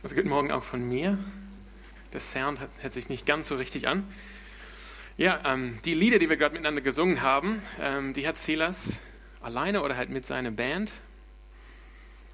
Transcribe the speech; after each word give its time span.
Also 0.00 0.14
guten 0.14 0.28
Morgen 0.28 0.52
auch 0.52 0.62
von 0.62 0.88
mir. 0.88 1.18
Der 2.12 2.20
Sound 2.20 2.60
hört 2.60 2.92
sich 2.92 3.08
nicht 3.08 3.26
ganz 3.26 3.48
so 3.48 3.56
richtig 3.56 3.88
an. 3.88 4.06
Ja, 5.16 5.40
ähm, 5.44 5.80
die 5.84 5.94
Lieder, 5.94 6.20
die 6.20 6.28
wir 6.28 6.36
gerade 6.36 6.52
miteinander 6.52 6.82
gesungen 6.82 7.20
haben, 7.20 7.60
ähm, 7.80 8.14
die 8.14 8.28
hat 8.28 8.38
Silas 8.38 9.00
alleine 9.40 9.82
oder 9.82 9.96
halt 9.96 10.10
mit 10.10 10.24
seiner 10.24 10.52
Band, 10.52 10.92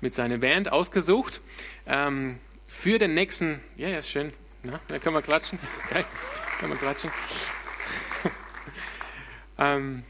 mit 0.02 0.12
seiner 0.14 0.36
Band 0.36 0.70
ausgesucht. 0.70 1.40
Ähm, 1.86 2.38
für 2.66 2.98
den 2.98 3.14
nächsten, 3.14 3.60
ja, 3.76 3.88
ja, 3.88 4.02
schön. 4.02 4.34
Na, 4.62 4.78
da 4.88 4.98
können 4.98 5.16
wir 5.16 5.22
klatschen. 5.22 5.58
Okay, 5.86 6.04
können 6.60 6.72
wir 6.72 6.78
klatschen. 6.78 7.10
ähm, 9.58 10.04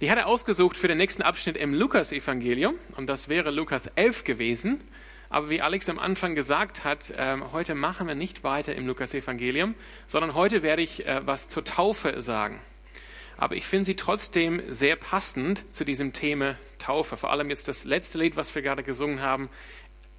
die 0.00 0.12
hat 0.12 0.18
er 0.18 0.28
ausgesucht 0.28 0.76
für 0.76 0.86
den 0.86 0.98
nächsten 0.98 1.22
Abschnitt 1.22 1.56
im 1.56 1.74
Lukas-Evangelium 1.74 2.76
und 2.96 3.08
das 3.08 3.28
wäre 3.28 3.50
Lukas 3.50 3.88
11 3.96 4.22
gewesen. 4.22 4.80
Aber 5.34 5.50
wie 5.50 5.60
Alex 5.60 5.88
am 5.88 5.98
Anfang 5.98 6.36
gesagt 6.36 6.84
hat, 6.84 7.10
äh, 7.10 7.36
heute 7.50 7.74
machen 7.74 8.06
wir 8.06 8.14
nicht 8.14 8.44
weiter 8.44 8.76
im 8.76 8.86
Lukas-Evangelium, 8.86 9.74
sondern 10.06 10.34
heute 10.34 10.62
werde 10.62 10.80
ich 10.82 11.08
äh, 11.08 11.26
was 11.26 11.48
zur 11.48 11.64
Taufe 11.64 12.22
sagen. 12.22 12.60
Aber 13.36 13.56
ich 13.56 13.66
finde 13.66 13.84
sie 13.84 13.96
trotzdem 13.96 14.62
sehr 14.68 14.94
passend 14.94 15.64
zu 15.74 15.84
diesem 15.84 16.12
Thema 16.12 16.56
Taufe. 16.78 17.16
Vor 17.16 17.32
allem 17.32 17.50
jetzt 17.50 17.66
das 17.66 17.84
letzte 17.84 18.18
Lied, 18.18 18.36
was 18.36 18.54
wir 18.54 18.62
gerade 18.62 18.84
gesungen 18.84 19.22
haben. 19.22 19.50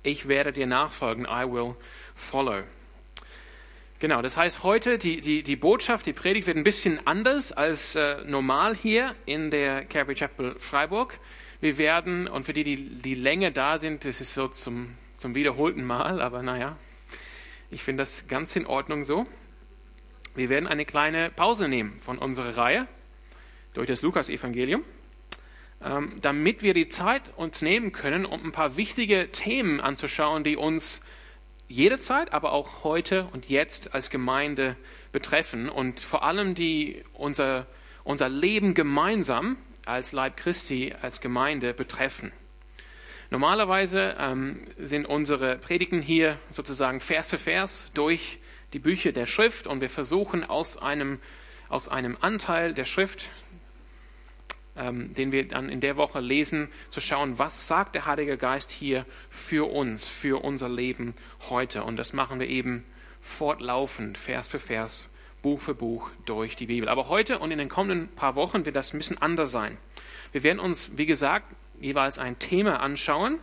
Ich 0.04 0.28
werde 0.28 0.52
dir 0.52 0.68
nachfolgen. 0.68 1.24
I 1.24 1.50
will 1.50 1.76
follow. 2.14 2.64
Genau, 4.00 4.22
das 4.22 4.36
heißt 4.36 4.64
heute, 4.64 4.98
die, 4.98 5.22
die, 5.22 5.44
die 5.44 5.56
Botschaft, 5.56 6.08
die 6.08 6.12
Predigt 6.12 6.46
wird 6.46 6.58
ein 6.58 6.66
bisschen 6.66 7.00
anders 7.08 7.54
als 7.54 7.96
äh, 7.96 8.18
normal 8.26 8.76
hier 8.76 9.16
in 9.26 9.50
der 9.50 9.86
Calvary 9.86 10.16
Chapel 10.16 10.56
Freiburg. 10.60 11.18
Wir 11.62 11.78
werden, 11.78 12.28
und 12.28 12.46
für 12.46 12.52
die, 12.52 12.66
die 12.66 13.02
die 13.02 13.16
Länge 13.16 13.54
da 13.54 13.78
sind, 13.78 14.04
das 14.04 14.20
ist 14.20 14.34
so 14.34 14.50
zum 14.50 14.98
zum 15.26 15.34
wiederholten 15.34 15.84
Mal, 15.84 16.22
aber 16.22 16.44
naja, 16.44 16.78
ich 17.72 17.82
finde 17.82 18.04
das 18.04 18.28
ganz 18.28 18.56
in 18.56 18.68
Ordnung 18.68 19.06
so. 19.06 19.26
Wir 20.36 20.50
werden 20.50 20.68
eine 20.68 20.86
kleine 20.86 21.32
Pause 21.32 21.68
nehmen 21.68 21.98
von 21.98 22.20
unserer 22.20 22.58
Reihe 22.58 22.88
durch 23.74 23.88
das 23.88 24.04
Lukas-Evangelium, 24.04 24.84
ähm, 25.84 26.20
damit 26.22 26.62
wir 26.62 26.76
die 26.76 26.90
Zeit 26.90 27.24
uns 27.38 27.64
nehmen 27.64 27.92
können, 27.92 28.28
um 28.28 28.46
ein 28.46 28.52
paar 28.52 28.78
wichtige 28.78 29.32
Themen 29.32 29.82
anzuschauen, 29.82 30.44
die 30.44 30.58
uns 30.58 31.02
jederzeit, 31.68 32.32
aber 32.32 32.52
auch 32.52 32.84
heute 32.84 33.28
und 33.34 33.50
jetzt 33.50 33.96
als 33.96 34.12
Gemeinde 34.12 34.78
betreffen 35.12 35.70
und 35.70 36.02
vor 36.02 36.22
allem 36.22 36.54
die 36.54 37.02
unser, 37.14 37.66
unser 38.04 38.30
Leben 38.30 38.76
gemeinsam 38.76 39.58
als 39.88 40.12
Leib 40.12 40.38
Christi, 40.38 40.94
als 41.02 41.20
Gemeinde 41.20 41.74
betreffen. 41.74 42.32
Normalerweise 43.32 44.16
ähm, 44.20 44.60
sind 44.78 45.06
unsere 45.06 45.58
Predigten 45.58 46.02
hier 46.02 46.38
sozusagen 46.52 47.00
Vers 47.00 47.30
für 47.30 47.40
Vers 47.40 47.90
durch 47.94 48.40
die 48.74 48.80
Bücher 48.80 49.12
der 49.12 49.26
Schrift 49.26 49.68
und 49.68 49.82
wir 49.82 49.90
versuchen 49.90 50.44
aus 50.44 50.78
einem, 50.78 51.20
aus 51.70 51.90
einem 51.90 52.18
Anteil 52.22 52.74
der 52.74 52.86
Schrift, 52.86 53.30
ähm, 54.76 55.14
den 55.14 55.32
wir 55.32 55.48
dann 55.48 55.70
in 55.70 55.80
der 55.80 55.98
Woche 55.98 56.20
lesen, 56.20 56.68
zu 56.90 57.02
schauen, 57.02 57.40
was 57.40 57.68
sagt 57.68 57.96
der 57.96 58.06
Heilige 58.06 58.38
Geist 58.38 58.72
hier 58.72 59.06
für 59.30 59.72
uns, 59.72 60.08
für 60.08 60.44
unser 60.44 60.70
Leben 60.70 61.16
heute. 61.50 61.84
Und 61.84 61.98
das 61.98 62.14
machen 62.14 62.40
wir 62.40 62.48
eben 62.48 62.84
fortlaufend, 63.22 64.18
Vers 64.18 64.48
für 64.48 64.60
Vers, 64.60 65.10
Buch 65.42 65.62
für 65.62 65.74
Buch 65.74 66.10
durch 66.26 66.56
die 66.56 66.68
Bibel. 66.68 66.90
Aber 66.90 67.08
heute 67.08 67.40
und 67.40 67.52
in 67.52 67.58
den 67.58 67.70
kommenden 67.70 68.10
paar 68.10 68.36
Wochen 68.36 68.66
wird 68.66 68.76
das 68.76 68.94
ein 68.94 68.98
bisschen 68.98 69.22
anders 69.22 69.52
sein. 69.52 69.78
Wir 70.32 70.44
werden 70.44 70.60
uns, 70.60 70.98
wie 70.98 71.06
gesagt, 71.06 71.46
jeweils 71.80 72.20
ein 72.20 72.40
Thema 72.40 72.80
anschauen 72.80 73.40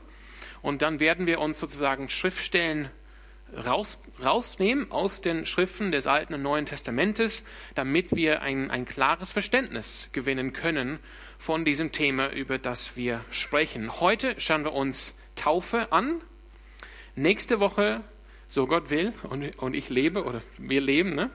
und 0.63 0.83
dann 0.83 1.01
werden 1.01 1.27
wir 1.27 1.41
uns 1.41 1.59
sozusagen 1.59 2.09
Schriftstellen 2.09 2.91
raus, 3.67 3.99
rausnehmen 4.23 4.91
aus 4.91 5.21
den 5.21 5.47
Schriften 5.47 5.93
des 5.93 6.07
Alten 6.07 6.35
und 6.35 6.43
Neuen 6.43 6.67
Testamentes, 6.67 7.45
damit 7.75 8.15
wir 8.15 8.43
ein, 8.43 8.71
ein 8.71 8.85
klares 8.85 9.33
Verständnis 9.33 10.09
gewinnen 10.13 10.53
können 10.53 10.99
von 11.39 11.65
diesem 11.65 11.93
Thema, 11.93 12.31
über 12.31 12.59
das 12.59 12.97
wir 12.97 13.21
sprechen. 13.31 14.01
Heute 14.01 14.41
schauen 14.41 14.65
wir 14.65 14.73
uns 14.73 15.15
Taufe 15.35 15.93
an. 15.93 16.21
Nächste 17.15 17.61
Woche, 17.61 18.03
so 18.49 18.67
Gott 18.67 18.91
will 18.91 19.13
und, 19.25 19.59
und 19.59 19.75
ich 19.75 19.91
lebe 19.91 20.25
oder 20.25 20.41
wir 20.57 20.81
leben, 20.81 21.15
ne, 21.15 21.31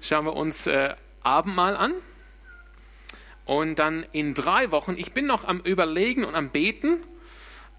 schauen 0.00 0.26
wir 0.26 0.34
uns 0.34 0.66
äh, 0.66 0.94
Abendmahl 1.22 1.76
an. 1.76 1.92
Und 3.46 3.78
dann 3.78 4.04
in 4.12 4.34
drei 4.34 4.70
Wochen, 4.72 4.96
ich 4.98 5.12
bin 5.12 5.26
noch 5.26 5.44
am 5.44 5.60
Überlegen 5.60 6.24
und 6.24 6.34
am 6.34 6.50
Beten, 6.50 6.98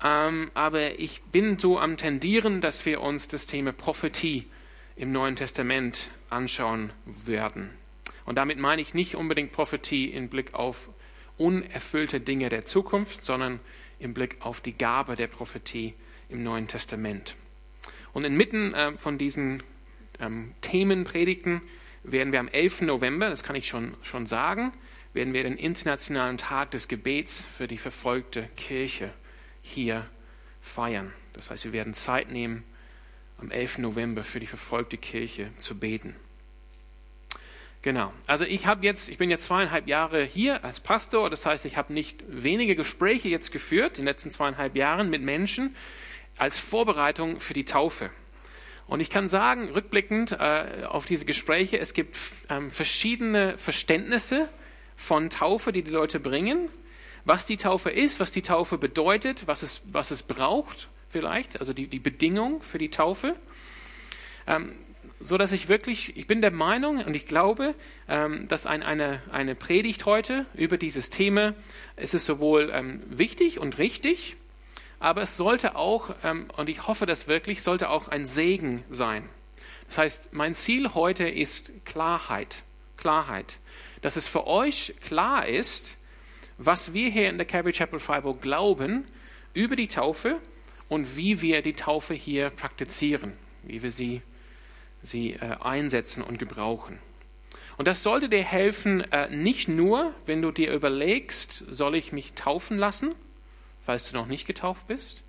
ähm, 0.04 0.50
aber 0.54 1.00
ich 1.00 1.22
bin 1.24 1.60
so 1.60 1.78
am 1.78 1.98
Tendieren, 1.98 2.62
dass 2.62 2.86
wir 2.86 3.02
uns 3.02 3.28
das 3.28 3.48
Thema 3.48 3.74
Prophetie 3.74 4.48
im 4.96 5.12
Neuen 5.12 5.36
Testament 5.36 6.10
anschauen 6.30 6.92
werden. 7.06 7.70
Und 8.26 8.36
damit 8.36 8.58
meine 8.60 8.82
ich 8.82 8.94
nicht 8.94 9.16
unbedingt 9.16 9.52
Prophetie 9.52 10.06
im 10.06 10.30
Blick 10.30 10.54
auf 10.54 10.90
unerfüllte 11.38 12.20
Dinge 12.20 12.50
der 12.50 12.66
Zukunft, 12.66 13.24
sondern 13.24 13.60
im 14.00 14.14
Blick 14.14 14.38
auf 14.40 14.62
die 14.62 14.78
Gabe 14.78 15.16
der 15.16 15.28
Prophetie 15.28 15.94
im 16.30 16.44
Neuen 16.44 16.68
Testament. 16.68 17.36
Und 18.14 18.24
inmitten 18.24 18.74
äh, 18.74 18.94
von 18.94 19.18
diesen 19.18 19.62
ähm, 20.20 20.54
Themenpredigten 20.62 21.62
werden 22.04 22.32
wir 22.32 22.40
am 22.40 22.48
11. 22.48 22.82
November, 22.82 23.30
das 23.30 23.44
kann 23.44 23.56
ich 23.56 23.68
schon, 23.68 23.94
schon 24.02 24.26
sagen, 24.26 24.72
werden 25.18 25.34
wir 25.34 25.42
den 25.42 25.58
Internationalen 25.58 26.38
Tag 26.38 26.70
des 26.70 26.88
Gebets 26.88 27.44
für 27.44 27.68
die 27.68 27.80
verfolgte 27.80 28.48
Kirche 28.56 29.10
hier 29.64 30.06
feiern. 30.62 31.12
Das 31.34 31.50
heißt, 31.50 31.66
wir 31.66 31.74
werden 31.74 31.96
Zeit 31.96 32.30
nehmen, 32.30 32.64
am 33.40 33.50
11. 33.50 33.80
November 33.80 34.24
für 34.24 34.40
die 34.40 34.46
verfolgte 34.46 34.96
Kirche 34.98 35.50
zu 35.58 35.76
beten. 35.80 36.16
Genau. 37.82 38.14
Also 38.28 38.46
ich 38.46 38.68
habe 38.68 38.86
jetzt, 38.86 39.10
ich 39.10 39.18
bin 39.18 39.32
jetzt 39.32 39.46
zweieinhalb 39.46 39.88
Jahre 39.88 40.24
hier 40.24 40.64
als 40.64 40.80
Pastor. 40.82 41.32
Das 41.32 41.48
heißt, 41.48 41.66
ich 41.66 41.78
habe 41.78 41.94
nicht 41.94 42.24
wenige 42.28 42.76
Gespräche 42.76 43.28
jetzt 43.28 43.52
geführt 43.52 43.98
in 43.98 44.04
den 44.04 44.06
letzten 44.06 44.30
zweieinhalb 44.30 44.76
Jahren 44.76 45.10
mit 45.10 45.24
Menschen 45.24 45.76
als 46.38 46.60
Vorbereitung 46.60 47.40
für 47.40 47.56
die 47.56 47.66
Taufe. 47.66 48.12
Und 48.86 49.00
ich 49.00 49.10
kann 49.10 49.30
sagen, 49.30 49.72
rückblickend 49.72 50.34
äh, 50.34 50.86
auf 50.88 51.08
diese 51.08 51.26
Gespräche, 51.26 51.80
es 51.80 51.96
gibt 51.96 52.16
ähm, 52.50 52.70
verschiedene 52.70 53.58
Verständnisse 53.58 54.48
von 54.98 55.30
Taufe, 55.30 55.72
die 55.72 55.84
die 55.84 55.92
Leute 55.92 56.20
bringen, 56.20 56.70
was 57.24 57.46
die 57.46 57.58
Taufe 57.58 57.90
ist, 57.90 58.20
was 58.20 58.32
die 58.32 58.42
Taufe 58.42 58.78
bedeutet, 58.78 59.48
was 59.48 59.62
es, 59.62 59.82
was 59.86 60.12
es 60.12 60.24
braucht 60.24 60.90
vielleicht, 61.10 61.60
also 61.60 61.72
die, 61.72 61.88
die 61.88 62.00
Bedingung 62.00 62.62
für 62.62 62.80
die 62.80 62.90
Taufe. 62.90 63.36
Ähm, 64.48 64.78
so 65.20 65.38
dass 65.38 65.52
ich 65.52 65.68
wirklich, 65.68 66.16
ich 66.16 66.28
bin 66.28 66.42
der 66.42 66.52
Meinung 66.52 67.04
und 67.04 67.16
ich 67.16 67.26
glaube, 67.26 67.74
ähm, 68.08 68.48
dass 68.50 68.66
ein, 68.66 68.84
eine, 68.84 69.22
eine 69.32 69.56
Predigt 69.56 70.06
heute 70.06 70.46
über 70.54 70.78
dieses 70.78 71.10
Thema, 71.10 71.54
es 71.96 72.14
ist 72.14 72.26
sowohl 72.26 72.72
ähm, 72.74 73.02
wichtig 73.10 73.60
und 73.60 73.78
richtig, 73.78 74.36
aber 75.00 75.22
es 75.22 75.38
sollte 75.38 75.76
auch, 75.76 76.14
ähm, 76.24 76.48
und 76.56 76.70
ich 76.70 76.88
hoffe 76.88 77.06
das 77.06 77.28
wirklich, 77.28 77.64
sollte 77.64 77.90
auch 77.90 78.10
ein 78.10 78.26
Segen 78.26 78.84
sein. 78.90 79.28
Das 79.88 79.98
heißt, 79.98 80.34
mein 80.34 80.54
Ziel 80.54 80.94
heute 80.94 81.28
ist 81.28 81.72
Klarheit. 81.86 82.64
Klarheit 82.98 83.58
dass 84.02 84.16
es 84.16 84.28
für 84.28 84.48
euch 84.48 84.94
klar 85.02 85.48
ist, 85.48 85.96
was 86.58 86.94
wir 86.94 87.10
hier 87.10 87.30
in 87.30 87.38
der 87.38 87.46
Calvary 87.46 87.74
Chapel 87.74 88.00
Freiburg 88.00 88.42
glauben 88.42 89.06
über 89.54 89.76
die 89.76 89.88
Taufe 89.88 90.40
und 90.90 91.18
wie 91.18 91.42
wir 91.42 91.62
die 91.62 91.74
Taufe 91.74 92.14
hier 92.14 92.50
praktizieren, 92.50 93.34
wie 93.64 93.84
wir 93.84 93.92
sie, 93.92 94.22
sie 95.04 95.34
äh, 95.34 95.56
einsetzen 95.62 96.24
und 96.24 96.40
gebrauchen. 96.40 97.00
Und 97.78 97.88
das 97.88 98.02
sollte 98.02 98.28
dir 98.28 98.44
helfen, 98.44 99.02
äh, 99.12 99.30
nicht 99.30 99.68
nur, 99.68 100.14
wenn 100.26 100.42
du 100.42 100.52
dir 100.52 100.74
überlegst, 100.74 101.64
soll 101.70 101.96
ich 101.96 102.12
mich 102.12 102.34
taufen 102.34 102.78
lassen, 102.78 103.14
falls 103.86 104.10
du 104.10 104.18
noch 104.18 104.26
nicht 104.26 104.48
getauft 104.48 104.88
bist, 104.88 105.24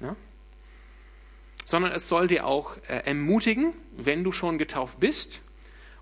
ja? 0.00 0.16
sondern 1.64 1.92
es 1.92 2.08
soll 2.08 2.26
dir 2.26 2.46
auch 2.46 2.76
äh, 2.88 3.06
ermutigen, 3.06 3.72
wenn 3.96 4.24
du 4.24 4.32
schon 4.32 4.58
getauft 4.58 4.98
bist 4.98 5.40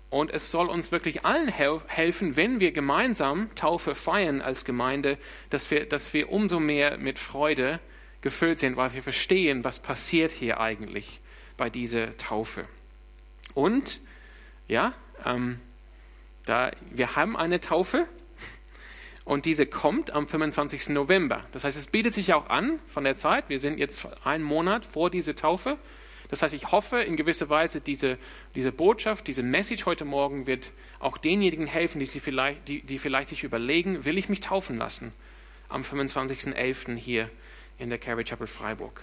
und 0.09 0.31
es 0.31 0.49
soll 0.49 0.67
uns 0.67 0.91
wirklich 0.91 1.23
allen 1.23 1.47
helfen, 1.47 2.35
wenn 2.35 2.59
wir 2.59 2.71
gemeinsam 2.71 3.53
Taufe 3.55 3.93
feiern 3.93 4.41
als 4.41 4.65
Gemeinde, 4.65 5.17
dass 5.49 5.69
wir, 5.69 5.85
dass 5.85 6.13
wir 6.13 6.31
umso 6.31 6.59
mehr 6.59 6.97
mit 6.97 7.19
Freude 7.19 7.79
gefüllt 8.21 8.59
sind, 8.59 8.75
weil 8.75 8.93
wir 8.93 9.03
verstehen, 9.03 9.63
was 9.63 9.79
passiert 9.79 10.31
hier 10.31 10.59
eigentlich 10.59 11.21
bei 11.57 11.69
dieser 11.69 12.17
Taufe. 12.17 12.65
Und, 13.53 13.99
ja, 14.67 14.93
ähm, 15.25 15.59
da, 16.45 16.71
wir 16.89 17.15
haben 17.15 17.37
eine 17.37 17.59
Taufe 17.59 18.07
und 19.25 19.45
diese 19.45 19.67
kommt 19.67 20.11
am 20.11 20.27
25. 20.27 20.89
November. 20.89 21.45
Das 21.51 21.63
heißt, 21.63 21.77
es 21.77 21.87
bietet 21.87 22.15
sich 22.15 22.33
auch 22.33 22.49
an 22.49 22.79
von 22.87 23.03
der 23.03 23.15
Zeit. 23.15 23.47
Wir 23.49 23.59
sind 23.59 23.77
jetzt 23.77 24.07
einen 24.23 24.43
Monat 24.43 24.85
vor 24.85 25.11
dieser 25.11 25.35
Taufe 25.35 25.77
das 26.29 26.43
heißt, 26.43 26.53
ich 26.53 26.71
hoffe 26.71 27.01
in 27.01 27.17
gewisser 27.17 27.49
Weise, 27.49 27.81
diese, 27.81 28.17
diese 28.55 28.71
Botschaft, 28.71 29.27
diese 29.27 29.43
Message 29.43 29.85
heute 29.85 30.05
Morgen 30.05 30.45
wird 30.45 30.71
auch 30.99 31.17
denjenigen 31.17 31.65
helfen, 31.65 31.99
die, 31.99 32.05
sie 32.05 32.19
vielleicht, 32.19 32.67
die, 32.67 32.83
die 32.83 32.99
vielleicht 32.99 33.29
sich 33.29 33.43
überlegen, 33.43 34.05
will 34.05 34.17
ich 34.17 34.29
mich 34.29 34.39
taufen 34.39 34.77
lassen 34.77 35.11
am 35.69 35.81
25.11. 35.81 36.95
hier 36.95 37.29
in 37.77 37.89
der 37.89 37.97
Carrie 37.97 38.23
Chapel 38.23 38.47
Freiburg. 38.47 39.01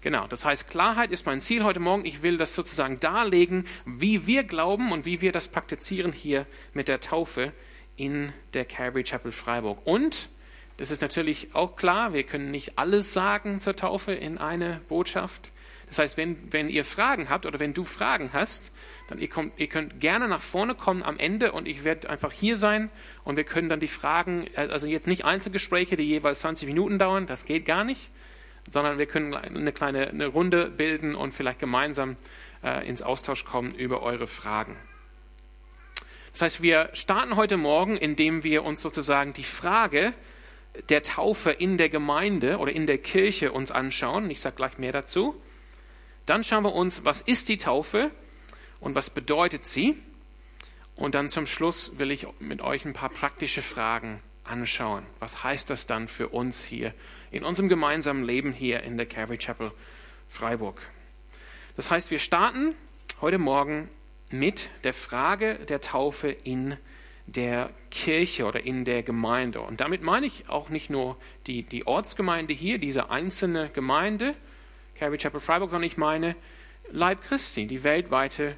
Genau, 0.00 0.28
das 0.28 0.44
heißt, 0.44 0.68
Klarheit 0.68 1.10
ist 1.10 1.26
mein 1.26 1.40
Ziel 1.40 1.64
heute 1.64 1.80
Morgen. 1.80 2.04
Ich 2.04 2.22
will 2.22 2.36
das 2.36 2.54
sozusagen 2.54 3.00
darlegen, 3.00 3.66
wie 3.84 4.28
wir 4.28 4.44
glauben 4.44 4.92
und 4.92 5.04
wie 5.04 5.20
wir 5.20 5.32
das 5.32 5.48
praktizieren 5.48 6.12
hier 6.12 6.46
mit 6.72 6.86
der 6.86 7.00
Taufe 7.00 7.52
in 7.96 8.32
der 8.54 8.64
Calvary 8.64 9.02
Chapel 9.02 9.32
Freiburg. 9.32 9.80
Und 9.84 10.28
das 10.76 10.92
ist 10.92 11.02
natürlich 11.02 11.48
auch 11.56 11.74
klar, 11.74 12.12
wir 12.12 12.22
können 12.22 12.52
nicht 12.52 12.78
alles 12.78 13.12
sagen 13.12 13.58
zur 13.58 13.74
Taufe 13.74 14.12
in 14.12 14.38
eine 14.38 14.80
Botschaft. 14.88 15.50
Das 15.88 15.98
heißt, 15.98 16.16
wenn, 16.16 16.52
wenn 16.52 16.68
ihr 16.68 16.84
Fragen 16.84 17.30
habt 17.30 17.46
oder 17.46 17.58
wenn 17.58 17.74
du 17.74 17.84
Fragen 17.84 18.30
hast, 18.32 18.70
dann 19.08 19.18
ihr, 19.18 19.28
kommt, 19.28 19.58
ihr 19.58 19.68
könnt 19.68 20.00
gerne 20.00 20.28
nach 20.28 20.40
vorne 20.40 20.74
kommen 20.74 21.02
am 21.02 21.18
Ende 21.18 21.52
und 21.52 21.66
ich 21.66 21.84
werde 21.84 22.10
einfach 22.10 22.32
hier 22.32 22.56
sein 22.56 22.90
und 23.24 23.36
wir 23.36 23.44
können 23.44 23.68
dann 23.68 23.80
die 23.80 23.88
Fragen, 23.88 24.46
also 24.54 24.86
jetzt 24.86 25.06
nicht 25.06 25.24
Einzelgespräche, 25.24 25.96
die 25.96 26.04
jeweils 26.04 26.40
20 26.40 26.68
Minuten 26.68 26.98
dauern, 26.98 27.26
das 27.26 27.46
geht 27.46 27.64
gar 27.64 27.84
nicht, 27.84 28.10
sondern 28.66 28.98
wir 28.98 29.06
können 29.06 29.34
eine 29.34 29.72
kleine 29.72 30.08
eine 30.08 30.26
Runde 30.26 30.70
bilden 30.70 31.14
und 31.14 31.32
vielleicht 31.32 31.58
gemeinsam 31.58 32.16
äh, 32.62 32.86
ins 32.86 33.02
Austausch 33.02 33.44
kommen 33.44 33.74
über 33.74 34.02
eure 34.02 34.26
Fragen. 34.26 34.76
Das 36.32 36.42
heißt, 36.42 36.62
wir 36.62 36.90
starten 36.92 37.36
heute 37.36 37.56
Morgen, 37.56 37.96
indem 37.96 38.44
wir 38.44 38.62
uns 38.64 38.82
sozusagen 38.82 39.32
die 39.32 39.42
Frage 39.42 40.12
der 40.90 41.02
Taufe 41.02 41.50
in 41.50 41.78
der 41.78 41.88
Gemeinde 41.88 42.58
oder 42.58 42.72
in 42.72 42.86
der 42.86 42.98
Kirche 42.98 43.52
uns 43.52 43.70
anschauen. 43.70 44.30
Ich 44.30 44.40
sage 44.40 44.56
gleich 44.56 44.78
mehr 44.78 44.92
dazu. 44.92 45.40
Dann 46.28 46.44
schauen 46.44 46.62
wir 46.62 46.74
uns, 46.74 47.06
was 47.06 47.22
ist 47.22 47.48
die 47.48 47.56
Taufe 47.56 48.10
und 48.80 48.94
was 48.94 49.08
bedeutet 49.08 49.66
sie. 49.66 49.96
Und 50.94 51.14
dann 51.14 51.30
zum 51.30 51.46
Schluss 51.46 51.92
will 51.96 52.10
ich 52.10 52.26
mit 52.38 52.60
euch 52.60 52.84
ein 52.84 52.92
paar 52.92 53.08
praktische 53.08 53.62
Fragen 53.62 54.20
anschauen. 54.44 55.06
Was 55.20 55.42
heißt 55.42 55.70
das 55.70 55.86
dann 55.86 56.06
für 56.06 56.28
uns 56.28 56.62
hier 56.62 56.92
in 57.30 57.44
unserem 57.44 57.70
gemeinsamen 57.70 58.24
Leben 58.24 58.52
hier 58.52 58.82
in 58.82 58.98
der 58.98 59.06
Calvary 59.06 59.38
Chapel 59.38 59.72
Freiburg? 60.28 60.82
Das 61.76 61.90
heißt, 61.90 62.10
wir 62.10 62.18
starten 62.18 62.74
heute 63.22 63.38
Morgen 63.38 63.88
mit 64.28 64.68
der 64.84 64.92
Frage 64.92 65.54
der 65.66 65.80
Taufe 65.80 66.28
in 66.28 66.76
der 67.24 67.70
Kirche 67.90 68.44
oder 68.44 68.66
in 68.66 68.84
der 68.84 69.02
Gemeinde. 69.02 69.62
Und 69.62 69.80
damit 69.80 70.02
meine 70.02 70.26
ich 70.26 70.50
auch 70.50 70.68
nicht 70.68 70.90
nur 70.90 71.16
die, 71.46 71.62
die 71.62 71.86
Ortsgemeinde 71.86 72.52
hier, 72.52 72.76
diese 72.76 73.08
einzelne 73.08 73.70
Gemeinde, 73.70 74.34
Calvary 74.98 75.18
Chapel 75.18 75.40
Freiburg, 75.40 75.70
sondern 75.70 75.86
ich 75.86 75.96
meine 75.96 76.34
Leib 76.90 77.22
Christi, 77.22 77.66
die 77.66 77.84
weltweite 77.84 78.56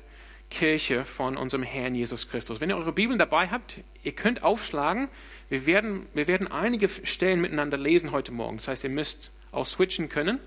Kirche 0.49 1.05
von 1.05 1.37
unserem 1.37 1.63
Herrn 1.63 1.95
Jesus 1.95 2.29
Christus. 2.29 2.61
Wenn 2.61 2.71
ihr 2.71 2.77
eure 2.77 2.93
Bibeln 2.93 3.19
dabei 3.19 3.49
habt, 3.49 3.81
ihr 4.03 4.13
könnt 4.13 4.43
aufschlagen. 4.43 5.09
Wir 5.49 5.67
werden, 5.67 6.07
wir 6.15 6.27
werden 6.27 6.51
einige 6.51 6.89
Stellen 6.89 7.41
miteinander 7.41 7.77
lesen 7.77 8.11
heute 8.11 8.33
Morgen. 8.33 8.57
Das 8.57 8.69
heißt, 8.69 8.85
ihr 8.85 8.91
müsst 8.91 9.31
auch 9.53 9.67
switchen 9.67 10.09
können. 10.09 10.41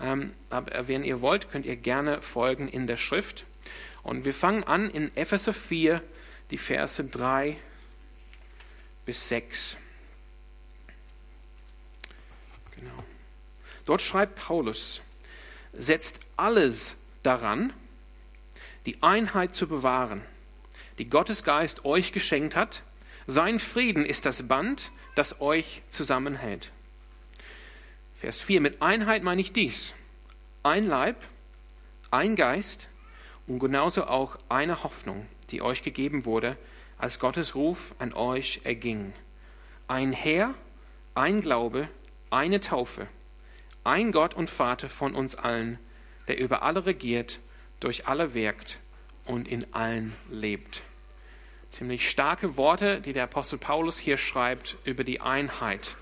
Ähm, 0.00 0.32
aber 0.48 0.88
wenn 0.88 1.04
ihr 1.04 1.20
wollt, 1.20 1.50
könnt 1.50 1.66
ihr 1.66 1.76
gerne 1.76 2.22
folgen 2.22 2.68
in 2.68 2.86
der 2.86 2.96
Schrift. 2.96 3.44
Und 4.02 4.24
wir 4.24 4.34
fangen 4.34 4.64
an 4.64 4.90
in 4.90 5.14
Epheser 5.16 5.52
4, 5.52 6.02
die 6.50 6.58
Verse 6.58 7.04
3 7.04 7.56
bis 9.04 9.28
6. 9.28 9.76
Genau. 12.76 13.04
Dort 13.84 14.02
schreibt 14.02 14.36
Paulus, 14.36 15.02
setzt 15.78 16.20
alles 16.36 16.96
daran, 17.22 17.72
die 18.86 19.02
Einheit 19.02 19.54
zu 19.54 19.66
bewahren, 19.66 20.22
die 20.98 21.08
Gottes 21.08 21.44
Geist 21.44 21.84
euch 21.84 22.12
geschenkt 22.12 22.56
hat. 22.56 22.82
Sein 23.26 23.58
Frieden 23.58 24.04
ist 24.04 24.26
das 24.26 24.46
Band, 24.46 24.90
das 25.14 25.40
euch 25.40 25.82
zusammenhält. 25.90 26.70
Vers 28.16 28.40
4. 28.40 28.60
Mit 28.60 28.82
Einheit 28.82 29.22
meine 29.22 29.40
ich 29.40 29.52
dies. 29.52 29.94
Ein 30.62 30.86
Leib, 30.86 31.16
ein 32.10 32.36
Geist 32.36 32.88
und 33.46 33.58
genauso 33.58 34.06
auch 34.06 34.38
eine 34.48 34.82
Hoffnung 34.82 35.26
die 35.50 35.62
euch 35.62 35.82
gegeben 35.82 36.24
wurde, 36.24 36.56
als 36.98 37.18
Gottes 37.18 37.54
Ruf 37.54 37.94
an 37.98 38.12
euch 38.12 38.60
erging. 38.64 39.12
Ein 39.86 40.12
Herr, 40.12 40.54
ein 41.14 41.40
Glaube, 41.40 41.88
eine 42.30 42.60
Taufe, 42.60 43.06
ein 43.88 44.12
Gott 44.12 44.34
und 44.34 44.50
Vater 44.50 44.88
von 44.88 45.14
uns 45.14 45.34
allen, 45.34 45.78
der 46.28 46.38
über 46.38 46.62
alle 46.62 46.86
regiert, 46.86 47.40
durch 47.80 48.06
alle 48.06 48.34
wirkt 48.34 48.78
und 49.24 49.48
in 49.48 49.72
allen 49.72 50.14
lebt. 50.30 50.82
Ziemlich 51.70 52.10
starke 52.10 52.56
Worte, 52.56 53.00
die 53.00 53.12
der 53.12 53.24
Apostel 53.24 53.58
Paulus 53.58 53.98
hier 53.98 54.18
schreibt 54.18 54.76
über 54.84 55.04
die 55.04 55.20
Einheit 55.20 55.96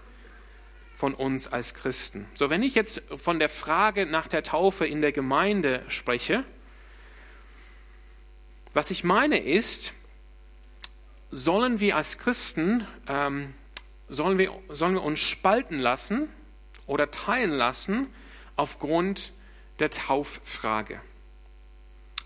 von 0.95 1.15
uns 1.15 1.49
als 1.49 1.75
Christen. 1.75 2.27
So, 2.35 2.51
wenn 2.51 2.63
ich 2.63 2.75
jetzt 2.75 3.03
von 3.17 3.39
der 3.39 3.49
Frage 3.49 4.07
nach 4.07 4.27
der 4.29 4.43
Taufe 4.43 4.87
in 4.87 5.01
der 5.01 5.13
Gemeinde 5.13 5.83
spreche, 5.89 6.45
was 8.73 8.91
ich 8.91 9.05
meine 9.05 9.39
ist, 9.39 9.93
sollen 11.31 11.81
wir 11.81 11.97
als 11.97 12.19
Christen, 12.19 12.87
ähm, 13.09 13.55
sollen, 14.09 14.39
wir, 14.39 14.53
sollen 14.69 14.95
wir 14.95 15.03
uns 15.03 15.21
spalten 15.21 15.79
lassen 15.79 16.29
oder 16.87 17.11
teilen 17.11 17.53
lassen 17.53 18.07
aufgrund 18.57 19.33
der 19.79 19.91
Tauffrage? 19.91 21.01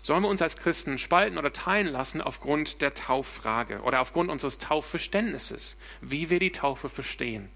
Sollen 0.01 0.23
wir 0.23 0.29
uns 0.29 0.41
als 0.41 0.57
Christen 0.57 0.97
spalten 0.97 1.37
oder 1.37 1.53
teilen 1.53 1.87
lassen 1.87 2.21
aufgrund 2.21 2.81
der 2.81 2.95
Tauffrage 2.95 3.81
oder 3.81 4.01
aufgrund 4.01 4.31
unseres 4.31 4.57
Taufverständnisses, 4.57 5.77
wie 6.01 6.29
wir 6.29 6.39
die 6.39 6.51
Taufe 6.51 6.89
verstehen? 6.89 7.49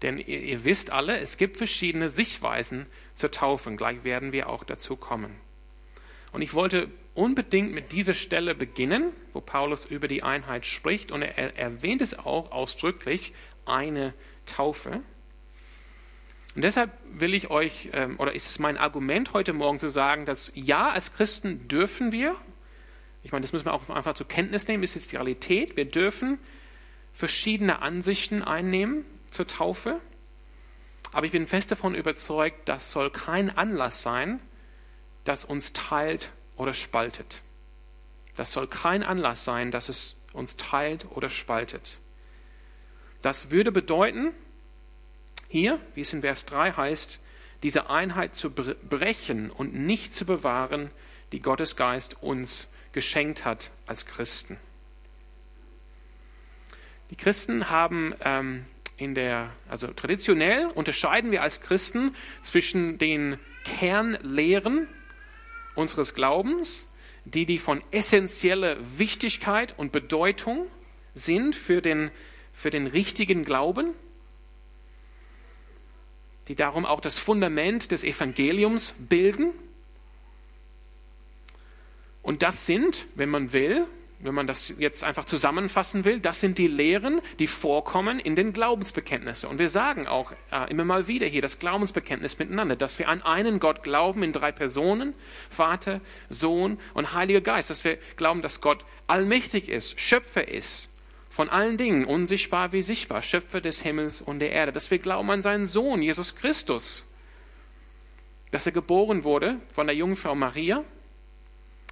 Denn 0.00 0.18
ihr, 0.18 0.40
ihr 0.40 0.64
wisst 0.64 0.90
alle, 0.90 1.18
es 1.18 1.36
gibt 1.36 1.58
verschiedene 1.58 2.08
Sichtweisen 2.08 2.86
zur 3.14 3.30
Taufe. 3.30 3.70
Und 3.70 3.76
gleich 3.76 4.04
werden 4.04 4.32
wir 4.32 4.48
auch 4.48 4.64
dazu 4.64 4.96
kommen. 4.96 5.36
Und 6.32 6.42
ich 6.42 6.54
wollte 6.54 6.88
unbedingt 7.14 7.72
mit 7.72 7.92
dieser 7.92 8.14
Stelle 8.14 8.54
beginnen, 8.54 9.12
wo 9.32 9.40
Paulus 9.40 9.84
über 9.84 10.08
die 10.08 10.22
Einheit 10.22 10.64
spricht 10.66 11.12
und 11.12 11.22
er 11.22 11.56
erwähnt 11.58 12.00
es 12.00 12.18
auch 12.18 12.50
ausdrücklich, 12.52 13.34
eine 13.66 14.14
Taufe. 14.46 15.02
Und 16.54 16.62
deshalb 16.62 16.90
will 17.04 17.34
ich 17.34 17.50
euch, 17.50 17.88
ähm, 17.92 18.18
oder 18.18 18.34
ist 18.34 18.48
es 18.48 18.58
mein 18.58 18.76
Argument 18.76 19.32
heute 19.32 19.52
Morgen 19.52 19.78
zu 19.78 19.88
sagen, 19.88 20.26
dass 20.26 20.52
ja, 20.54 20.90
als 20.90 21.14
Christen 21.14 21.66
dürfen 21.68 22.12
wir, 22.12 22.36
ich 23.22 23.32
meine, 23.32 23.42
das 23.42 23.52
müssen 23.52 23.66
wir 23.66 23.72
auch 23.72 23.88
einfach 23.88 24.14
zur 24.14 24.28
Kenntnis 24.28 24.68
nehmen, 24.68 24.82
ist 24.82 24.94
jetzt 24.94 25.12
die 25.12 25.16
Realität, 25.16 25.76
wir 25.76 25.86
dürfen 25.86 26.38
verschiedene 27.12 27.80
Ansichten 27.80 28.42
einnehmen 28.42 29.04
zur 29.30 29.46
Taufe, 29.46 30.00
aber 31.12 31.26
ich 31.26 31.32
bin 31.32 31.46
fest 31.46 31.70
davon 31.70 31.94
überzeugt, 31.94 32.68
das 32.68 32.92
soll 32.92 33.10
kein 33.10 33.56
Anlass 33.56 34.02
sein, 34.02 34.40
das 35.24 35.44
uns 35.44 35.72
teilt 35.72 36.30
oder 36.56 36.74
spaltet. 36.74 37.40
Das 38.36 38.52
soll 38.52 38.66
kein 38.66 39.02
Anlass 39.02 39.44
sein, 39.44 39.70
dass 39.70 39.88
es 39.88 40.16
uns 40.32 40.56
teilt 40.56 41.06
oder 41.10 41.28
spaltet. 41.28 41.98
Das 43.20 43.50
würde 43.50 43.72
bedeuten, 43.72 44.32
hier, 45.52 45.78
wie 45.94 46.00
es 46.00 46.12
in 46.14 46.22
Vers 46.22 46.46
3 46.46 46.72
heißt, 46.72 47.20
diese 47.62 47.90
Einheit 47.90 48.34
zu 48.34 48.50
brechen 48.50 49.50
und 49.50 49.74
nicht 49.74 50.16
zu 50.16 50.24
bewahren, 50.24 50.90
die 51.30 51.40
Gottes 51.40 51.76
Geist 51.76 52.22
uns 52.22 52.68
geschenkt 52.92 53.44
hat 53.44 53.70
als 53.86 54.06
Christen. 54.06 54.56
Die 57.10 57.16
Christen 57.16 57.68
haben 57.68 58.14
ähm, 58.24 58.64
in 58.96 59.14
der, 59.14 59.50
also 59.68 59.88
traditionell 59.88 60.66
unterscheiden 60.74 61.30
wir 61.30 61.42
als 61.42 61.60
Christen 61.60 62.16
zwischen 62.42 62.96
den 62.96 63.38
Kernlehren 63.64 64.88
unseres 65.74 66.14
Glaubens, 66.14 66.88
die 67.26 67.44
die 67.44 67.58
von 67.58 67.82
essentieller 67.90 68.78
Wichtigkeit 68.96 69.74
und 69.76 69.92
Bedeutung 69.92 70.66
sind 71.14 71.54
für 71.54 71.82
den, 71.82 72.10
für 72.54 72.70
den 72.70 72.86
richtigen 72.86 73.44
Glauben, 73.44 73.92
die 76.48 76.54
darum 76.54 76.84
auch 76.84 77.00
das 77.00 77.18
Fundament 77.18 77.90
des 77.90 78.04
Evangeliums 78.04 78.94
bilden. 78.98 79.50
Und 82.22 82.42
das 82.42 82.66
sind, 82.66 83.06
wenn 83.14 83.28
man 83.28 83.52
will, 83.52 83.86
wenn 84.20 84.34
man 84.34 84.46
das 84.46 84.72
jetzt 84.78 85.02
einfach 85.02 85.24
zusammenfassen 85.24 86.04
will, 86.04 86.20
das 86.20 86.40
sind 86.40 86.58
die 86.58 86.68
Lehren, 86.68 87.20
die 87.40 87.48
vorkommen 87.48 88.20
in 88.20 88.36
den 88.36 88.52
Glaubensbekenntnissen. 88.52 89.48
Und 89.48 89.58
wir 89.58 89.68
sagen 89.68 90.06
auch 90.06 90.32
äh, 90.52 90.70
immer 90.70 90.84
mal 90.84 91.08
wieder 91.08 91.26
hier 91.26 91.42
das 91.42 91.58
Glaubensbekenntnis 91.58 92.38
miteinander, 92.38 92.76
dass 92.76 93.00
wir 93.00 93.08
an 93.08 93.22
einen 93.22 93.58
Gott 93.58 93.82
glauben 93.82 94.22
in 94.22 94.32
drei 94.32 94.52
Personen, 94.52 95.14
Vater, 95.50 96.00
Sohn 96.28 96.78
und 96.94 97.14
Heiliger 97.14 97.40
Geist, 97.40 97.70
dass 97.70 97.84
wir 97.84 97.98
glauben, 98.16 98.42
dass 98.42 98.60
Gott 98.60 98.84
allmächtig 99.08 99.68
ist, 99.68 99.98
Schöpfer 99.98 100.46
ist 100.46 100.88
von 101.32 101.48
allen 101.48 101.78
Dingen, 101.78 102.04
unsichtbar 102.04 102.72
wie 102.72 102.82
sichtbar, 102.82 103.22
Schöpfer 103.22 103.62
des 103.62 103.80
Himmels 103.80 104.20
und 104.20 104.40
der 104.40 104.52
Erde, 104.52 104.70
dass 104.70 104.90
wir 104.90 104.98
glauben 104.98 105.30
an 105.30 105.40
seinen 105.40 105.66
Sohn, 105.66 106.02
Jesus 106.02 106.36
Christus, 106.36 107.06
dass 108.50 108.66
er 108.66 108.72
geboren 108.72 109.24
wurde 109.24 109.56
von 109.72 109.86
der 109.86 109.96
Jungfrau 109.96 110.34
Maria, 110.34 110.84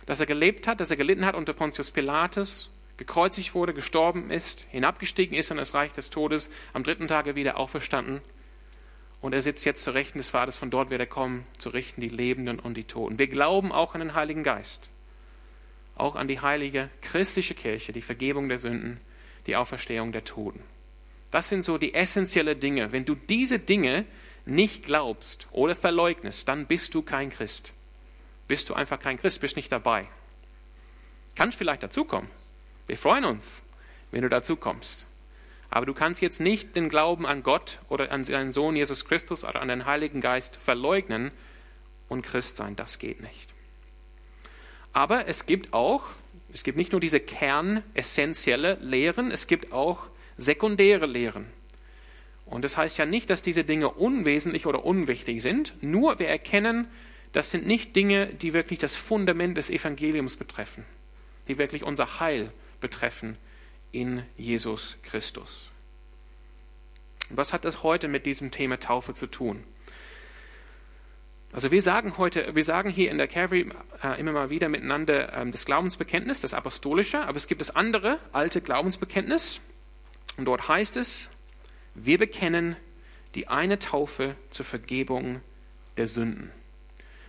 dass 0.04 0.20
er 0.20 0.26
gelebt 0.26 0.66
hat, 0.66 0.78
dass 0.78 0.90
er 0.90 0.99
gelitten 0.99 1.25
hat 1.25 1.35
unter 1.35 1.54
Pontius 1.54 1.90
Pilatus, 1.90 2.70
gekreuzigt 2.99 3.54
wurde, 3.54 3.73
gestorben 3.73 4.30
ist, 4.30 4.66
hinabgestiegen 4.70 5.38
ist 5.38 5.50
in 5.50 5.56
das 5.56 5.73
Reich 5.73 5.94
des 5.94 6.11
Todes, 6.11 6.50
am 6.75 6.85
dritten 6.85 7.09
Tage 7.09 7.35
wieder 7.35 7.56
auferstanden. 7.56 8.20
Und 9.23 9.32
er 9.32 9.40
sitzt 9.40 9.64
jetzt 9.64 9.85
zur 9.85 9.94
Rechten 9.94 10.18
des 10.18 10.28
Vaters, 10.28 10.59
von 10.59 10.68
dort 10.68 10.90
wird 10.90 11.00
er 11.00 11.06
kommen, 11.06 11.47
zu 11.56 11.70
richten 11.70 12.02
die 12.02 12.11
Lebenden 12.11 12.59
und 12.59 12.75
die 12.76 12.85
Toten. 12.85 13.18
Wir 13.18 13.28
glauben 13.28 13.73
auch 13.73 13.94
an 13.94 14.00
den 14.00 14.14
Heiligen 14.14 14.42
Geist, 14.42 14.90
auch 15.94 16.14
an 16.14 16.28
die 16.28 16.40
heilige 16.40 16.90
christliche 17.00 17.54
Kirche, 17.54 17.94
die 17.94 18.02
Vergebung 18.02 18.50
der 18.50 18.59
Sünden, 18.59 19.00
die 19.47 19.56
Auferstehung 19.56 20.12
der 20.12 20.25
Toten. 20.25 20.62
Das 21.30 21.49
sind 21.49 21.62
so 21.62 21.78
die 21.78 21.94
essentiellen 21.94 22.59
Dinge. 22.59 22.92
Wenn 22.92 23.04
du 23.04 23.14
diese 23.14 23.59
Dinge 23.59 24.04
nicht 24.47 24.85
glaubst 24.85 25.47
oder 25.52 25.75
verleugnest, 25.75 26.49
dann 26.49 26.66
bist 26.66 26.94
du 26.94 27.02
kein 27.02 27.30
Christ. 27.30 27.73
Bist 28.49 28.68
du 28.68 28.75
einfach 28.75 28.99
kein 28.99 29.18
Christ, 29.18 29.40
bist 29.40 29.56
nicht 29.56 29.70
dabei. 29.70 30.09
Kannst 31.37 31.56
vielleicht 31.56 31.82
dazukommen. 31.82 32.28
Wir 32.87 32.97
freuen 32.97 33.25
uns, 33.25 33.62
wenn 34.11 34.23
du 34.23 34.28
dazukommst. 34.28 35.06
Aber 35.70 35.87
du 35.87 35.94
kannst 35.94 36.20
jetzt 36.20 36.40
nicht 36.40 36.75
den 36.75 36.88
Glauben 36.88 37.26
an 37.26 37.44
Gott 37.44 37.78
oder 37.88 38.11
an 38.11 38.25
seinen 38.25 38.50
Sohn 38.50 38.75
Jesus 38.75 39.04
Christus 39.04 39.44
oder 39.44 39.62
an 39.62 39.68
den 39.68 39.87
Heiligen 39.87 40.20
Geist 40.20 40.56
verleugnen 40.56 41.30
und 42.09 42.23
Christ 42.23 42.56
sein. 42.56 42.75
Das 42.75 42.99
geht 42.99 43.20
nicht. 43.20 43.54
Aber 44.92 45.28
es 45.28 45.47
gibt 45.47 45.73
auch, 45.73 46.02
es 46.52 46.64
gibt 46.64 46.76
nicht 46.76 46.92
nur 46.92 47.00
diese 47.00 47.21
kernessentielle 47.21 48.78
Lehren, 48.80 49.30
es 49.30 49.47
gibt 49.47 49.73
auch 49.73 50.07
sekundäre 50.37 51.07
Lehren. 51.07 51.47
Und 52.47 52.62
das 52.62 52.76
heißt 52.76 52.99
ja 52.99 53.07
nicht, 53.07 53.30
dass 53.30 53.42
diese 53.42 53.64
Dinge 53.64 53.90
unwesentlich 53.90 54.66
oder 54.66 54.85
unwichtig 54.85 55.40
sind, 55.42 55.75
nur 55.80 56.19
wir 56.19 56.28
erkennen, 56.28 56.88
das 57.33 57.52
sind 57.52 57.66
nicht 57.66 57.95
Dinge, 57.95 58.26
die 58.26 58.52
wirklich 58.52 58.80
das 58.80 58.97
Fundament 58.97 59.57
des 59.57 59.71
Evangeliums 59.71 60.37
betreffen, 60.37 60.85
die 61.47 61.59
wirklich 61.59 61.85
unser 61.85 62.19
Heil 62.19 62.52
betreffen 62.80 63.37
in 63.92 64.25
Jesus 64.37 64.97
Christus. 65.02 65.71
Was 67.28 67.52
hat 67.52 67.64
das 67.64 67.85
heute 67.85 68.09
mit 68.09 68.26
diesem 68.26 68.50
Thema 68.50 68.80
Taufe 68.80 69.14
zu 69.14 69.28
tun? 69.28 69.62
Also 71.52 71.73
wir 71.73 71.83
sagen 71.83 72.16
heute, 72.16 72.54
wir 72.54 72.64
sagen 72.64 72.90
hier 72.90 73.11
in 73.11 73.19
der 73.19 73.26
Calvary 73.26 73.69
äh, 74.02 74.21
immer 74.21 74.33
mal 74.33 74.50
wieder 74.50 74.69
miteinander 74.69 75.33
ähm, 75.33 75.50
das 75.50 75.64
Glaubensbekenntnis, 75.64 76.40
das 76.40 76.54
apostolische, 76.54 77.23
aber 77.23 77.37
es 77.37 77.49
gibt 77.49 77.61
das 77.61 77.75
andere 77.75 78.19
alte 78.33 78.61
Glaubensbekenntnis 78.61 79.61
und 80.37 80.45
dort 80.45 80.69
heißt 80.69 80.97
es, 80.97 81.28
wir 81.95 82.19
bekennen 82.19 82.76
die 83.35 83.49
eine 83.49 83.78
Taufe 83.78 84.37
zur 84.50 84.64
Vergebung 84.64 85.40
der 85.97 86.07
Sünden. 86.07 86.52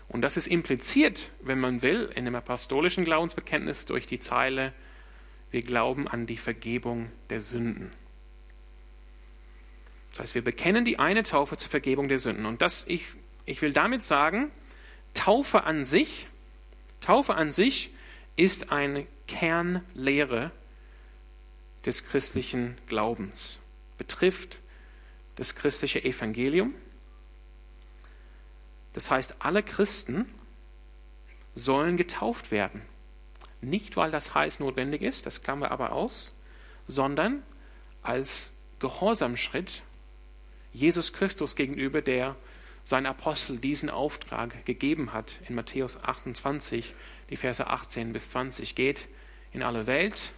Und 0.07 0.21
das 0.21 0.37
ist 0.37 0.47
impliziert, 0.47 1.29
wenn 1.41 1.59
man 1.59 1.81
will, 1.81 2.11
in 2.15 2.25
dem 2.25 2.35
apostolischen 2.35 3.05
Glaubensbekenntnis 3.05 3.85
durch 3.85 4.07
die 4.07 4.19
Zeile, 4.19 4.73
wir 5.51 5.61
glauben 5.61 6.07
an 6.07 6.27
die 6.27 6.37
Vergebung 6.37 7.11
der 7.29 7.41
Sünden. 7.41 7.91
Das 10.11 10.19
heißt, 10.19 10.35
wir 10.35 10.43
bekennen 10.43 10.85
die 10.85 10.99
eine 10.99 11.23
Taufe 11.23 11.57
zur 11.57 11.69
Vergebung 11.69 12.09
der 12.09 12.19
Sünden. 12.19 12.45
Und 12.45 12.61
das, 12.61 12.83
ich, 12.87 13.07
ich 13.51 13.61
will 13.61 13.73
damit 13.73 14.01
sagen, 14.01 14.49
Taufe 15.13 15.65
an 15.65 15.83
sich, 15.83 16.27
Taufe 17.01 17.35
an 17.35 17.51
sich 17.51 17.89
ist 18.37 18.71
eine 18.71 19.05
Kernlehre 19.27 20.51
des 21.85 22.05
christlichen 22.05 22.77
Glaubens, 22.87 23.59
betrifft 23.97 24.59
das 25.35 25.53
christliche 25.53 26.01
Evangelium. 26.01 26.73
Das 28.93 29.11
heißt, 29.11 29.35
alle 29.39 29.63
Christen 29.63 30.33
sollen 31.53 31.97
getauft 31.97 32.51
werden. 32.51 32.81
Nicht, 33.59 33.97
weil 33.97 34.11
das 34.11 34.33
heiß 34.33 34.61
notwendig 34.61 35.01
ist, 35.01 35.25
das 35.25 35.41
klammern 35.41 35.69
wir 35.69 35.71
aber 35.71 35.91
aus, 35.91 36.33
sondern 36.87 37.43
als 38.01 38.51
Gehorsamschritt 38.79 39.83
Jesus 40.71 41.11
Christus 41.11 41.57
gegenüber, 41.57 42.01
der 42.01 42.37
sein 42.83 43.05
Apostel 43.05 43.57
diesen 43.57 43.89
Auftrag 43.89 44.65
gegeben 44.65 45.13
hat 45.13 45.39
in 45.47 45.55
Matthäus 45.55 46.03
28, 46.03 46.93
die 47.29 47.35
Verse 47.35 47.65
18 47.65 48.13
bis 48.13 48.29
20. 48.29 48.75
Geht 48.75 49.07
in 49.53 49.63
alle 49.63 49.87
Welt 49.87 50.33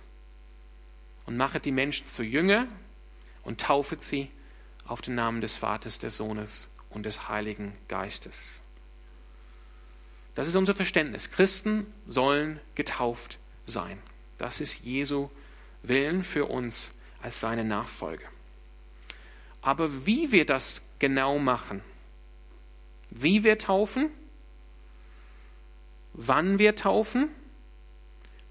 und 1.25 1.37
machet 1.37 1.65
die 1.65 1.71
Menschen 1.71 2.07
zu 2.07 2.23
Jünger 2.23 2.67
und 3.43 3.61
taufet 3.61 4.03
sie 4.03 4.29
auf 4.85 5.01
den 5.01 5.15
Namen 5.15 5.41
des 5.41 5.55
Vaters, 5.55 5.99
des 5.99 6.17
Sohnes 6.17 6.69
und 6.89 7.03
des 7.03 7.29
Heiligen 7.29 7.75
Geistes. 7.87 8.59
Das 10.35 10.47
ist 10.47 10.55
unser 10.55 10.75
Verständnis. 10.75 11.29
Christen 11.29 11.85
sollen 12.07 12.59
getauft 12.75 13.37
sein. 13.65 13.99
Das 14.37 14.59
ist 14.61 14.81
Jesu 14.81 15.29
Willen 15.83 16.23
für 16.23 16.45
uns 16.45 16.91
als 17.21 17.39
seine 17.39 17.63
Nachfolger. 17.63 18.27
Aber 19.61 20.05
wie 20.05 20.31
wir 20.31 20.45
das 20.45 20.81
genau 20.99 21.39
machen, 21.39 21.81
wie 23.15 23.43
wir 23.43 23.57
taufen, 23.57 24.09
wann 26.13 26.59
wir 26.59 26.75
taufen, 26.75 27.29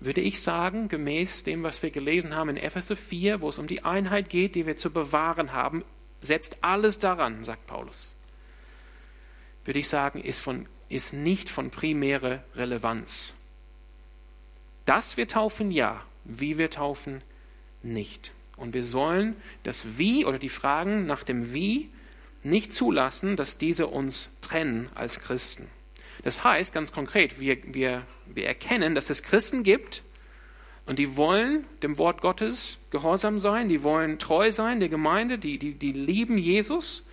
würde 0.00 0.21
ich 0.21 0.40
sagen, 0.40 0.88
gemäß 0.88 1.45
dem, 1.45 1.62
was 1.62 1.83
wir 1.83 1.90
gelesen 1.90 2.35
haben 2.35 2.50
in 2.50 2.57
Epheser 2.57 2.97
4, 2.97 3.40
wo 3.40 3.49
es 3.49 3.59
um 3.59 3.66
die 3.66 3.85
Einheit 3.85 4.28
geht, 4.31 4.54
die 4.54 4.66
wir 4.66 4.76
zu 4.76 4.90
bewahren 4.90 5.52
haben, 5.52 5.85
setzt 6.21 6.59
alles 6.62 6.99
daran, 6.99 7.45
sagt 7.45 7.66
Paulus. 7.66 8.14
Würde 9.64 9.78
ich 9.78 9.88
sagen, 9.88 10.21
ist, 10.21 10.38
von, 10.38 10.66
ist 10.88 11.12
nicht 11.12 11.49
von 11.49 11.71
primärer 11.71 12.42
Relevanz. 12.57 13.35
Dass 14.87 15.16
wir 15.16 15.28
taufen, 15.28 15.71
ja. 15.71 16.02
Wie 16.25 16.59
wir 16.59 16.71
taufen, 16.71 17.21
nicht. 17.83 18.33
Und 18.57 18.75
wir 18.75 18.85
sollen 18.85 19.37
das 19.62 19.99
Wie 19.99 20.25
oder 20.25 20.38
die 20.38 20.49
Fragen 20.49 21.07
nach 21.07 21.23
dem 21.23 21.52
Wie 21.52 21.90
nicht 22.45 22.75
zulassen, 22.75 23.37
dass 23.37 23.59
diese 23.59 23.87
uns 23.87 24.31
trennen 24.43 24.91
als 24.95 25.21
Christen. 25.21 25.69
Das 26.23 26.45
heißt 26.45 26.73
ganz 26.73 26.93
konkret, 26.93 27.41
wir, 27.41 27.59
wir, 27.65 28.03
wir 28.27 28.47
erkennen, 28.47 28.95
dass 28.95 29.11
es 29.11 29.23
Christen 29.23 29.63
gibt 29.63 30.03
und 30.87 30.99
die 30.99 31.17
wollen 31.17 31.65
dem 31.83 31.99
Wort 31.99 32.21
Gottes 32.21 32.79
gehorsam 32.91 33.41
sein, 33.41 33.69
die 33.69 33.83
wollen 33.83 34.19
treu 34.19 34.53
sein 34.53 34.81
der 34.81 34.89
Gemeinde, 34.89 35.39
die, 35.39 35.59
die, 35.59 35.75
die 35.75 35.93
lieben 35.93 36.39
Jesus 36.39 37.05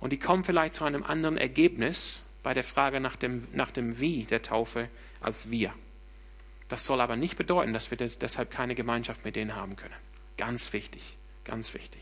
und 0.00 0.10
die 0.12 0.18
kommen 0.18 0.44
vielleicht 0.44 0.74
zu 0.74 0.84
einem 0.84 1.04
anderen 1.04 1.36
Ergebnis 1.36 2.20
bei 2.42 2.54
der 2.54 2.64
Frage 2.64 3.00
nach 3.00 3.16
dem, 3.16 3.46
nach 3.52 3.70
dem 3.70 4.00
Wie 4.00 4.24
der 4.24 4.42
Taufe 4.42 4.88
als 5.20 5.50
wir. 5.50 5.72
Das 6.68 6.84
soll 6.84 7.00
aber 7.00 7.16
nicht 7.16 7.36
bedeuten, 7.36 7.72
dass 7.72 7.90
wir 7.90 7.98
deshalb 7.98 8.50
keine 8.50 8.74
Gemeinschaft 8.74 9.24
mit 9.24 9.36
denen 9.36 9.54
haben 9.56 9.76
können. 9.76 9.94
Ganz 10.36 10.72
wichtig, 10.72 11.16
ganz 11.44 11.74
wichtig. 11.74 12.00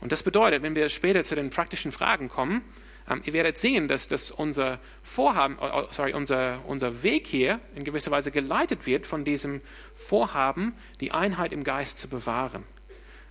Und 0.00 0.12
das 0.12 0.22
bedeutet, 0.22 0.62
wenn 0.62 0.74
wir 0.74 0.88
später 0.90 1.24
zu 1.24 1.34
den 1.34 1.50
praktischen 1.50 1.90
Fragen 1.90 2.28
kommen, 2.28 2.62
ähm, 3.08 3.22
ihr 3.24 3.32
werdet 3.32 3.58
sehen, 3.58 3.88
dass, 3.88 4.08
dass 4.08 4.30
unser 4.30 4.78
Vorhaben, 5.02 5.58
äh, 5.60 5.66
äh, 5.66 5.86
sorry, 5.90 6.12
unser, 6.12 6.64
unser 6.66 7.02
Weg 7.02 7.26
hier 7.26 7.60
in 7.74 7.84
gewisser 7.84 8.10
Weise 8.10 8.30
geleitet 8.30 8.86
wird 8.86 9.06
von 9.06 9.24
diesem 9.24 9.60
Vorhaben, 9.94 10.74
die 11.00 11.12
Einheit 11.12 11.52
im 11.52 11.64
Geist 11.64 11.98
zu 11.98 12.08
bewahren. 12.08 12.64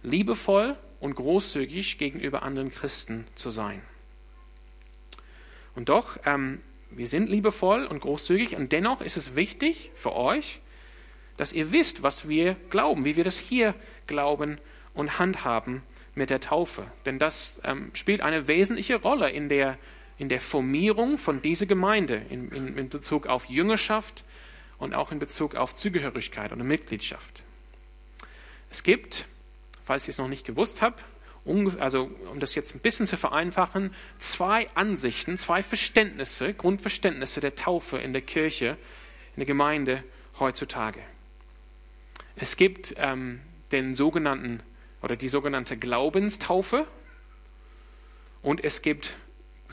Liebevoll 0.04 0.78
und 1.00 1.16
großzügig 1.16 1.98
gegenüber 1.98 2.44
anderen 2.44 2.72
Christen 2.72 3.26
zu 3.36 3.50
sein. 3.50 3.82
Und 5.76 5.90
doch, 5.90 6.18
ähm, 6.26 6.62
wir 6.90 7.08
sind 7.08 7.30
liebevoll 7.30 7.86
und 7.86 8.00
großzügig 8.00 8.56
und 8.56 8.72
dennoch 8.72 9.02
ist 9.02 9.18
es 9.18 9.36
wichtig 9.36 9.92
für 9.94 10.16
euch, 10.16 10.62
dass 11.36 11.52
ihr 11.52 11.74
wisst, 11.74 12.02
was 12.02 12.30
wir 12.30 12.56
glauben, 12.70 13.04
wie 13.04 13.18
wir 13.18 13.26
das 13.26 13.38
hier 13.38 13.76
glauben 14.08 14.58
und 14.94 15.20
handhaben 15.20 15.84
mit 16.16 16.30
der 16.30 16.40
Taufe. 16.40 16.88
Denn 17.06 17.20
das 17.20 17.60
ähm, 17.64 17.92
spielt 17.94 18.22
eine 18.22 18.48
wesentliche 18.48 18.96
Rolle 18.96 19.30
in 19.30 19.50
der, 19.50 19.78
in 20.18 20.30
der 20.30 20.42
Formierung 20.42 21.18
von 21.18 21.42
dieser 21.42 21.66
Gemeinde 21.66 22.22
in, 22.30 22.50
in, 22.50 22.78
in 22.78 22.90
Bezug 22.90 23.28
auf 23.28 23.46
Jüngerschaft 23.46 24.24
und 24.78 24.94
auch 24.94 25.12
in 25.12 25.20
Bezug 25.20 25.56
auf 25.56 25.76
Zugehörigkeit 25.76 26.52
oder 26.52 26.64
Mitgliedschaft. 26.64 27.44
Es 28.70 28.84
gibt, 28.84 29.26
falls 29.84 30.08
ihr 30.08 30.12
es 30.12 30.18
noch 30.18 30.28
nicht 30.28 30.46
gewusst 30.46 30.82
habt, 30.82 31.04
also 31.80 32.10
um 32.32 32.40
das 32.40 32.56
jetzt 32.56 32.74
ein 32.74 32.80
bisschen 32.80 33.06
zu 33.06 33.18
vereinfachen, 33.18 33.94
zwei 34.18 34.68
Ansichten, 34.74 35.38
zwei 35.38 35.62
Verständnisse, 35.62 36.54
Grundverständnisse 36.54 37.40
der 37.40 37.54
Taufe 37.54 38.00
in 38.00 38.14
der 38.14 38.24
Kirche, 38.24 38.78
in 39.36 39.42
der 39.42 39.46
Gemeinde 39.46 40.04
heutzutage. 40.40 41.00
Es 42.36 42.58
gibt 42.58 42.96
ähm, 42.98 43.42
den 43.72 43.96
sogenannten 43.96 44.62
oder 45.06 45.16
die 45.16 45.28
sogenannte 45.28 45.78
Glaubenstaufe. 45.78 46.88
Und 48.42 48.64
es 48.64 48.82
gibt, 48.82 49.16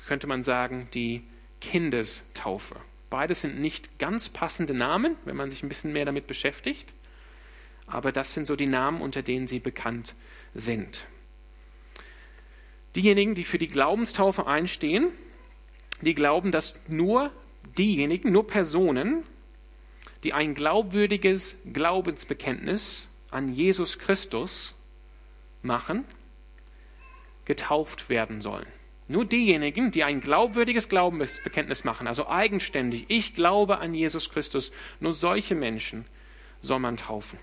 könnte 0.06 0.26
man 0.26 0.42
sagen, 0.42 0.88
die 0.92 1.24
Kindestaufe. 1.62 2.76
Beides 3.08 3.40
sind 3.40 3.58
nicht 3.58 3.98
ganz 3.98 4.28
passende 4.28 4.74
Namen, 4.74 5.16
wenn 5.24 5.36
man 5.36 5.48
sich 5.50 5.62
ein 5.62 5.70
bisschen 5.70 5.94
mehr 5.94 6.04
damit 6.04 6.26
beschäftigt. 6.26 6.92
Aber 7.86 8.12
das 8.12 8.34
sind 8.34 8.46
so 8.46 8.56
die 8.56 8.66
Namen, 8.66 9.00
unter 9.00 9.22
denen 9.22 9.46
sie 9.46 9.58
bekannt 9.58 10.14
sind. 10.52 11.06
Diejenigen, 12.94 13.34
die 13.34 13.44
für 13.44 13.58
die 13.58 13.68
Glaubenstaufe 13.68 14.46
einstehen, 14.46 15.08
die 16.02 16.14
glauben, 16.14 16.52
dass 16.52 16.74
nur 16.88 17.30
diejenigen, 17.78 18.32
nur 18.32 18.46
Personen, 18.46 19.22
die 20.24 20.34
ein 20.34 20.54
glaubwürdiges 20.54 21.56
Glaubensbekenntnis 21.72 23.08
an 23.30 23.54
Jesus 23.54 23.98
Christus 23.98 24.74
machen, 25.62 26.04
getauft 27.44 28.08
werden 28.08 28.40
sollen. 28.40 28.66
Nur 29.08 29.24
diejenigen, 29.24 29.90
die 29.90 30.04
ein 30.04 30.20
glaubwürdiges 30.20 30.88
Glaubensbekenntnis 30.88 31.84
machen, 31.84 32.06
also 32.06 32.28
eigenständig, 32.28 33.06
ich 33.08 33.34
glaube 33.34 33.78
an 33.78 33.94
Jesus 33.94 34.30
Christus, 34.30 34.72
nur 35.00 35.12
solche 35.12 35.54
Menschen 35.54 36.06
soll 36.60 36.78
man 36.78 36.96
taufen. 36.96 37.38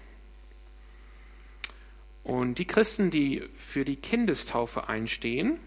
Und 2.23 2.59
die 2.59 2.65
Christen, 2.65 3.11
die 3.11 3.43
für 3.55 3.85
die 3.85 3.97
Kindestaufe 3.97 4.88
einstehen, 4.88 5.59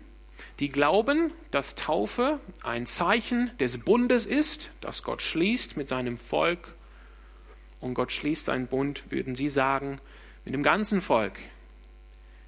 die 0.61 0.69
glauben, 0.69 1.33
dass 1.51 1.75
Taufe 1.75 2.41
ein 2.63 2.87
Zeichen 2.87 3.51
des 3.59 3.79
Bundes 3.79 4.27
ist, 4.27 4.71
das 4.81 5.03
Gott 5.03 5.23
schließt 5.23 5.77
mit 5.77 5.89
seinem 5.89 6.17
Volk. 6.17 6.75
Und 7.81 7.95
Gott 7.95 8.13
schließt 8.13 8.49
einen 8.49 8.69
Bund, 8.69 9.11
würden 9.11 9.35
sie 9.35 9.49
sagen, 9.49 10.01
mit 10.45 10.55
dem 10.55 10.63
ganzen 10.63 11.01
Volk. 11.01 11.39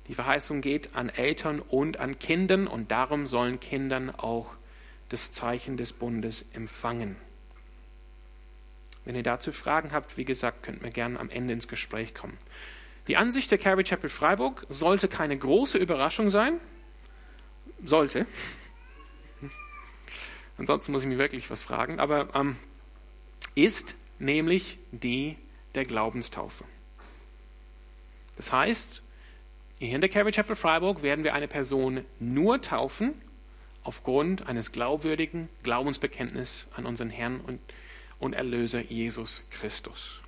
Die 0.08 0.14
Verheißung 0.14 0.60
geht 0.60 0.94
an 0.94 1.08
Eltern 1.08 1.60
und 1.60 1.98
an 1.98 2.18
Kindern 2.18 2.66
und 2.66 2.90
darum 2.90 3.26
sollen 3.26 3.60
Kindern 3.60 4.10
auch 4.10 4.54
das 5.08 5.32
Zeichen 5.32 5.76
des 5.76 5.92
Bundes 5.92 6.44
empfangen. 6.52 7.16
Wenn 9.04 9.16
ihr 9.16 9.22
dazu 9.22 9.52
Fragen 9.52 9.92
habt, 9.92 10.16
wie 10.16 10.24
gesagt, 10.24 10.62
könnt 10.62 10.82
ihr 10.82 10.90
gerne 10.90 11.20
am 11.20 11.30
Ende 11.30 11.52
ins 11.52 11.68
Gespräch 11.68 12.14
kommen. 12.14 12.36
Die 13.06 13.16
Ansicht 13.18 13.50
der 13.50 13.58
Calvary 13.58 13.84
Chapel 13.84 14.08
Freiburg 14.08 14.66
sollte 14.70 15.08
keine 15.08 15.36
große 15.36 15.76
Überraschung 15.76 16.30
sein. 16.30 16.58
Sollte. 17.84 18.26
Ansonsten 20.58 20.92
muss 20.92 21.02
ich 21.02 21.08
mir 21.08 21.18
wirklich 21.18 21.50
was 21.50 21.60
fragen. 21.60 22.00
Aber 22.00 22.34
ähm, 22.34 22.56
ist 23.54 23.96
nämlich 24.18 24.78
die 24.90 25.36
der 25.74 25.84
Glaubenstaufe. 25.84 26.64
Das 28.36 28.52
heißt, 28.52 29.02
hier 29.86 29.96
in 29.96 30.00
der 30.00 30.10
Calvary 30.10 30.32
Chapel 30.32 30.56
Freiburg 30.56 31.02
werden 31.02 31.24
wir 31.24 31.34
eine 31.34 31.48
Person 31.48 32.04
nur 32.18 32.62
taufen 32.62 33.14
aufgrund 33.82 34.48
eines 34.48 34.72
glaubwürdigen 34.72 35.48
Glaubensbekenntnisses 35.62 36.68
an 36.74 36.86
unseren 36.86 37.10
Herrn 37.10 37.40
und, 37.40 37.60
und 38.18 38.32
Erlöser 38.32 38.80
Jesus 38.80 39.42
Christus. 39.50 40.20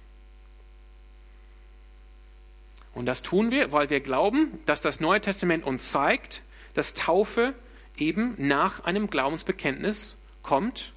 Und 2.94 3.06
das 3.06 3.22
tun 3.22 3.50
wir, 3.50 3.72
weil 3.72 3.90
wir 3.90 4.00
glauben, 4.00 4.58
dass 4.66 4.80
das 4.80 5.00
Neue 5.00 5.20
Testament 5.20 5.64
uns 5.64 5.90
zeigt, 5.90 6.42
dass 6.74 6.94
Taufe 6.94 7.54
eben 7.96 8.34
nach 8.38 8.84
einem 8.84 9.08
Glaubensbekenntnis 9.08 10.16
kommt. 10.42 10.92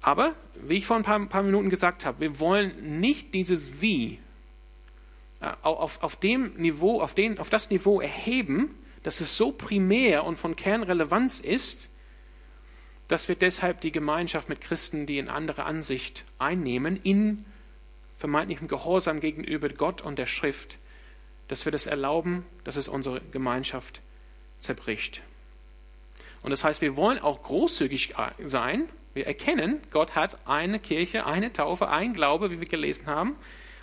Aber, 0.00 0.34
wie 0.54 0.78
ich 0.78 0.86
vor 0.86 0.96
ein 0.96 1.02
paar, 1.02 1.20
paar 1.26 1.42
Minuten 1.42 1.70
gesagt 1.70 2.04
habe, 2.04 2.20
wir 2.20 2.40
wollen 2.40 3.00
nicht 3.00 3.34
dieses 3.34 3.80
Wie 3.80 4.18
auf, 5.62 6.02
auf 6.02 6.16
dem 6.16 6.54
Niveau, 6.54 7.00
auf, 7.00 7.14
den, 7.14 7.38
auf 7.38 7.50
das 7.50 7.70
Niveau 7.70 8.00
erheben, 8.00 8.74
dass 9.02 9.20
es 9.20 9.36
so 9.36 9.52
primär 9.52 10.24
und 10.24 10.36
von 10.36 10.56
Kernrelevanz 10.56 11.40
ist, 11.40 11.88
dass 13.08 13.28
wir 13.28 13.34
deshalb 13.34 13.80
die 13.80 13.92
Gemeinschaft 13.92 14.48
mit 14.48 14.60
Christen, 14.60 15.06
die 15.06 15.18
eine 15.18 15.32
andere 15.32 15.64
Ansicht 15.64 16.24
einnehmen, 16.38 16.98
in 17.02 17.44
vermeintlichem 18.18 18.68
Gehorsam 18.68 19.20
gegenüber 19.20 19.68
Gott 19.68 20.00
und 20.00 20.18
der 20.18 20.26
Schrift, 20.26 20.78
dass 21.48 21.64
wir 21.64 21.72
das 21.72 21.86
erlauben, 21.86 22.46
dass 22.64 22.76
es 22.76 22.88
unsere 22.88 23.20
Gemeinschaft 23.32 24.00
zerbricht. 24.60 25.22
Und 26.42 26.50
das 26.50 26.64
heißt, 26.64 26.80
wir 26.80 26.96
wollen 26.96 27.18
auch 27.18 27.42
großzügig 27.42 28.14
sein. 28.44 28.88
Wir 29.14 29.26
erkennen, 29.26 29.80
Gott 29.90 30.14
hat 30.14 30.38
eine 30.46 30.78
Kirche, 30.78 31.26
eine 31.26 31.52
Taufe, 31.52 31.88
ein 31.88 32.14
Glaube, 32.14 32.50
wie 32.50 32.60
wir 32.60 32.68
gelesen 32.68 33.06
haben. 33.06 33.36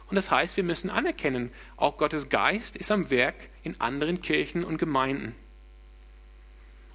Und 0.10 0.16
das 0.16 0.32
heißt, 0.32 0.58
wir 0.58 0.64
müssen 0.64 0.90
anerkennen, 0.90 1.52
auch 1.78 1.98
Gottes 1.98 2.30
Geist 2.30 2.76
ist 2.76 2.92
am 2.92 3.10
Werk 3.10 3.36
in 3.64 3.80
anderen 3.80 4.22
Kirchen 4.22 4.64
und 4.64 4.78
Gemeinden. 4.78 5.36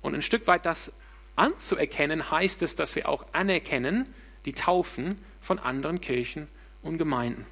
Und 0.02 0.14
ein 0.14 0.22
Stück 0.22 0.46
weit 0.46 0.66
das 0.66 0.92
anzuerkennen, 1.36 2.30
heißt 2.30 2.62
es, 2.62 2.76
dass 2.76 2.96
wir 2.96 3.08
auch 3.08 3.24
anerkennen 3.32 4.06
die 4.44 4.52
Taufen 4.52 5.18
von 5.40 5.58
anderen 5.58 6.00
Kirchen 6.00 6.48
und 6.82 6.98
Gemeinden. 6.98 7.46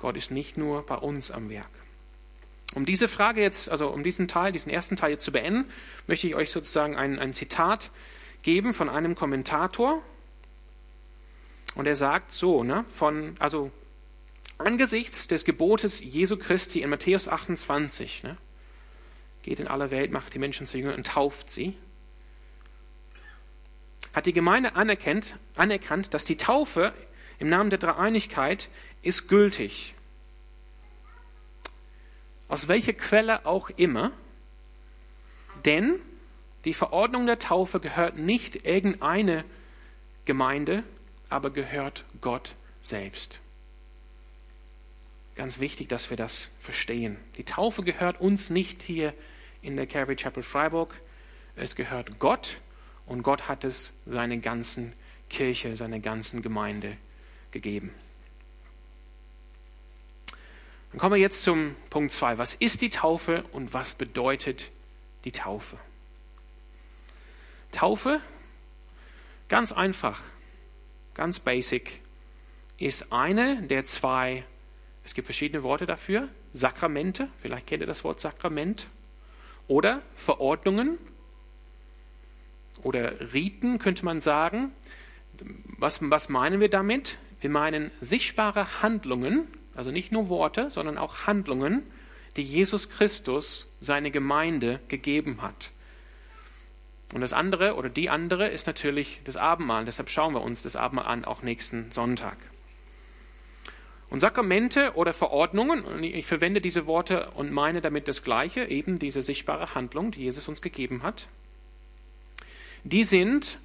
Gott 0.00 0.16
ist 0.16 0.30
nicht 0.30 0.56
nur 0.56 0.84
bei 0.84 0.96
uns 0.96 1.30
am 1.30 1.48
Werk. 1.48 1.70
Um 2.74 2.84
diese 2.84 3.06
Frage 3.06 3.40
jetzt, 3.40 3.68
also 3.68 3.88
um 3.88 4.02
diesen 4.02 4.28
Teil, 4.28 4.50
diesen 4.50 4.70
ersten 4.70 4.96
Teil 4.96 5.12
jetzt 5.12 5.24
zu 5.24 5.32
beenden, 5.32 5.70
möchte 6.06 6.26
ich 6.26 6.34
euch 6.34 6.50
sozusagen 6.50 6.96
ein, 6.96 7.18
ein 7.18 7.32
Zitat 7.32 7.90
geben 8.42 8.74
von 8.74 8.88
einem 8.88 9.14
Kommentator. 9.14 10.02
Und 11.74 11.86
er 11.86 11.96
sagt 11.96 12.32
so, 12.32 12.64
ne, 12.64 12.84
von, 12.86 13.36
also 13.38 13.70
angesichts 14.58 15.28
des 15.28 15.44
Gebotes 15.44 16.00
Jesu 16.00 16.36
Christi 16.36 16.82
in 16.82 16.90
Matthäus 16.90 17.28
28, 17.28 18.22
ne, 18.22 18.36
geht 19.42 19.60
in 19.60 19.68
aller 19.68 19.90
Welt, 19.90 20.12
macht 20.12 20.34
die 20.34 20.38
Menschen 20.38 20.66
zu 20.66 20.78
Jüngern 20.78 20.94
und 20.94 21.06
tauft 21.06 21.50
sie, 21.50 21.76
hat 24.14 24.26
die 24.26 24.32
Gemeinde 24.32 24.74
anerkannt, 24.76 25.36
anerkannt, 25.56 26.14
dass 26.14 26.24
die 26.24 26.36
Taufe 26.36 26.92
im 27.38 27.48
Namen 27.48 27.70
der 27.70 27.78
Dreieinigkeit 27.78 28.68
ist 29.02 29.28
gültig. 29.28 29.94
Aus 32.48 32.68
welcher 32.68 32.92
Quelle 32.92 33.46
auch 33.46 33.70
immer, 33.70 34.12
denn 35.64 35.98
die 36.64 36.74
Verordnung 36.74 37.26
der 37.26 37.38
Taufe 37.38 37.80
gehört 37.80 38.16
nicht 38.16 38.66
irgendeine 38.66 39.44
Gemeinde, 40.24 40.84
aber 41.28 41.50
gehört 41.50 42.04
Gott 42.20 42.54
selbst. 42.82 43.41
Ganz 45.34 45.58
wichtig, 45.60 45.88
dass 45.88 46.10
wir 46.10 46.16
das 46.16 46.50
verstehen. 46.60 47.16
Die 47.36 47.44
Taufe 47.44 47.82
gehört 47.82 48.20
uns 48.20 48.50
nicht 48.50 48.82
hier 48.82 49.14
in 49.62 49.76
der 49.76 49.86
Calvary 49.86 50.16
Chapel 50.16 50.42
Freiburg. 50.42 50.94
Es 51.56 51.74
gehört 51.74 52.18
Gott 52.18 52.60
und 53.06 53.22
Gott 53.22 53.48
hat 53.48 53.64
es 53.64 53.92
seiner 54.04 54.36
ganzen 54.36 54.92
Kirche, 55.30 55.76
seiner 55.76 56.00
ganzen 56.00 56.42
Gemeinde 56.42 56.96
gegeben. 57.50 57.94
Dann 60.90 61.00
kommen 61.00 61.14
wir 61.14 61.20
jetzt 61.20 61.42
zum 61.42 61.74
Punkt 61.88 62.12
2. 62.12 62.36
Was 62.36 62.54
ist 62.54 62.82
die 62.82 62.90
Taufe 62.90 63.44
und 63.52 63.72
was 63.72 63.94
bedeutet 63.94 64.70
die 65.24 65.32
Taufe? 65.32 65.78
Taufe, 67.72 68.20
ganz 69.48 69.72
einfach, 69.72 70.20
ganz 71.14 71.38
basic, 71.38 72.00
ist 72.76 73.10
eine 73.12 73.62
der 73.62 73.86
zwei 73.86 74.44
es 75.04 75.14
gibt 75.14 75.26
verschiedene 75.26 75.62
Worte 75.62 75.86
dafür. 75.86 76.28
Sakramente, 76.52 77.28
vielleicht 77.40 77.66
kennt 77.66 77.82
ihr 77.82 77.86
das 77.86 78.04
Wort 78.04 78.20
Sakrament. 78.20 78.86
Oder 79.68 80.02
Verordnungen 80.14 80.98
oder 82.82 83.32
Riten 83.32 83.78
könnte 83.78 84.04
man 84.04 84.20
sagen. 84.20 84.72
Was, 85.78 85.98
was 86.02 86.28
meinen 86.28 86.60
wir 86.60 86.68
damit? 86.68 87.18
Wir 87.40 87.50
meinen 87.50 87.90
sichtbare 88.00 88.82
Handlungen, 88.82 89.46
also 89.74 89.90
nicht 89.90 90.12
nur 90.12 90.28
Worte, 90.28 90.70
sondern 90.70 90.98
auch 90.98 91.26
Handlungen, 91.26 91.82
die 92.36 92.42
Jesus 92.42 92.88
Christus 92.88 93.68
seine 93.80 94.10
Gemeinde 94.10 94.80
gegeben 94.88 95.42
hat. 95.42 95.72
Und 97.12 97.20
das 97.20 97.32
andere 97.32 97.74
oder 97.74 97.90
die 97.90 98.08
andere 98.08 98.48
ist 98.48 98.66
natürlich 98.66 99.20
das 99.24 99.36
Abendmahl. 99.36 99.84
Deshalb 99.84 100.08
schauen 100.08 100.34
wir 100.34 100.40
uns 100.40 100.62
das 100.62 100.76
Abendmahl 100.76 101.06
an, 101.06 101.24
auch 101.24 101.42
nächsten 101.42 101.90
Sonntag. 101.92 102.36
Und 104.12 104.20
Sakramente 104.20 104.92
oder 104.94 105.14
Verordnungen, 105.14 105.84
und 105.84 106.02
ich 106.02 106.26
verwende 106.26 106.60
diese 106.60 106.86
Worte 106.86 107.30
und 107.30 107.50
meine 107.50 107.80
damit 107.80 108.08
das 108.08 108.22
Gleiche, 108.22 108.66
eben 108.66 108.98
diese 108.98 109.22
sichtbare 109.22 109.74
Handlung, 109.74 110.10
die 110.10 110.20
Jesus 110.24 110.48
uns 110.48 110.60
gegeben 110.60 111.02
hat, 111.02 111.28
die 112.84 113.04
sind 113.04 113.58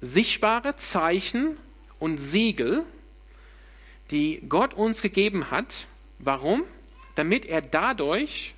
sichtbare 0.00 0.74
Zeichen 0.74 1.56
und 2.00 2.18
Siegel, 2.18 2.82
die 4.10 4.42
Gott 4.48 4.74
uns 4.74 5.00
gegeben 5.00 5.52
hat. 5.52 5.86
Warum? 6.18 6.64
Damit 7.14 7.46
er 7.46 7.62
dadurch 7.62 8.54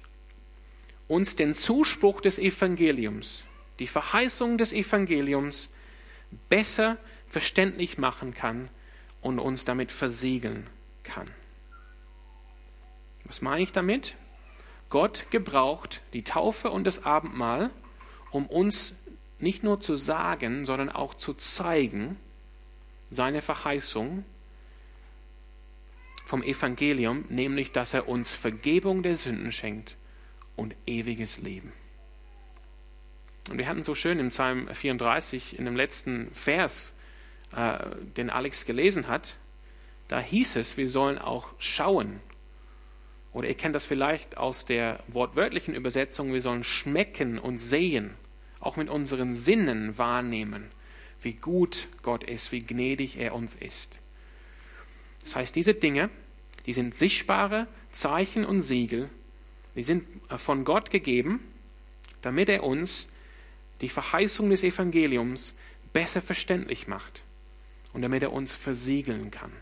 uns 1.07 1.37
den 1.37 1.55
Zuspruch 1.55 2.23
des 2.23 2.39
Evangeliums, 2.39 3.45
die 3.79 3.89
Verheißung 3.89 4.57
des 4.57 4.73
Evangeliums 4.73 5.71
besser 6.49 6.97
verständlich 7.29 7.99
machen 7.99 8.33
kann 8.33 8.71
und 9.21 9.39
uns 9.39 9.67
damit 9.67 9.93
versiegeln 9.93 10.67
kann. 11.07 11.27
Was 13.25 13.43
meine 13.43 13.63
ich 13.63 13.73
damit? 13.73 14.17
Gott 14.89 15.27
gebraucht 15.31 16.03
die 16.13 16.23
Taufe 16.23 16.71
und 16.71 16.85
das 16.85 17.05
Abendmahl, 17.05 17.71
um 18.31 18.47
uns 18.47 18.95
nicht 19.39 19.63
nur 19.63 19.81
zu 19.81 19.97
sagen, 19.97 20.65
sondern 20.65 20.91
auch 20.91 21.15
zu 21.15 21.35
zeigen, 21.35 22.17
seine 23.11 23.43
Verheißung 23.43 24.25
vom 26.25 26.43
Evangelium, 26.43 27.25
nämlich 27.29 27.73
dass 27.73 27.95
er 27.95 28.09
uns 28.09 28.35
Vergebung 28.35 29.03
der 29.03 29.17
Sünden 29.17 29.53
schenkt 29.53 29.97
und 30.57 30.75
ewiges 30.87 31.39
Leben. 31.39 31.73
Und 33.49 33.59
wir 33.59 33.69
hatten 33.69 33.85
so 33.85 33.95
schön 33.95 34.19
im 34.19 34.29
Psalm 34.29 34.69
34, 34.73 35.59
in 35.59 35.67
dem 35.67 35.77
letzten 35.77 36.33
Vers, 36.33 36.95
äh, 37.55 37.79
den 38.17 38.31
Alex 38.31 38.67
gelesen 38.67 39.07
hat, 39.07 39.39
da 40.09 40.21
hieß 40.21 40.57
es, 40.57 40.77
wir 40.77 40.89
sollen 40.89 41.19
auch 41.19 41.51
schauen 41.59 42.21
Oder 43.33 43.49
ihr 43.49 43.55
kennt 43.55 43.75
das 43.75 43.87
vielleicht 43.87 44.39
aus 44.39 44.65
der 44.65 45.03
wortwörtlichen 45.09 45.75
Übersetzung, 45.75 46.33
wir 46.33 46.43
sollen 46.43 46.65
schmecken 46.65 47.39
und 47.39 47.59
sehen, 47.59 48.15
auch 48.61 48.77
mit 48.77 48.89
unseren 48.89 49.37
Sinnen 49.37 49.99
wahrnehmen, 49.99 50.71
wie 51.21 51.35
gut 51.35 51.89
Gott 52.03 52.25
ist, 52.25 52.53
wie 52.53 52.61
gnädig 52.61 53.19
er 53.19 53.35
uns 53.35 53.55
ist. 53.55 53.99
Das 55.23 55.37
heißt, 55.37 55.57
diese 55.57 55.75
Dinge, 55.75 56.09
die 56.67 56.73
sind 56.73 56.95
sichtbare 56.95 57.67
Zeichen 57.91 58.45
und 58.45 58.63
Siegel, 58.63 59.11
die 59.75 59.85
sind 59.85 60.05
von 60.37 60.65
Gott 60.65 60.91
gegeben, 60.91 61.41
damit 62.23 62.49
er 62.49 62.65
uns 62.65 63.09
die 63.81 63.89
Verheißung 63.89 64.51
des 64.51 64.63
Evangeliums 64.63 65.55
besser 65.93 66.23
verständlich 66.23 66.89
macht 66.89 67.23
und 67.93 68.03
damit 68.03 68.23
er 68.23 68.33
uns 68.33 68.57
versiegeln 68.57 69.31
kann, 69.31 69.53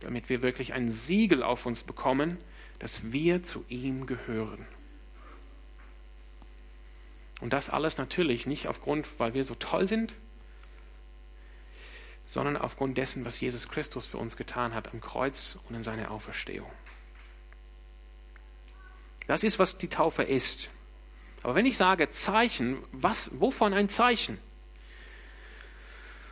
damit 0.00 0.28
wir 0.28 0.42
wirklich 0.42 0.72
ein 0.72 0.88
Siegel 0.88 1.42
auf 1.42 1.66
uns 1.66 1.84
bekommen, 1.84 2.38
dass 2.78 3.12
wir 3.12 3.42
zu 3.42 3.64
ihm 3.68 4.06
gehören. 4.06 4.66
Und 7.40 7.52
das 7.52 7.70
alles 7.70 7.98
natürlich 7.98 8.46
nicht 8.46 8.66
aufgrund, 8.66 9.06
weil 9.18 9.34
wir 9.34 9.44
so 9.44 9.54
toll 9.54 9.86
sind, 9.88 10.14
sondern 12.26 12.56
aufgrund 12.56 12.98
dessen, 12.98 13.24
was 13.24 13.40
Jesus 13.40 13.68
Christus 13.68 14.06
für 14.06 14.18
uns 14.18 14.36
getan 14.36 14.74
hat 14.74 14.92
am 14.92 15.00
Kreuz 15.00 15.58
und 15.68 15.74
in 15.74 15.82
seiner 15.82 16.10
Auferstehung. 16.10 16.70
Das 19.26 19.44
ist, 19.44 19.58
was 19.58 19.78
die 19.78 19.88
Taufe 19.88 20.22
ist. 20.22 20.68
Aber 21.42 21.54
wenn 21.54 21.66
ich 21.66 21.76
sage 21.76 22.10
Zeichen, 22.10 22.78
was, 22.92 23.30
wovon 23.40 23.72
ein 23.72 23.88
Zeichen? 23.88 24.38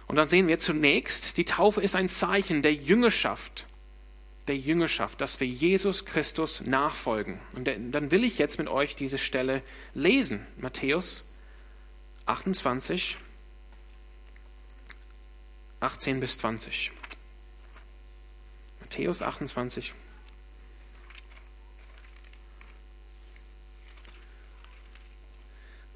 Und 0.07 0.17
dann 0.17 0.29
sehen 0.29 0.49
wir 0.49 0.59
zunächst, 0.59 1.37
die 1.37 1.45
Taufe 1.45 1.83
ist 1.83 1.97
ein 1.97 2.09
Zeichen 2.09 2.63
der 2.63 2.75
Jüngerschaft, 2.75 3.67
der 4.47 4.57
Jüngerschaft, 4.57 5.21
dass 5.21 5.41
wir 5.41 5.47
Jesus 5.49 6.05
Christus 6.05 6.61
nachfolgen. 6.61 7.41
Und 7.55 7.67
dann 7.67 8.11
will 8.11 8.25
ich 8.25 8.39
jetzt 8.39 8.59
mit 8.59 8.69
euch 8.69 8.95
diese 8.95 9.19
Stelle 9.19 9.63
lesen. 9.95 10.47
Matthäus 10.57 11.25
28, 12.27 13.17
18 15.81 16.21
bis 16.21 16.39
20. 16.39 16.93
Matthäus 18.81 19.23
28. 19.23 19.95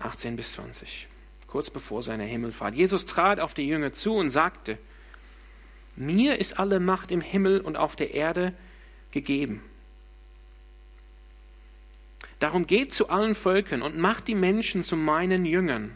Achtzehn 0.01 0.35
bis 0.35 0.53
zwanzig, 0.53 1.09
kurz 1.51 1.71
bevor 1.71 2.03
seine 2.03 2.25
Himmelfahrt. 2.25 2.75
Jesus 2.75 3.07
trat 3.07 3.41
auf 3.41 3.55
die 3.55 3.67
Jünger 3.67 3.93
zu 3.93 4.15
und 4.15 4.31
sagte: 4.31 4.79
mir 6.01 6.39
ist 6.39 6.59
alle 6.59 6.81
Macht 6.81 7.11
im 7.11 7.21
Himmel 7.21 7.61
und 7.61 7.77
auf 7.77 7.95
der 7.95 8.15
Erde 8.15 8.55
gegeben. 9.11 9.63
Darum 12.39 12.67
geht 12.67 12.95
zu 12.95 13.11
allen 13.11 13.35
Völkern 13.35 13.83
und 13.83 13.99
macht 13.99 14.27
die 14.27 14.35
Menschen 14.35 14.83
zu 14.83 14.97
meinen 14.97 15.45
Jüngern. 15.45 15.95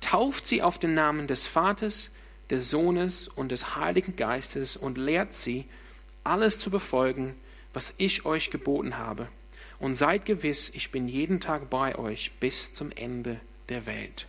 Tauft 0.00 0.46
sie 0.46 0.62
auf 0.62 0.78
den 0.78 0.94
Namen 0.94 1.26
des 1.26 1.46
Vaters, 1.46 2.10
des 2.48 2.70
Sohnes 2.70 3.28
und 3.28 3.50
des 3.50 3.76
Heiligen 3.76 4.16
Geistes 4.16 4.76
und 4.76 4.96
lehrt 4.96 5.34
sie, 5.34 5.66
alles 6.24 6.58
zu 6.58 6.70
befolgen, 6.70 7.34
was 7.74 7.92
ich 7.98 8.24
euch 8.24 8.50
geboten 8.50 8.96
habe. 8.96 9.28
Und 9.78 9.96
seid 9.96 10.24
gewiss, 10.24 10.70
ich 10.72 10.90
bin 10.90 11.08
jeden 11.08 11.40
Tag 11.40 11.68
bei 11.68 11.98
euch 11.98 12.32
bis 12.40 12.72
zum 12.72 12.90
Ende 12.92 13.38
der 13.68 13.86
Welt 13.86 14.26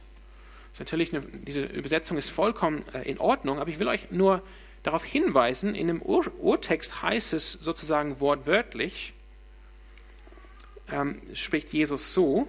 ist 0.75 0.79
natürlich 0.79 1.15
eine, 1.15 1.25
diese 1.25 1.63
Übersetzung 1.63 2.17
ist 2.17 2.29
vollkommen 2.29 2.83
äh, 2.93 3.09
in 3.09 3.17
Ordnung, 3.17 3.59
aber 3.59 3.69
ich 3.69 3.79
will 3.79 3.87
euch 3.87 4.11
nur 4.11 4.41
darauf 4.83 5.05
hinweisen, 5.05 5.73
in 5.73 5.87
dem 5.87 6.01
Ur 6.01 6.29
Urtext 6.37 7.01
heißt 7.01 7.31
es 7.33 7.53
sozusagen 7.53 8.19
wortwörtlich, 8.19 9.13
ähm, 10.91 11.21
spricht 11.33 11.71
Jesus 11.71 12.13
so, 12.13 12.45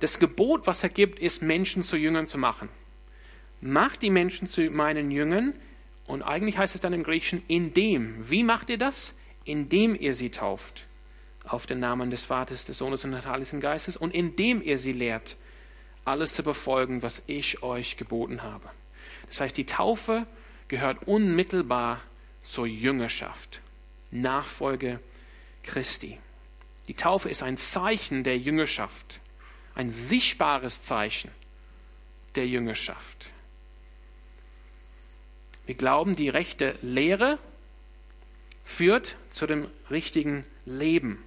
das 0.00 0.18
Gebot, 0.18 0.66
was 0.66 0.82
er 0.82 0.90
gibt, 0.90 1.18
ist, 1.18 1.40
Menschen 1.40 1.82
zu 1.82 1.96
Jüngern 1.96 2.26
zu 2.26 2.36
machen. 2.36 2.68
Macht 3.62 4.02
die 4.02 4.10
Menschen 4.10 4.46
zu 4.46 4.68
meinen 4.70 5.10
Jüngern 5.10 5.54
und 6.06 6.20
eigentlich 6.20 6.58
heißt 6.58 6.74
es 6.74 6.82
dann 6.82 6.92
im 6.92 7.02
Griechischen, 7.02 7.42
indem. 7.48 8.30
Wie 8.30 8.44
macht 8.44 8.68
ihr 8.68 8.78
das? 8.78 9.14
Indem 9.46 9.94
ihr 9.98 10.14
sie 10.14 10.30
tauft 10.30 10.86
auf 11.44 11.66
den 11.66 11.80
Namen 11.80 12.10
des 12.10 12.24
Vaters, 12.24 12.66
des 12.66 12.76
Sohnes 12.76 13.06
und 13.06 13.12
des 13.12 13.24
Heiligen 13.24 13.60
Geistes 13.60 13.96
und 13.96 14.14
indem 14.14 14.60
ihr 14.60 14.76
sie 14.76 14.92
lehrt, 14.92 15.36
alles 16.04 16.34
zu 16.34 16.42
befolgen, 16.42 17.02
was 17.02 17.22
ich 17.26 17.62
euch 17.62 17.96
geboten 17.96 18.42
habe. 18.42 18.68
Das 19.28 19.40
heißt, 19.40 19.56
die 19.56 19.66
Taufe 19.66 20.26
gehört 20.68 21.06
unmittelbar 21.06 22.00
zur 22.42 22.66
Jüngerschaft, 22.66 23.60
Nachfolge 24.10 25.00
Christi. 25.62 26.18
Die 26.88 26.94
Taufe 26.94 27.28
ist 27.28 27.42
ein 27.42 27.58
Zeichen 27.58 28.24
der 28.24 28.38
Jüngerschaft, 28.38 29.20
ein 29.74 29.90
sichtbares 29.90 30.82
Zeichen 30.82 31.30
der 32.34 32.46
Jüngerschaft. 32.46 33.30
Wir 35.66 35.74
glauben, 35.74 36.16
die 36.16 36.28
rechte 36.28 36.76
Lehre 36.82 37.38
führt 38.64 39.16
zu 39.30 39.46
dem 39.46 39.68
richtigen 39.90 40.44
Leben. 40.64 41.22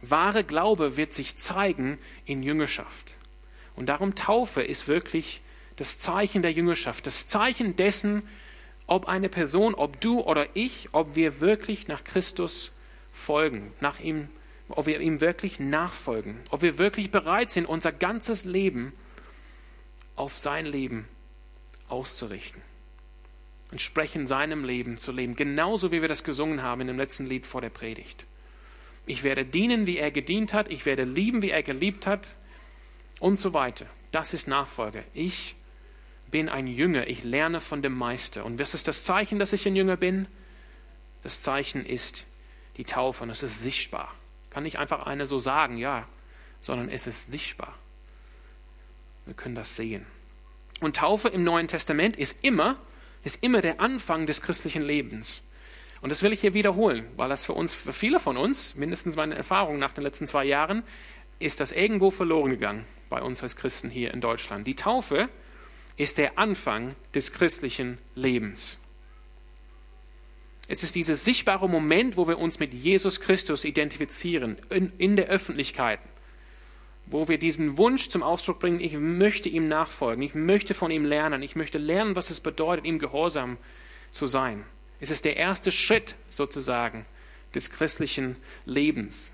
Wahre 0.00 0.44
Glaube 0.44 0.96
wird 0.96 1.14
sich 1.14 1.36
zeigen 1.36 1.98
in 2.24 2.42
Jüngerschaft. 2.42 3.14
Und 3.78 3.86
darum 3.86 4.16
Taufe 4.16 4.60
ist 4.60 4.88
wirklich 4.88 5.40
das 5.76 6.00
Zeichen 6.00 6.42
der 6.42 6.50
Jüngerschaft, 6.50 7.06
das 7.06 7.28
Zeichen 7.28 7.76
dessen, 7.76 8.24
ob 8.88 9.06
eine 9.06 9.28
Person, 9.28 9.76
ob 9.76 10.00
du 10.00 10.20
oder 10.20 10.48
ich, 10.54 10.88
ob 10.90 11.14
wir 11.14 11.40
wirklich 11.40 11.86
nach 11.86 12.02
Christus 12.02 12.72
folgen, 13.12 13.72
nach 13.78 14.00
ihm, 14.00 14.30
ob 14.68 14.86
wir 14.86 14.98
ihm 15.00 15.20
wirklich 15.20 15.60
nachfolgen, 15.60 16.40
ob 16.50 16.62
wir 16.62 16.78
wirklich 16.78 17.12
bereit 17.12 17.52
sind, 17.52 17.66
unser 17.66 17.92
ganzes 17.92 18.44
Leben 18.44 18.92
auf 20.16 20.36
sein 20.36 20.66
Leben 20.66 21.06
auszurichten. 21.86 22.60
Entsprechend 23.70 24.26
seinem 24.26 24.64
Leben 24.64 24.98
zu 24.98 25.12
leben, 25.12 25.36
genauso 25.36 25.92
wie 25.92 26.00
wir 26.00 26.08
das 26.08 26.24
gesungen 26.24 26.64
haben 26.64 26.80
in 26.80 26.88
dem 26.88 26.98
letzten 26.98 27.26
Lied 27.26 27.46
vor 27.46 27.60
der 27.60 27.70
Predigt. 27.70 28.26
Ich 29.06 29.22
werde 29.22 29.44
dienen, 29.44 29.86
wie 29.86 29.98
er 29.98 30.10
gedient 30.10 30.52
hat, 30.52 30.68
ich 30.68 30.84
werde 30.84 31.04
lieben, 31.04 31.42
wie 31.42 31.50
er 31.50 31.62
geliebt 31.62 32.08
hat, 32.08 32.26
und 33.20 33.38
so 33.38 33.54
weiter. 33.54 33.86
Das 34.10 34.34
ist 34.34 34.48
Nachfolge. 34.48 35.04
Ich 35.14 35.56
bin 36.30 36.48
ein 36.48 36.66
Jünger, 36.66 37.06
ich 37.06 37.24
lerne 37.24 37.60
von 37.60 37.82
dem 37.82 37.94
Meister. 37.94 38.44
Und 38.44 38.58
was 38.58 38.74
ist 38.74 38.88
das 38.88 39.04
Zeichen, 39.04 39.38
dass 39.38 39.52
ich 39.52 39.66
ein 39.66 39.76
Jünger 39.76 39.96
bin? 39.96 40.28
Das 41.22 41.42
Zeichen 41.42 41.84
ist 41.84 42.26
die 42.76 42.84
Taufe 42.84 43.24
und 43.24 43.30
es 43.30 43.42
ist 43.42 43.60
sichtbar. 43.60 44.14
Kann 44.50 44.62
nicht 44.62 44.78
einfach 44.78 45.06
einer 45.06 45.26
so 45.26 45.38
sagen, 45.38 45.78
ja, 45.78 46.06
sondern 46.60 46.88
es 46.88 47.06
ist 47.06 47.30
sichtbar. 47.30 47.74
Wir 49.26 49.34
können 49.34 49.54
das 49.54 49.76
sehen. 49.76 50.06
Und 50.80 50.96
Taufe 50.96 51.28
im 51.28 51.44
Neuen 51.44 51.68
Testament 51.68 52.16
ist 52.16 52.44
immer, 52.44 52.76
ist 53.24 53.42
immer 53.42 53.60
der 53.60 53.80
Anfang 53.80 54.26
des 54.26 54.42
christlichen 54.42 54.82
Lebens. 54.82 55.42
Und 56.00 56.10
das 56.10 56.22
will 56.22 56.32
ich 56.32 56.40
hier 56.40 56.54
wiederholen, 56.54 57.06
weil 57.16 57.28
das 57.28 57.44
für 57.44 57.52
uns, 57.52 57.74
für 57.74 57.92
viele 57.92 58.20
von 58.20 58.36
uns, 58.36 58.76
mindestens 58.76 59.16
meine 59.16 59.34
Erfahrung 59.34 59.78
nach 59.78 59.92
den 59.92 60.04
letzten 60.04 60.28
zwei 60.28 60.44
Jahren, 60.44 60.84
ist 61.40 61.58
das 61.58 61.72
irgendwo 61.72 62.10
verloren 62.10 62.50
gegangen 62.50 62.86
bei 63.08 63.22
uns 63.22 63.42
als 63.42 63.56
Christen 63.56 63.90
hier 63.90 64.12
in 64.12 64.20
Deutschland. 64.20 64.66
Die 64.66 64.74
Taufe 64.76 65.28
ist 65.96 66.18
der 66.18 66.38
Anfang 66.38 66.94
des 67.14 67.32
christlichen 67.32 67.98
Lebens. 68.14 68.78
Es 70.68 70.82
ist 70.82 70.94
dieser 70.94 71.16
sichtbare 71.16 71.68
Moment, 71.68 72.16
wo 72.16 72.28
wir 72.28 72.38
uns 72.38 72.58
mit 72.58 72.74
Jesus 72.74 73.20
Christus 73.20 73.64
identifizieren, 73.64 74.58
in, 74.68 74.92
in 74.98 75.16
der 75.16 75.28
Öffentlichkeit, 75.28 75.98
wo 77.06 77.26
wir 77.26 77.38
diesen 77.38 77.78
Wunsch 77.78 78.10
zum 78.10 78.22
Ausdruck 78.22 78.58
bringen, 78.58 78.80
ich 78.80 78.92
möchte 78.92 79.48
ihm 79.48 79.66
nachfolgen, 79.66 80.22
ich 80.22 80.34
möchte 80.34 80.74
von 80.74 80.90
ihm 80.90 81.06
lernen, 81.06 81.42
ich 81.42 81.56
möchte 81.56 81.78
lernen, 81.78 82.16
was 82.16 82.28
es 82.28 82.40
bedeutet, 82.40 82.84
ihm 82.84 82.98
gehorsam 82.98 83.56
zu 84.10 84.26
sein. 84.26 84.64
Es 85.00 85.10
ist 85.10 85.24
der 85.24 85.36
erste 85.36 85.72
Schritt 85.72 86.16
sozusagen 86.28 87.06
des 87.54 87.70
christlichen 87.70 88.36
Lebens. 88.66 89.32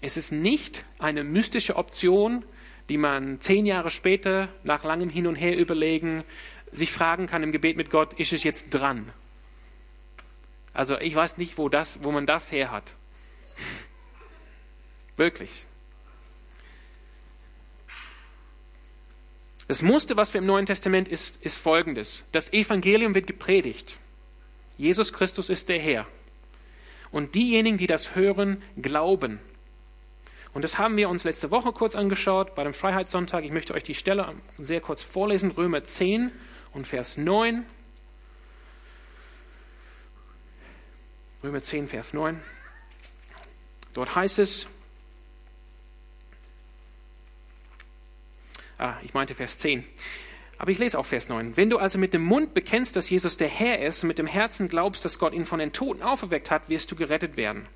Es 0.00 0.16
ist 0.16 0.30
nicht 0.30 0.84
eine 1.00 1.24
mystische 1.24 1.74
Option, 1.74 2.44
die 2.88 2.98
man 2.98 3.40
zehn 3.40 3.66
Jahre 3.66 3.90
später 3.90 4.48
nach 4.64 4.84
langem 4.84 5.10
Hin 5.10 5.26
und 5.26 5.34
Her 5.34 5.56
überlegen 5.56 6.24
sich 6.72 6.92
fragen 6.92 7.26
kann 7.26 7.42
im 7.42 7.52
Gebet 7.52 7.76
mit 7.76 7.90
Gott, 7.90 8.14
ist 8.14 8.32
es 8.32 8.44
jetzt 8.44 8.70
dran? 8.70 9.10
Also 10.74 10.98
ich 10.98 11.14
weiß 11.14 11.38
nicht, 11.38 11.58
wo, 11.58 11.68
das, 11.68 12.02
wo 12.02 12.12
man 12.12 12.26
das 12.26 12.52
her 12.52 12.70
hat. 12.70 12.94
Wirklich. 15.16 15.66
Das 19.66 19.82
Muster, 19.82 20.16
was 20.16 20.32
wir 20.32 20.40
im 20.40 20.46
Neuen 20.46 20.66
Testament 20.66 21.08
ist, 21.08 21.44
ist 21.44 21.56
folgendes. 21.56 22.24
Das 22.32 22.52
Evangelium 22.52 23.14
wird 23.14 23.26
gepredigt. 23.26 23.98
Jesus 24.78 25.12
Christus 25.12 25.50
ist 25.50 25.68
der 25.68 25.78
Herr. 25.78 26.06
Und 27.10 27.34
diejenigen, 27.34 27.76
die 27.76 27.86
das 27.86 28.14
hören, 28.14 28.62
glauben. 28.80 29.40
Und 30.54 30.62
das 30.62 30.78
haben 30.78 30.96
wir 30.96 31.08
uns 31.08 31.24
letzte 31.24 31.50
Woche 31.50 31.72
kurz 31.72 31.94
angeschaut 31.94 32.54
bei 32.54 32.64
dem 32.64 32.74
Freiheitssonntag. 32.74 33.44
Ich 33.44 33.52
möchte 33.52 33.74
euch 33.74 33.82
die 33.82 33.94
Stelle 33.94 34.34
sehr 34.58 34.80
kurz 34.80 35.02
vorlesen. 35.02 35.50
Römer 35.50 35.84
10 35.84 36.32
und 36.72 36.86
Vers 36.86 37.16
9. 37.16 37.64
Römer 41.42 41.62
10, 41.62 41.86
Vers 41.88 42.14
9. 42.14 42.40
Dort 43.92 44.14
heißt 44.16 44.40
es, 44.40 44.66
ah, 48.78 48.94
ich 49.02 49.14
meinte 49.14 49.34
Vers 49.34 49.58
10. 49.58 49.84
Aber 50.58 50.72
ich 50.72 50.78
lese 50.78 50.98
auch 50.98 51.06
Vers 51.06 51.28
9. 51.28 51.56
Wenn 51.56 51.70
du 51.70 51.78
also 51.78 51.98
mit 51.98 52.12
dem 52.12 52.24
Mund 52.24 52.54
bekennst, 52.54 52.96
dass 52.96 53.08
Jesus 53.08 53.36
der 53.36 53.48
Herr 53.48 53.80
ist 53.80 54.02
und 54.02 54.08
mit 54.08 54.18
dem 54.18 54.26
Herzen 54.26 54.68
glaubst, 54.68 55.04
dass 55.04 55.20
Gott 55.20 55.32
ihn 55.32 55.44
von 55.44 55.60
den 55.60 55.72
Toten 55.72 56.02
auferweckt 56.02 56.50
hat, 56.50 56.68
wirst 56.68 56.90
du 56.90 56.96
gerettet 56.96 57.36
werden. 57.36 57.68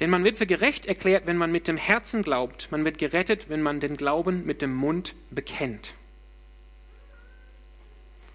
Denn 0.00 0.08
man 0.08 0.24
wird 0.24 0.38
für 0.38 0.46
gerecht 0.46 0.86
erklärt, 0.86 1.26
wenn 1.26 1.36
man 1.36 1.52
mit 1.52 1.68
dem 1.68 1.76
Herzen 1.76 2.22
glaubt. 2.22 2.68
Man 2.70 2.84
wird 2.84 2.96
gerettet, 2.96 3.50
wenn 3.50 3.60
man 3.60 3.80
den 3.80 3.98
Glauben 3.98 4.46
mit 4.46 4.62
dem 4.62 4.74
Mund 4.74 5.14
bekennt. 5.30 5.94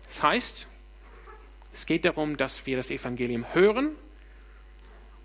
Das 0.07 0.21
heißt, 0.21 0.67
es 1.73 1.85
geht 1.87 2.05
darum, 2.05 2.37
dass 2.37 2.67
wir 2.67 2.77
das 2.77 2.91
Evangelium 2.91 3.53
hören 3.53 3.95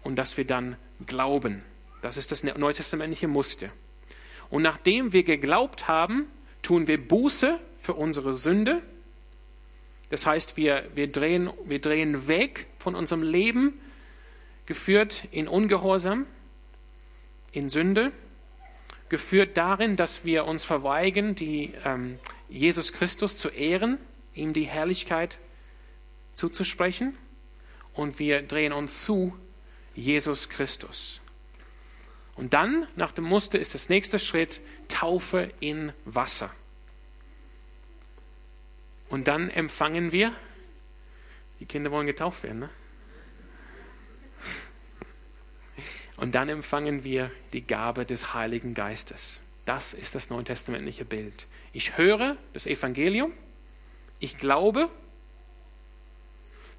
und 0.03 0.17
dass 0.17 0.37
wir 0.37 0.47
dann 0.47 0.77
glauben. 1.07 1.63
Das 2.01 2.17
ist 2.17 2.33
das 2.33 2.43
neutestamentliche 2.43 3.29
Muster. 3.29 3.71
Und 4.49 4.63
nachdem 4.63 5.13
wir 5.13 5.23
geglaubt 5.23 5.87
haben, 5.87 6.27
tun 6.63 6.89
wir 6.89 7.07
Buße 7.07 7.61
für 7.79 7.93
unsere 7.93 8.35
Sünde. 8.35 8.83
Das 10.09 10.27
heißt, 10.27 10.57
wir, 10.57 10.89
wir, 10.95 11.13
drehen, 11.13 11.51
wir 11.67 11.81
drehen 11.81 12.27
weg 12.27 12.67
von 12.79 12.95
unserem 12.95 13.23
Leben, 13.23 13.79
geführt 14.71 15.27
in 15.33 15.49
Ungehorsam, 15.49 16.29
in 17.51 17.69
Sünde, 17.69 18.13
geführt 19.09 19.57
darin, 19.57 19.97
dass 19.97 20.25
wir 20.25 20.45
uns 20.45 20.63
verweigern, 20.63 21.35
die, 21.35 21.75
ähm, 21.85 22.21
Jesus 22.49 22.93
Christus 22.93 23.37
zu 23.37 23.49
ehren, 23.49 23.99
ihm 24.33 24.53
die 24.53 24.69
Herrlichkeit 24.69 25.39
zuzusprechen. 26.35 27.19
Und 27.95 28.21
wir 28.21 28.43
drehen 28.43 28.73
uns 28.73 29.03
zu 29.03 29.37
Jesus 29.97 30.49
Christus. 30.49 31.21
Und 32.37 32.55
dann, 32.55 32.87
nach 32.95 33.11
dem 33.11 33.25
Muster, 33.25 33.59
ist 33.59 33.75
das 33.75 33.89
nächste 33.89 34.21
Schritt 34.21 34.61
Taufe 34.87 35.51
in 35.59 35.93
Wasser. 36.05 36.55
Und 39.09 39.27
dann 39.27 39.51
empfangen 39.51 40.13
wir, 40.13 40.33
die 41.59 41.67
Kinder 41.67 41.91
wollen 41.91 42.07
getauft 42.07 42.45
werden, 42.45 42.61
ne? 42.61 42.71
Und 46.21 46.35
dann 46.35 46.51
empfangen 46.51 47.03
wir 47.03 47.31
die 47.55 47.67
Gabe 47.67 48.05
des 48.05 48.35
Heiligen 48.35 48.75
Geistes. 48.75 49.41
Das 49.65 49.95
ist 49.95 50.15
das 50.15 50.29
neutestamentliche 50.29 51.07
Bild. 51.07 51.47
Ich 51.73 51.97
höre 51.97 52.37
das 52.53 52.67
Evangelium, 52.67 53.33
ich 54.19 54.37
glaube. 54.39 54.91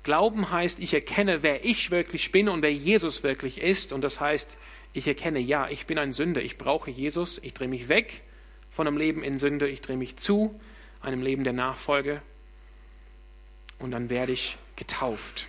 Glauben 0.03 0.51
heißt, 0.51 0.79
ich 0.79 0.93
erkenne, 0.93 1.41
wer 1.41 1.65
ich 1.65 1.89
wirklich 1.89 2.31
bin 2.31 2.49
und 2.49 2.61
wer 2.61 2.71
Jesus 2.71 3.23
wirklich 3.23 3.61
ist. 3.61 3.93
Und 3.93 4.01
das 4.01 4.19
heißt, 4.19 4.57
ich 4.93 5.07
erkenne, 5.07 5.39
ja, 5.39 5.67
ich 5.69 5.87
bin 5.87 5.97
ein 5.97 6.13
Sünder, 6.13 6.41
ich 6.43 6.59
brauche 6.59 6.91
Jesus, 6.91 7.39
ich 7.43 7.55
drehe 7.55 7.67
mich 7.67 7.89
weg 7.89 8.21
von 8.69 8.87
einem 8.87 8.97
Leben 8.97 9.23
in 9.23 9.39
Sünde, 9.39 9.67
ich 9.67 9.81
drehe 9.81 9.97
mich 9.97 10.17
zu 10.17 10.59
einem 11.01 11.23
Leben 11.23 11.43
der 11.43 11.53
Nachfolge 11.53 12.21
und 13.79 13.89
dann 13.89 14.09
werde 14.09 14.33
ich 14.33 14.57
getauft 14.75 15.47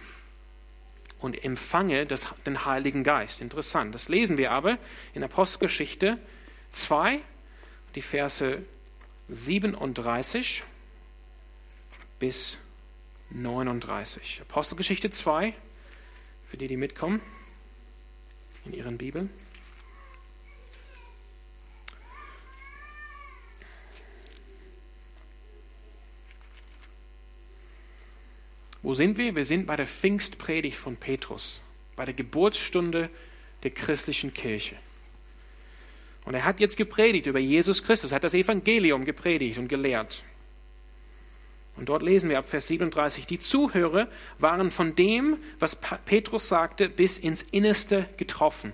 und 1.23 1.45
empfange 1.45 2.05
das, 2.05 2.27
den 2.45 2.65
Heiligen 2.65 3.05
Geist. 3.05 3.41
Interessant. 3.41 3.95
Das 3.95 4.09
lesen 4.09 4.39
wir 4.39 4.51
aber 4.51 4.79
in 5.15 5.23
Apostelgeschichte 5.23 6.19
2, 6.73 7.21
die 7.95 8.03
Verse 8.03 8.63
37 9.29 10.65
bis 12.19 12.59
39. 13.31 14.43
Apostelgeschichte 14.43 15.11
2, 15.11 15.55
für 16.49 16.57
die, 16.57 16.69
die 16.69 16.77
mitkommen 16.77 17.21
in 18.65 18.75
Ihren 18.75 18.99
Bibeln. 18.99 19.31
Wo 28.83 28.95
sind 28.95 29.17
wir? 29.17 29.37
Wir 29.37 29.45
sind 29.45 29.67
bei 29.67 29.77
der 29.77 29.87
Pfingstpredigt 29.87 30.77
von 30.77 30.97
Petrus, 30.97 31.61
bei 31.95 32.05
der 32.05 32.15
Geburtsstunde 32.15 33.11
der 33.63 33.71
christlichen 33.71 34.35
Kirche. 34.35 34.77
Und 36.25 36.35
er 36.35 36.45
hat 36.45 36.61
jetzt 36.61 36.77
gepredigt 36.77 37.27
über 37.27 37.39
Jesus 37.39 37.83
Christus, 37.83 38.13
hat 38.13 38.25
das 38.25 38.35
Evangelium 38.35 39.05
gepredigt 39.05 39.59
und 39.59 39.69
gelehrt. 39.69 40.23
Und 41.77 41.89
dort 41.89 42.03
lesen 42.03 42.29
wir 42.29 42.39
ab 42.39 42.49
Vers 42.49 42.67
37, 42.67 43.27
die 43.27 43.39
Zuhörer 43.39 44.09
waren 44.39 44.71
von 44.71 44.95
dem, 44.95 45.39
was 45.59 45.77
Petrus 45.77 46.49
sagte, 46.49 46.89
bis 46.89 47.19
ins 47.19 47.43
Innerste 47.43 48.09
getroffen. 48.17 48.73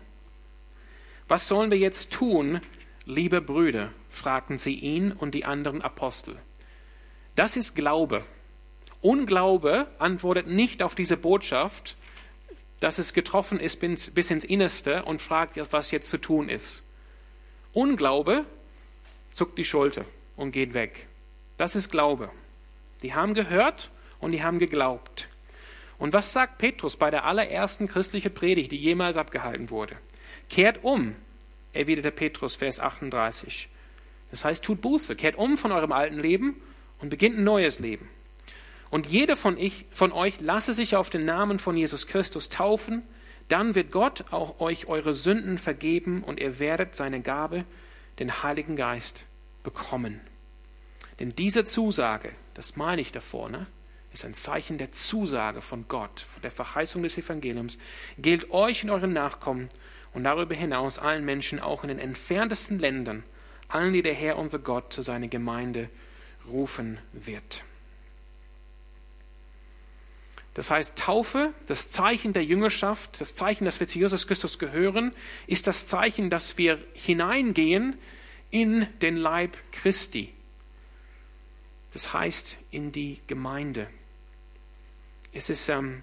Was 1.29 1.47
sollen 1.47 1.71
wir 1.71 1.79
jetzt 1.79 2.13
tun, 2.13 2.61
liebe 3.05 3.41
Brüder? 3.41 3.93
fragten 4.09 4.59
sie 4.59 4.75
ihn 4.75 5.13
und 5.13 5.35
die 5.35 5.45
anderen 5.45 5.83
Apostel. 5.83 6.37
Das 7.37 7.57
ist 7.57 7.75
Glaube. 7.75 8.25
Unglaube 9.01 9.87
antwortet 9.99 10.49
nicht 10.49 10.83
auf 10.83 10.95
diese 10.95 11.17
Botschaft, 11.17 11.97
dass 12.81 12.99
es 12.99 13.13
getroffen 13.13 13.61
ist 13.61 13.81
bis 13.81 14.31
ins 14.31 14.45
Innerste 14.45 15.05
und 15.05 15.21
fragt, 15.21 15.59
was 15.73 15.91
jetzt 15.91 16.11
zu 16.11 16.19
tun 16.19 16.49
ist. 16.49 16.83
Unglaube 17.73 18.45
zuckt 19.33 19.59
die 19.59 19.65
Schulter 19.65 20.05
und 20.37 20.53
geht 20.53 20.75
weg. 20.75 21.07
Das 21.57 21.77
ist 21.77 21.91
Glaube. 21.91 22.31
Die 23.03 23.15
haben 23.15 23.35
gehört 23.35 23.91
und 24.21 24.33
die 24.33 24.43
haben 24.43 24.59
geglaubt. 24.59 25.29
Und 25.99 26.13
was 26.13 26.33
sagt 26.33 26.59
Petrus 26.59 26.97
bei 26.97 27.11
der 27.11 27.25
allerersten 27.25 27.89
christlichen 27.89 28.33
Predigt, 28.33 28.71
die 28.73 28.79
jemals 28.79 29.17
abgehalten 29.17 29.71
wurde? 29.71 29.97
Kehrt 30.49 30.85
um, 30.85 31.17
erwiderte 31.73 32.13
Petrus, 32.13 32.55
Vers 32.55 32.79
38. 32.79 33.69
Das 34.31 34.45
heißt, 34.45 34.63
tut 34.63 34.81
Buße, 34.81 35.17
kehrt 35.17 35.37
um 35.37 35.57
von 35.57 35.73
eurem 35.73 35.93
alten 35.93 36.21
Leben 36.21 36.61
und 37.01 37.11
beginnt 37.11 37.39
ein 37.39 37.45
neues 37.45 37.81
Leben. 37.81 38.09
Und 38.91 39.07
jeder 39.07 39.37
von, 39.37 39.59
ich, 39.59 39.87
von 39.91 40.13
euch 40.13 40.41
lasse 40.41 40.73
sich 40.73 40.97
auf 40.97 41.11
den 41.11 41.25
Namen 41.25 41.59
von 41.59 41.77
Jesus 41.77 42.07
Christus 42.07 42.49
taufen, 42.49 43.03
dann 43.49 43.75
wird 43.75 43.91
Gott 43.91 44.27
auch 44.31 44.61
euch 44.61 44.87
eure 44.87 45.15
Sünden 45.15 45.59
vergeben 45.59 46.23
und 46.23 46.41
ihr 46.41 46.59
werdet 46.59 46.95
seine 46.95 47.21
Gabe, 47.21 47.65
den 48.19 48.43
Heiligen 48.43 48.77
Geist, 48.77 49.27
bekommen. 49.63 50.21
Denn 51.21 51.35
diese 51.35 51.65
Zusage, 51.65 52.33
das 52.55 52.77
meine 52.77 53.01
ich 53.01 53.13
davor, 53.13 53.49
ne, 53.49 53.67
ist 54.13 54.25
ein 54.25 54.35
Zeichen 54.35 54.79
der 54.79 54.93
Zusage 54.93 55.61
von 55.61 55.87
Gott, 55.89 56.27
der 56.43 56.51
Verheißung 56.51 57.03
des 57.03 57.19
Evangeliums, 57.19 57.79
gilt 58.19 58.51
euch 58.51 58.85
und 58.85 58.91
euren 58.91 59.13
Nachkommen 59.13 59.69
und 60.15 60.25
darüber 60.25 60.55
hinaus 60.55 60.99
allen 60.99 61.25
Menschen, 61.25 61.61
auch 61.61 61.83
in 61.83 61.89
den 61.89 61.99
entferntesten 61.99 62.79
Ländern, 62.79 63.23
allen, 63.69 63.93
die 63.93 64.03
der 64.03 64.15
Herr 64.15 64.39
unser 64.39 64.59
Gott 64.59 64.93
zu 64.93 65.03
seiner 65.03 65.29
Gemeinde 65.29 65.91
rufen 66.47 66.99
wird. 67.13 67.63
Das 70.59 70.73
heißt, 70.73 70.97
Taufe, 70.97 71.55
das 71.69 71.89
Zeichen 71.89 72.33
der 72.33 72.45
Jüngerschaft, 72.45 73.21
das 73.21 73.37
Zeichen, 73.37 73.65
dass 73.65 73.79
wir 73.79 73.87
zu 73.87 74.01
Jesus 74.01 74.27
Christus 74.27 74.59
gehören, 74.59 75.15
ist 75.47 75.69
das 75.69 75.87
Zeichen, 75.87 76.31
dass 76.31 76.59
wir 76.59 76.83
hineingehen 76.95 77.97
in 78.51 78.89
den 79.01 79.17
Leib 79.17 79.57
Christi, 79.71 80.35
das 81.93 82.13
heißt 82.13 82.59
in 82.73 82.91
die 82.91 83.21
Gemeinde. 83.29 83.89
Es 85.33 85.49
ist 85.49 85.69
ähm, 85.69 86.03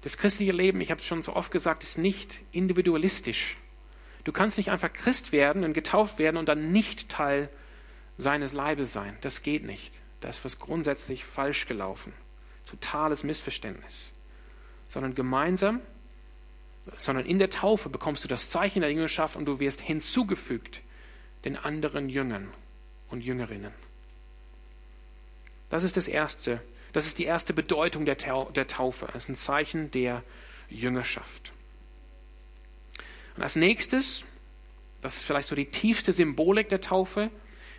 das 0.00 0.16
christliche 0.16 0.52
Leben, 0.52 0.80
ich 0.80 0.90
habe 0.90 1.02
es 1.02 1.06
schon 1.06 1.20
so 1.20 1.36
oft 1.36 1.52
gesagt, 1.52 1.82
ist 1.82 1.98
nicht 1.98 2.40
individualistisch. 2.52 3.58
Du 4.24 4.32
kannst 4.32 4.56
nicht 4.56 4.70
einfach 4.70 4.94
Christ 4.94 5.30
werden 5.30 5.62
und 5.62 5.74
getauft 5.74 6.18
werden 6.18 6.38
und 6.38 6.48
dann 6.48 6.72
nicht 6.72 7.10
Teil 7.10 7.50
seines 8.16 8.54
Leibes 8.54 8.94
sein. 8.94 9.18
Das 9.20 9.42
geht 9.42 9.64
nicht. 9.66 9.92
Da 10.20 10.30
ist 10.30 10.42
was 10.42 10.58
grundsätzlich 10.58 11.26
falsch 11.26 11.66
gelaufen. 11.66 12.14
Totales 12.68 13.24
Missverständnis. 13.24 14.10
Sondern 14.88 15.14
gemeinsam, 15.14 15.80
sondern 16.96 17.26
in 17.26 17.38
der 17.38 17.50
Taufe 17.50 17.88
bekommst 17.88 18.24
du 18.24 18.28
das 18.28 18.50
Zeichen 18.50 18.80
der 18.80 18.90
Jüngerschaft 18.90 19.36
und 19.36 19.44
du 19.44 19.60
wirst 19.60 19.80
hinzugefügt 19.80 20.82
den 21.44 21.56
anderen 21.56 22.08
Jüngern 22.08 22.52
und 23.08 23.22
Jüngerinnen. 23.22 23.72
Das 25.70 25.82
ist 25.82 25.96
das 25.96 26.08
Erste. 26.08 26.62
Das 26.92 27.06
ist 27.06 27.18
die 27.18 27.24
erste 27.24 27.52
Bedeutung 27.52 28.06
der, 28.06 28.16
Taufe. 28.16 29.06
Das 29.12 29.24
ist 29.24 29.28
ein 29.28 29.36
Zeichen 29.36 29.90
der 29.90 30.22
Jüngerschaft. 30.70 31.52
Und 33.36 33.42
als 33.42 33.56
nächstes, 33.56 34.24
das 35.02 35.16
ist 35.16 35.24
vielleicht 35.24 35.48
so 35.48 35.54
die 35.54 35.66
tiefste 35.66 36.12
Symbolik 36.12 36.70
der 36.70 36.80
Taufe, 36.80 37.30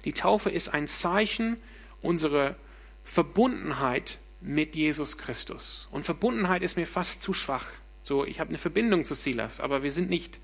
die 0.06 0.14
Taufe 0.14 0.50
ist 0.50 0.70
ein 0.70 0.88
Zeichen 0.88 1.58
unserer 2.02 2.56
Verbundenheit 3.04 4.20
mit 4.42 4.76
Jesus 4.76 5.18
Christus. 5.18 5.88
Und 5.92 6.06
Verbundenheit 6.06 6.62
ist 6.62 6.78
mir 6.78 6.88
fast 6.88 7.22
zu 7.22 7.34
schwach. 7.34 7.68
So, 8.04 8.26
ich 8.26 8.40
habe 8.40 8.50
eine 8.50 8.58
Verbindung 8.58 9.06
zu 9.06 9.14
Silas, 9.14 9.60
aber 9.60 9.84
wir 9.84 9.92
sind 9.92 10.10
nicht, 10.10 10.40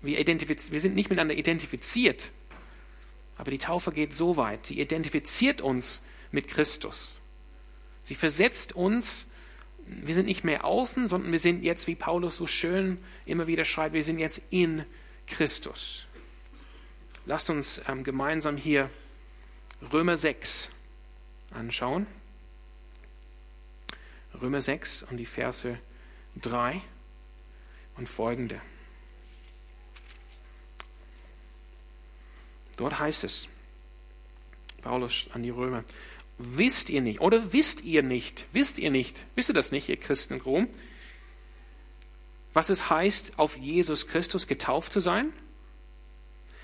wir, 0.00 0.18
wir 0.18 0.80
sind 0.80 0.94
nicht 0.94 1.10
miteinander 1.10 1.34
identifiziert. 1.34 2.30
Aber 3.36 3.50
die 3.50 3.58
Taufe 3.58 3.92
geht 3.92 4.14
so 4.14 4.36
weit. 4.36 4.66
Sie 4.66 4.80
identifiziert 4.80 5.60
uns 5.60 6.02
mit 6.30 6.48
Christus. 6.48 7.14
Sie 8.02 8.14
versetzt 8.14 8.74
uns 8.74 9.26
wir 9.86 10.14
sind 10.14 10.26
nicht 10.26 10.44
mehr 10.44 10.64
außen, 10.64 11.08
sondern 11.08 11.32
wir 11.32 11.38
sind 11.38 11.62
jetzt, 11.62 11.86
wie 11.86 11.94
Paulus 11.94 12.36
so 12.36 12.46
schön 12.46 12.98
immer 13.24 13.46
wieder 13.46 13.64
schreibt, 13.64 13.94
wir 13.94 14.04
sind 14.04 14.18
jetzt 14.18 14.42
in 14.50 14.84
Christus. 15.26 16.06
Lasst 17.24 17.50
uns 17.50 17.80
ähm, 17.88 18.04
gemeinsam 18.04 18.56
hier 18.56 18.90
Römer 19.92 20.16
6 20.16 20.68
anschauen. 21.52 22.06
Römer 24.40 24.60
6 24.60 25.04
und 25.04 25.16
die 25.16 25.26
Verse 25.26 25.78
3 26.42 26.80
und 27.96 28.08
folgende. 28.08 28.60
Dort 32.76 32.98
heißt 32.98 33.24
es, 33.24 33.48
Paulus 34.82 35.26
an 35.32 35.42
die 35.42 35.50
Römer, 35.50 35.84
wisst 36.38 36.90
ihr 36.90 37.00
nicht, 37.00 37.20
oder 37.20 37.52
wisst 37.52 37.82
ihr 37.82 38.02
nicht, 38.02 38.46
wisst 38.52 38.78
ihr 38.78 38.90
nicht, 38.90 39.24
wisst 39.34 39.48
ihr 39.48 39.54
das 39.54 39.72
nicht, 39.72 39.88
ihr 39.88 39.96
Christen 39.96 40.34
in 40.34 40.40
Rom, 40.42 40.68
was 42.52 42.70
es 42.70 42.88
heißt, 42.88 43.38
auf 43.38 43.56
Jesus 43.56 44.08
Christus 44.08 44.46
getauft 44.46 44.92
zu 44.92 45.00
sein? 45.00 45.32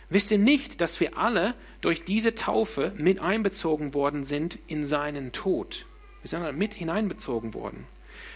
Wisst 0.08 0.30
ihr 0.30 0.38
nicht, 0.38 0.80
dass 0.80 1.00
wir 1.00 1.16
alle 1.16 1.54
durch 1.80 2.04
diese 2.04 2.34
Taufe 2.34 2.92
mit 2.96 3.20
einbezogen 3.20 3.94
worden 3.94 4.24
sind 4.24 4.58
in 4.66 4.84
seinen 4.84 5.32
Tod? 5.32 5.86
Wir 6.22 6.28
sind 6.28 6.56
mit 6.56 6.74
hineinbezogen 6.74 7.52
worden. 7.52 7.86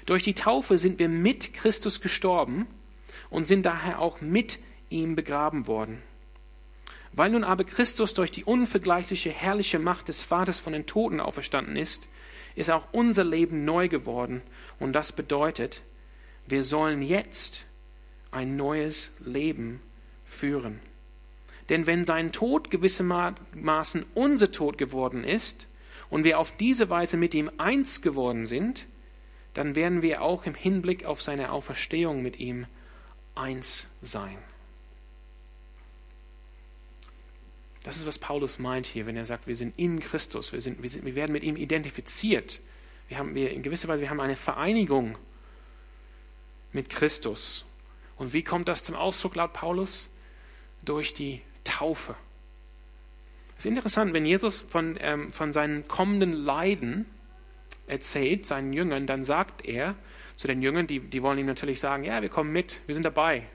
Durch 0.05 0.22
die 0.22 0.35
Taufe 0.35 0.79
sind 0.79 0.99
wir 0.99 1.09
mit 1.09 1.55
Christus 1.55 2.01
gestorben 2.01 2.66
und 3.31 3.46
sind 3.46 3.64
daher 3.64 4.01
auch 4.01 4.20
mit 4.20 4.59
ihm 4.90 5.16
begraben 5.16 5.66
worden. 5.66 6.03
Weil 7.12 7.31
nun 7.31 7.44
aber 7.44 7.64
Christus 7.64 8.12
durch 8.12 8.31
die 8.31 8.44
unvergleichliche 8.44 9.31
herrliche 9.31 9.79
Macht 9.79 10.09
des 10.09 10.22
Vaters 10.22 10.61
von 10.61 10.72
den 10.72 10.87
Toten 10.87 11.20
auferstanden 11.20 11.77
ist, 11.77 12.09
ist 12.57 12.70
auch 12.70 12.88
unser 12.92 13.25
Leben 13.25 13.64
neu 13.64 13.88
geworden. 13.88 14.42
Und 14.79 14.92
das 14.92 15.12
bedeutet, 15.12 15.83
wir 16.46 16.62
sollen 16.62 17.03
jetzt 17.03 17.64
ein 18.31 18.57
neues 18.57 19.12
Leben 19.20 19.81
führen. 20.25 20.81
Denn 21.68 21.87
wenn 21.87 22.05
sein 22.05 22.33
Tod 22.33 22.70
gewissermaßen 22.70 24.05
unser 24.14 24.53
Tod 24.53 24.79
geworden 24.79 25.25
ist 25.25 25.68
und 26.11 26.25
wir 26.25 26.38
auf 26.38 26.57
diese 26.57 26.90
Weise 26.90 27.16
mit 27.16 27.35
ihm 27.35 27.51
eins 27.59 28.03
geworden 28.03 28.47
sind, 28.47 28.87
dann 29.55 29.75
werden 29.75 30.03
wir 30.03 30.23
auch 30.23 30.45
im 30.45 30.55
Hinblick 30.55 31.05
auf 31.05 31.23
seine 31.23 31.51
Auferstehung 31.51 32.23
mit 32.23 32.38
ihm 32.38 32.66
eins 33.35 33.87
sein. 34.03 34.37
Das 37.85 37.97
ist, 37.97 38.07
was 38.07 38.19
Paulus 38.19 38.59
meint 38.59 38.87
hier, 38.87 39.07
wenn 39.07 39.16
er 39.16 39.25
sagt, 39.25 39.47
wir 39.47 39.55
sind 39.55 39.79
in 39.79 40.01
Christus, 40.01 40.53
wir, 40.53 40.61
sind, 40.61 40.83
wir, 40.83 40.90
sind, 40.90 41.05
wir 41.05 41.14
werden 41.14 41.33
mit 41.33 41.45
ihm 41.45 41.57
identifiziert. 41.57 42.61
Wir 43.09 43.19
haben 43.19 43.35
wir 43.37 43.53
in 43.53 43.62
gewisser 43.62 43.87
Weise, 43.87 44.03
wir 44.03 44.11
haben 44.11 44.21
eine 44.21 44.35
Vereinigung 44.35 45.16
mit 46.73 46.90
Christus. 46.90 47.64
Und 48.16 48.33
wie 48.33 48.42
kommt 48.42 48.66
das 48.66 48.83
zum 48.83 48.97
Ausdruck 48.97 49.37
laut 49.37 49.53
Paulus? 49.53 50.11
Durch 50.85 51.14
die 51.14 51.42
Taufe. 51.62 52.16
Es 53.59 53.64
ist 53.64 53.71
interessant, 53.71 54.12
wenn 54.12 54.27
Jesus 54.27 54.62
von, 54.62 54.97
ähm, 55.01 55.33
von 55.33 55.53
seinen 55.53 55.88
kommenden 55.88 56.33
Leiden 56.33 57.07
erzählt, 57.87 58.47
seinen 58.47 58.73
Jüngern, 58.73 59.07
dann 59.07 59.25
sagt 59.25 59.64
er 59.64 59.95
zu 60.35 60.47
den 60.47 60.61
Jüngern, 60.61 60.87
die, 60.87 61.01
die 61.01 61.23
wollen 61.23 61.38
ihm 61.38 61.47
natürlich 61.47 61.81
sagen, 61.81 62.05
ja, 62.05 62.21
wir 62.21 62.29
kommen 62.29 62.53
mit, 62.53 62.83
wir 62.87 62.95
sind 62.95 63.05
dabei. 63.05 63.47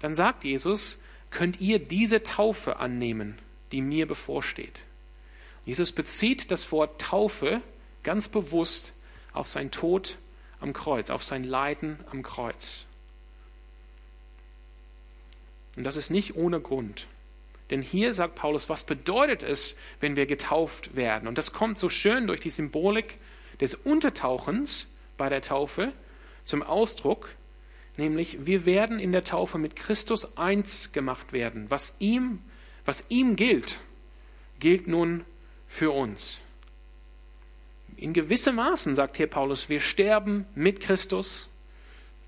Dann 0.00 0.14
sagt 0.14 0.44
Jesus, 0.44 0.98
könnt 1.30 1.60
ihr 1.60 1.78
diese 1.78 2.22
Taufe 2.22 2.78
annehmen, 2.78 3.38
die 3.70 3.82
mir 3.82 4.06
bevorsteht. 4.06 4.80
Jesus 5.64 5.92
bezieht 5.92 6.50
das 6.50 6.72
Wort 6.72 7.00
Taufe 7.00 7.60
ganz 8.02 8.28
bewusst 8.28 8.94
auf 9.32 9.48
sein 9.48 9.70
Tod 9.70 10.16
am 10.60 10.72
Kreuz, 10.72 11.10
auf 11.10 11.22
sein 11.22 11.44
Leiden 11.44 11.98
am 12.10 12.22
Kreuz. 12.22 12.86
Und 15.76 15.84
das 15.84 15.96
ist 15.96 16.10
nicht 16.10 16.34
ohne 16.34 16.60
Grund. 16.60 17.06
Denn 17.70 17.82
hier 17.82 18.14
sagt 18.14 18.34
Paulus, 18.34 18.68
was 18.68 18.84
bedeutet 18.84 19.42
es, 19.42 19.74
wenn 20.00 20.16
wir 20.16 20.26
getauft 20.26 20.96
werden? 20.96 21.28
Und 21.28 21.36
das 21.36 21.52
kommt 21.52 21.78
so 21.78 21.88
schön 21.88 22.26
durch 22.26 22.40
die 22.40 22.50
Symbolik 22.50 23.18
des 23.60 23.74
Untertauchens 23.74 24.86
bei 25.16 25.28
der 25.28 25.42
Taufe 25.42 25.92
zum 26.44 26.62
Ausdruck, 26.62 27.28
nämlich 27.98 28.46
wir 28.46 28.64
werden 28.64 28.98
in 28.98 29.12
der 29.12 29.24
Taufe 29.24 29.58
mit 29.58 29.76
Christus 29.76 30.38
eins 30.38 30.92
gemacht 30.92 31.32
werden. 31.32 31.66
Was 31.68 31.94
ihm, 31.98 32.38
was 32.86 33.04
ihm 33.10 33.36
gilt, 33.36 33.78
gilt 34.60 34.88
nun 34.88 35.24
für 35.66 35.90
uns. 35.90 36.40
In 37.96 38.12
gewissem 38.12 38.54
Maßen, 38.54 38.94
sagt 38.94 39.16
hier 39.16 39.26
Paulus, 39.26 39.68
wir 39.68 39.80
sterben 39.80 40.46
mit 40.54 40.80
Christus. 40.80 41.48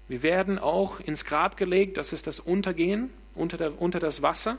Wir 0.08 0.22
werden 0.22 0.58
auch 0.58 1.00
ins 1.00 1.24
Grab 1.24 1.56
gelegt, 1.56 1.96
das 1.96 2.12
ist 2.12 2.26
das 2.26 2.40
Untergehen, 2.40 3.10
unter, 3.34 3.56
der, 3.56 3.80
unter 3.80 4.00
das 4.00 4.20
Wasser. 4.20 4.58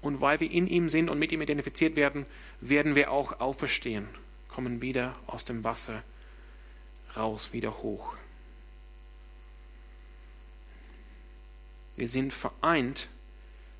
Und 0.00 0.20
weil 0.20 0.40
wir 0.40 0.50
in 0.50 0.66
ihm 0.66 0.88
sind 0.88 1.08
und 1.08 1.18
mit 1.18 1.32
ihm 1.32 1.42
identifiziert 1.42 1.96
werden, 1.96 2.26
werden 2.60 2.94
wir 2.94 3.10
auch 3.10 3.40
auferstehen, 3.40 4.08
kommen 4.48 4.80
wieder 4.80 5.12
aus 5.26 5.44
dem 5.44 5.64
Wasser 5.64 6.02
raus, 7.16 7.52
wieder 7.52 7.78
hoch. 7.78 8.14
Wir 11.96 12.08
sind 12.08 12.32
vereint 12.32 13.08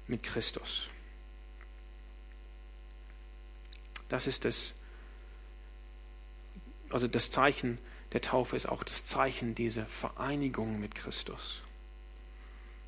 mit 0.09 0.24
Christus. 0.24 0.88
Das 4.09 4.26
ist 4.26 4.44
das, 4.44 4.74
also 6.90 7.07
das 7.07 7.31
Zeichen 7.31 7.78
der 8.12 8.22
Taufe 8.22 8.57
ist 8.57 8.66
auch 8.66 8.83
das 8.85 9.04
Zeichen 9.04 9.54
dieser 9.54 9.87
Vereinigung 9.87 10.81
mit 10.81 10.94
Christus. 10.94 11.62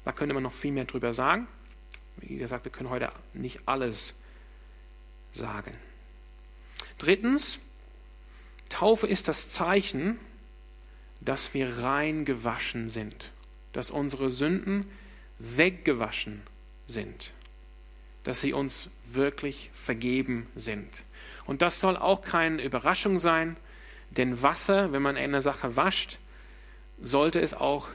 Da 0.04 0.12
könnte 0.12 0.34
man 0.34 0.42
noch 0.42 0.52
viel 0.52 0.72
mehr 0.72 0.86
drüber 0.86 1.12
sagen. 1.12 1.46
Wie 2.20 2.36
gesagt, 2.36 2.64
wir 2.64 2.72
können 2.72 2.90
heute 2.90 3.10
nicht 3.32 3.60
alles 3.66 4.14
sagen. 5.32 5.76
Drittens, 6.98 7.58
Taufe 8.68 9.06
ist 9.06 9.28
das 9.28 9.48
Zeichen, 9.48 10.18
dass 11.20 11.54
wir 11.54 11.78
rein 11.78 12.24
gewaschen 12.24 12.88
sind, 12.88 13.30
dass 13.72 13.90
unsere 13.90 14.30
Sünden 14.30 14.90
weggewaschen 15.38 16.42
sind, 16.88 17.32
dass 18.24 18.40
sie 18.40 18.52
uns 18.52 18.90
wirklich 19.04 19.70
vergeben 19.72 20.46
sind. 20.54 21.02
Und 21.46 21.62
das 21.62 21.80
soll 21.80 21.96
auch 21.96 22.22
keine 22.22 22.62
Überraschung 22.62 23.18
sein, 23.18 23.56
denn 24.10 24.42
Wasser, 24.42 24.92
wenn 24.92 25.02
man 25.02 25.16
eine 25.16 25.42
Sache 25.42 25.76
wascht, 25.76 26.18
sollte 27.00 27.40
es 27.40 27.54
auch 27.54 27.88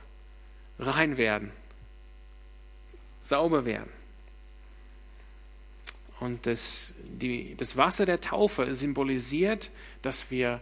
rein 0.80 1.18
werden 1.18 1.52
sauber 3.26 3.66
werden. 3.66 3.90
Und 6.26 6.48
das, 6.48 6.96
die, 7.04 7.56
das 7.56 7.78
Wasser 7.78 8.08
der 8.08 8.20
Taufe 8.20 8.74
symbolisiert, 8.74 9.70
dass 10.02 10.32
wir, 10.32 10.60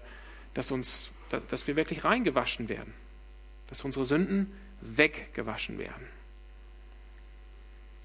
dass, 0.54 0.72
uns, 0.72 1.12
dass 1.50 1.68
wir 1.68 1.78
wirklich 1.78 2.04
reingewaschen 2.04 2.68
werden, 2.68 2.94
dass 3.70 3.86
unsere 3.86 4.04
Sünden 4.04 4.52
weggewaschen 4.82 5.78
werden. 5.78 6.06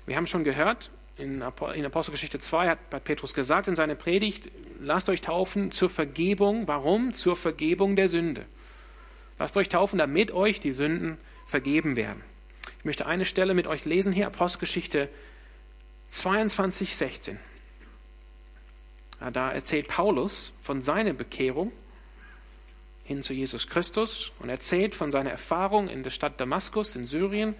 Wir 0.07 0.17
haben 0.17 0.29
schon 0.29 0.45
gehört, 0.45 0.91
in 1.17 1.43
Apostelgeschichte 1.43 2.39
2 2.39 2.69
hat 2.69 3.05
Petrus 3.05 3.35
gesagt 3.35 3.67
in 3.67 3.75
seiner 3.75 3.97
Predigt, 3.97 4.53
lasst 4.81 5.09
euch 5.09 5.21
taufen 5.21 5.73
zur 5.73 5.91
Vergebung. 5.91 6.69
Warum? 6.69 7.13
Zur 7.13 7.35
Vergebung 7.35 7.97
der 7.97 8.09
Sünde. 8.09 8.47
Lasst 9.41 9.57
euch 9.57 9.69
taufen, 9.69 9.99
damit 9.99 10.31
euch 10.31 10.61
die 10.61 10.71
Sünden 10.71 11.19
vergeben 11.45 11.97
werden. 11.97 12.23
Ich 12.79 12.85
möchte 12.85 13.07
eine 13.07 13.25
Stelle 13.25 13.55
mit 13.55 13.67
euch 13.67 13.85
lesen 13.85 14.13
hier, 14.13 14.29
Apostelgeschichte 14.29 15.09
22, 16.11 16.97
16. 16.97 17.39
Da 19.33 19.53
erzählt 19.53 19.89
Paulus 19.89 20.55
von 20.63 20.81
seiner 20.83 21.13
Bekehrung 21.13 21.73
hin 23.05 23.23
zu 23.23 23.33
Jesus 23.33 23.67
Christus 23.67 24.33
und 24.39 24.49
erzählt 24.49 24.95
von 24.95 25.11
seiner 25.11 25.31
Erfahrung 25.31 25.89
in 25.89 26.03
der 26.03 26.11
Stadt 26.11 26.41
Damaskus 26.41 26.95
in 26.95 27.07
Syrien, 27.07 27.55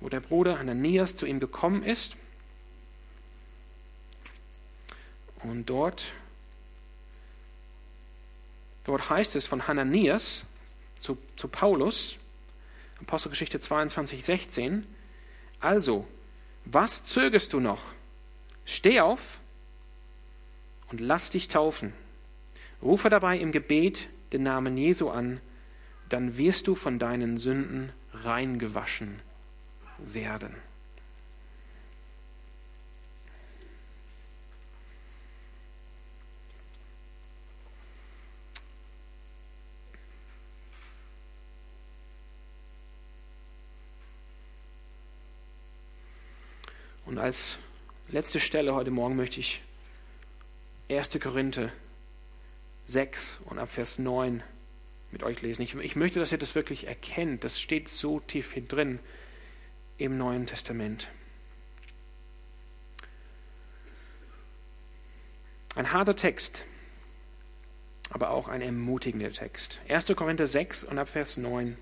wo 0.00 0.08
der 0.08 0.20
Bruder 0.20 0.58
Hananias 0.58 1.14
zu 1.14 1.26
ihm 1.26 1.40
gekommen 1.40 1.82
ist. 1.82 2.16
Und 5.42 5.66
dort, 5.70 6.12
dort 8.84 9.08
heißt 9.08 9.36
es 9.36 9.46
von 9.46 9.68
Hananias 9.68 10.44
zu, 10.98 11.16
zu 11.36 11.48
Paulus, 11.48 12.16
Apostelgeschichte 13.00 13.60
22, 13.60 14.24
16. 14.24 14.86
Also, 15.60 16.06
was 16.70 17.04
zögerst 17.04 17.52
du 17.52 17.60
noch? 17.60 17.82
Steh 18.64 19.00
auf 19.00 19.40
und 20.90 21.00
lass 21.00 21.30
dich 21.30 21.48
taufen. 21.48 21.92
Rufe 22.82 23.08
dabei 23.08 23.38
im 23.38 23.52
Gebet 23.52 24.08
den 24.32 24.42
Namen 24.42 24.76
Jesu 24.76 25.08
an, 25.08 25.40
dann 26.08 26.36
wirst 26.36 26.66
du 26.66 26.74
von 26.74 26.98
deinen 26.98 27.38
Sünden 27.38 27.92
reingewaschen 28.12 29.20
werden. 29.98 30.54
Und 47.18 47.24
als 47.24 47.58
letzte 48.10 48.38
Stelle 48.38 48.76
heute 48.76 48.92
Morgen 48.92 49.16
möchte 49.16 49.40
ich 49.40 49.60
1. 50.88 51.18
Korinther 51.18 51.72
6 52.84 53.40
und 53.46 53.58
ab 53.58 53.72
Vers 53.72 53.98
9 53.98 54.40
mit 55.10 55.24
euch 55.24 55.42
lesen. 55.42 55.62
Ich, 55.62 55.74
ich 55.74 55.96
möchte, 55.96 56.20
dass 56.20 56.30
ihr 56.30 56.38
das 56.38 56.54
wirklich 56.54 56.86
erkennt. 56.86 57.42
Das 57.42 57.60
steht 57.60 57.88
so 57.88 58.20
tief 58.20 58.52
hier 58.52 58.62
drin 58.62 59.00
im 59.96 60.16
Neuen 60.16 60.46
Testament. 60.46 61.08
Ein 65.74 65.92
harter 65.92 66.14
Text, 66.14 66.62
aber 68.10 68.30
auch 68.30 68.46
ein 68.46 68.62
ermutigender 68.62 69.32
Text. 69.32 69.80
1. 69.88 70.06
Korinther 70.14 70.46
6 70.46 70.84
und 70.84 71.00
ab 71.00 71.08
Vers 71.08 71.36
9. 71.36 71.76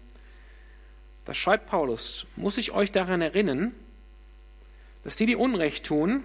Da 1.26 1.34
schreibt 1.34 1.66
Paulus, 1.66 2.26
muss 2.36 2.56
ich 2.56 2.72
euch 2.72 2.90
daran 2.90 3.20
erinnern, 3.20 3.74
dass 5.06 5.14
die, 5.14 5.26
die 5.26 5.36
Unrecht 5.36 5.86
tun, 5.86 6.24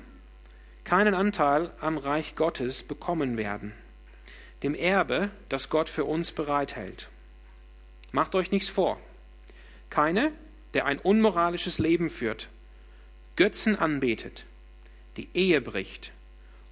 keinen 0.86 1.14
Anteil 1.14 1.72
am 1.82 2.00
Reich 2.00 2.34
Gottes 2.34 2.82
bekommen 2.82 3.38
werden, 3.38 3.74
dem 4.64 4.74
Erbe, 4.74 5.30
das 5.50 5.70
Gott 5.70 5.88
für 5.88 6.04
uns 6.04 6.32
bereithält. 6.32 7.08
Macht 8.12 8.34
euch 8.34 8.50
nichts 8.50 8.70
vor. 8.70 9.00
Keine, 9.92 10.32
der 10.74 10.88
ein 10.88 10.98
unmoralisches 10.98 11.78
Leben 11.78 12.10
führt, 12.10 12.50
Götzen 13.36 13.78
anbetet, 13.78 14.46
die 15.16 15.30
Ehe 15.36 15.62
bricht, 15.62 16.12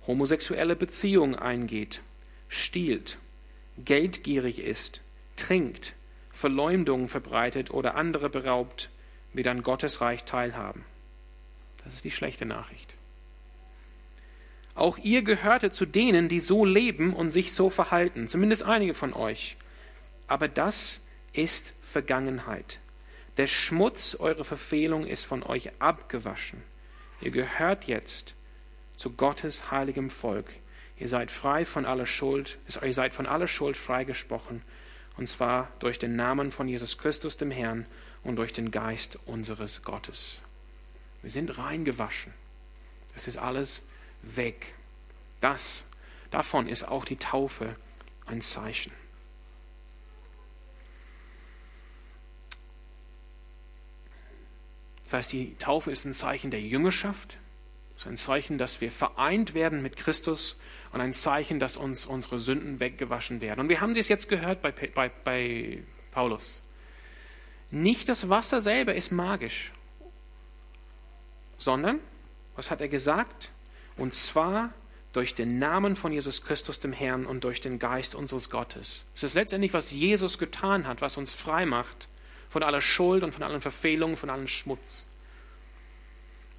homosexuelle 0.07 0.75
Beziehungen 0.75 1.35
eingeht, 1.35 2.01
stiehlt, 2.47 3.19
geldgierig 3.85 4.57
ist, 4.63 5.01
trinkt, 5.35 5.93
Verleumdung 6.31 7.07
verbreitet 7.07 7.69
oder 7.69 7.93
andere 7.93 8.31
beraubt, 8.31 8.89
wird 9.33 9.45
an 9.45 9.61
Gottes 9.61 10.01
Reich 10.01 10.23
teilhaben. 10.23 10.88
Das 11.83 11.95
ist 11.95 12.03
die 12.03 12.11
schlechte 12.11 12.45
Nachricht. 12.45 12.93
Auch 14.75 14.97
ihr 14.97 15.23
gehörte 15.23 15.71
zu 15.71 15.85
denen, 15.85 16.29
die 16.29 16.39
so 16.39 16.63
leben 16.63 17.13
und 17.13 17.31
sich 17.31 17.53
so 17.53 17.69
verhalten, 17.69 18.27
zumindest 18.27 18.63
einige 18.63 18.93
von 18.93 19.13
euch. 19.13 19.57
Aber 20.27 20.47
das 20.47 21.01
ist 21.33 21.73
Vergangenheit. 21.81 22.79
Der 23.37 23.47
Schmutz 23.47 24.15
eurer 24.15 24.45
Verfehlung 24.45 25.05
ist 25.05 25.25
von 25.25 25.43
euch 25.43 25.71
abgewaschen. 25.79 26.61
Ihr 27.21 27.31
gehört 27.31 27.85
jetzt 27.85 28.35
zu 28.95 29.11
Gottes 29.11 29.71
heiligem 29.71 30.09
Volk. 30.09 30.51
Ihr 30.97 31.07
seid 31.07 31.31
frei 31.31 31.65
von 31.65 31.85
aller 31.85 32.05
Schuld, 32.05 32.57
ihr 32.81 32.93
seid 32.93 33.13
von 33.13 33.25
aller 33.25 33.47
Schuld 33.47 33.77
freigesprochen, 33.77 34.61
und 35.17 35.27
zwar 35.27 35.69
durch 35.79 35.99
den 35.99 36.15
Namen 36.15 36.51
von 36.51 36.67
Jesus 36.67 36.97
Christus, 36.97 37.37
dem 37.37 37.51
Herrn, 37.51 37.85
und 38.23 38.35
durch 38.35 38.51
den 38.51 38.71
Geist 38.71 39.17
unseres 39.25 39.81
Gottes. 39.83 40.39
Wir 41.21 41.31
sind 41.31 41.57
reingewaschen. 41.57 42.33
Es 43.15 43.27
ist 43.27 43.37
alles 43.37 43.81
weg. 44.21 44.73
Das, 45.41 45.83
davon 46.31 46.67
ist 46.67 46.83
auch 46.83 47.05
die 47.05 47.17
Taufe 47.17 47.75
ein 48.25 48.41
Zeichen. 48.41 48.91
Das 55.09 55.13
heißt, 55.13 55.31
die 55.31 55.55
Taufe 55.57 55.89
ist 55.89 56.05
ein 56.05 56.13
Zeichen 56.13 56.51
der 56.51 56.61
Jüngerschaft, 56.61 57.37
ist 57.97 58.05
ein 58.05 58.15
Zeichen, 58.15 58.59
dass 58.59 58.79
wir 58.79 58.91
vereint 58.91 59.55
werden 59.55 59.81
mit 59.81 59.97
Christus 59.97 60.59
und 60.93 61.01
ein 61.01 61.15
Zeichen, 61.15 61.59
dass 61.59 61.77
uns 61.77 62.05
unsere 62.05 62.39
Sünden 62.39 62.79
weggewaschen 62.79 63.41
werden. 63.41 63.61
Und 63.61 63.69
wir 63.69 63.81
haben 63.81 63.95
das 63.95 64.07
jetzt 64.07 64.29
gehört 64.29 64.61
bei, 64.61 64.71
bei, 64.71 65.09
bei 65.23 65.83
Paulus. 66.11 66.61
Nicht 67.71 68.07
das 68.07 68.29
Wasser 68.29 68.61
selber 68.61 68.93
ist 68.93 69.11
magisch, 69.11 69.71
sondern, 71.59 71.99
was 72.55 72.71
hat 72.71 72.81
er 72.81 72.87
gesagt? 72.87 73.51
Und 73.95 74.13
zwar 74.15 74.73
durch 75.13 75.35
den 75.35 75.59
Namen 75.59 75.95
von 75.95 76.11
Jesus 76.11 76.43
Christus, 76.43 76.79
dem 76.79 76.93
Herrn, 76.93 77.25
und 77.25 77.43
durch 77.43 77.61
den 77.61 77.79
Geist 77.79 78.15
unseres 78.15 78.49
Gottes. 78.49 79.03
Es 79.15 79.23
ist 79.23 79.33
letztendlich, 79.33 79.73
was 79.73 79.91
Jesus 79.91 80.37
getan 80.37 80.87
hat, 80.87 81.01
was 81.01 81.17
uns 81.17 81.31
frei 81.31 81.65
macht 81.65 82.07
von 82.49 82.63
aller 82.63 82.81
Schuld 82.81 83.23
und 83.23 83.33
von 83.33 83.43
allen 83.43 83.61
Verfehlungen, 83.61 84.17
von 84.17 84.29
allem 84.29 84.47
Schmutz. 84.47 85.05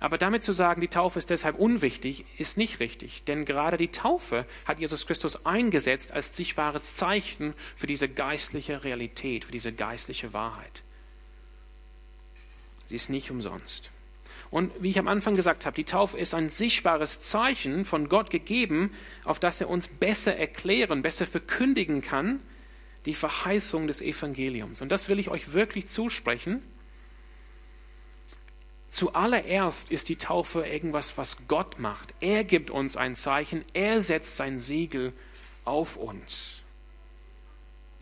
Aber 0.00 0.16
damit 0.16 0.42
zu 0.42 0.52
sagen, 0.52 0.80
die 0.80 0.88
Taufe 0.88 1.18
ist 1.18 1.28
deshalb 1.28 1.56
unwichtig, 1.56 2.24
ist 2.38 2.56
nicht 2.56 2.80
richtig. 2.80 3.24
Denn 3.24 3.44
gerade 3.44 3.76
die 3.76 3.92
Taufe 3.92 4.46
hat 4.64 4.78
Jesus 4.78 5.06
Christus 5.06 5.44
eingesetzt 5.44 6.12
als 6.12 6.34
sichtbares 6.34 6.94
Zeichen 6.94 7.54
für 7.76 7.86
diese 7.86 8.08
geistliche 8.08 8.82
Realität, 8.82 9.44
für 9.44 9.52
diese 9.52 9.72
geistliche 9.72 10.32
Wahrheit. 10.32 10.82
Sie 12.86 12.96
ist 12.96 13.10
nicht 13.10 13.30
umsonst. 13.30 13.90
Und 14.50 14.72
wie 14.80 14.90
ich 14.90 14.98
am 14.98 15.06
Anfang 15.06 15.36
gesagt 15.36 15.64
habe, 15.64 15.76
die 15.76 15.84
Taufe 15.84 16.18
ist 16.18 16.34
ein 16.34 16.48
sichtbares 16.48 17.20
Zeichen 17.20 17.84
von 17.84 18.08
Gott 18.08 18.30
gegeben, 18.30 18.92
auf 19.24 19.38
das 19.38 19.60
er 19.60 19.70
uns 19.70 19.86
besser 19.86 20.36
erklären, 20.36 21.02
besser 21.02 21.26
verkündigen 21.26 22.02
kann, 22.02 22.40
die 23.06 23.14
Verheißung 23.14 23.86
des 23.86 24.02
Evangeliums. 24.02 24.82
Und 24.82 24.90
das 24.90 25.08
will 25.08 25.20
ich 25.20 25.28
euch 25.28 25.52
wirklich 25.52 25.88
zusprechen. 25.88 26.62
Zuallererst 28.90 29.92
ist 29.92 30.08
die 30.08 30.16
Taufe 30.16 30.66
irgendwas, 30.66 31.16
was 31.16 31.36
Gott 31.46 31.78
macht. 31.78 32.12
Er 32.20 32.42
gibt 32.42 32.70
uns 32.70 32.96
ein 32.96 33.14
Zeichen, 33.14 33.64
er 33.72 34.02
setzt 34.02 34.36
sein 34.36 34.58
Siegel 34.58 35.12
auf 35.64 35.96
uns. 35.96 36.59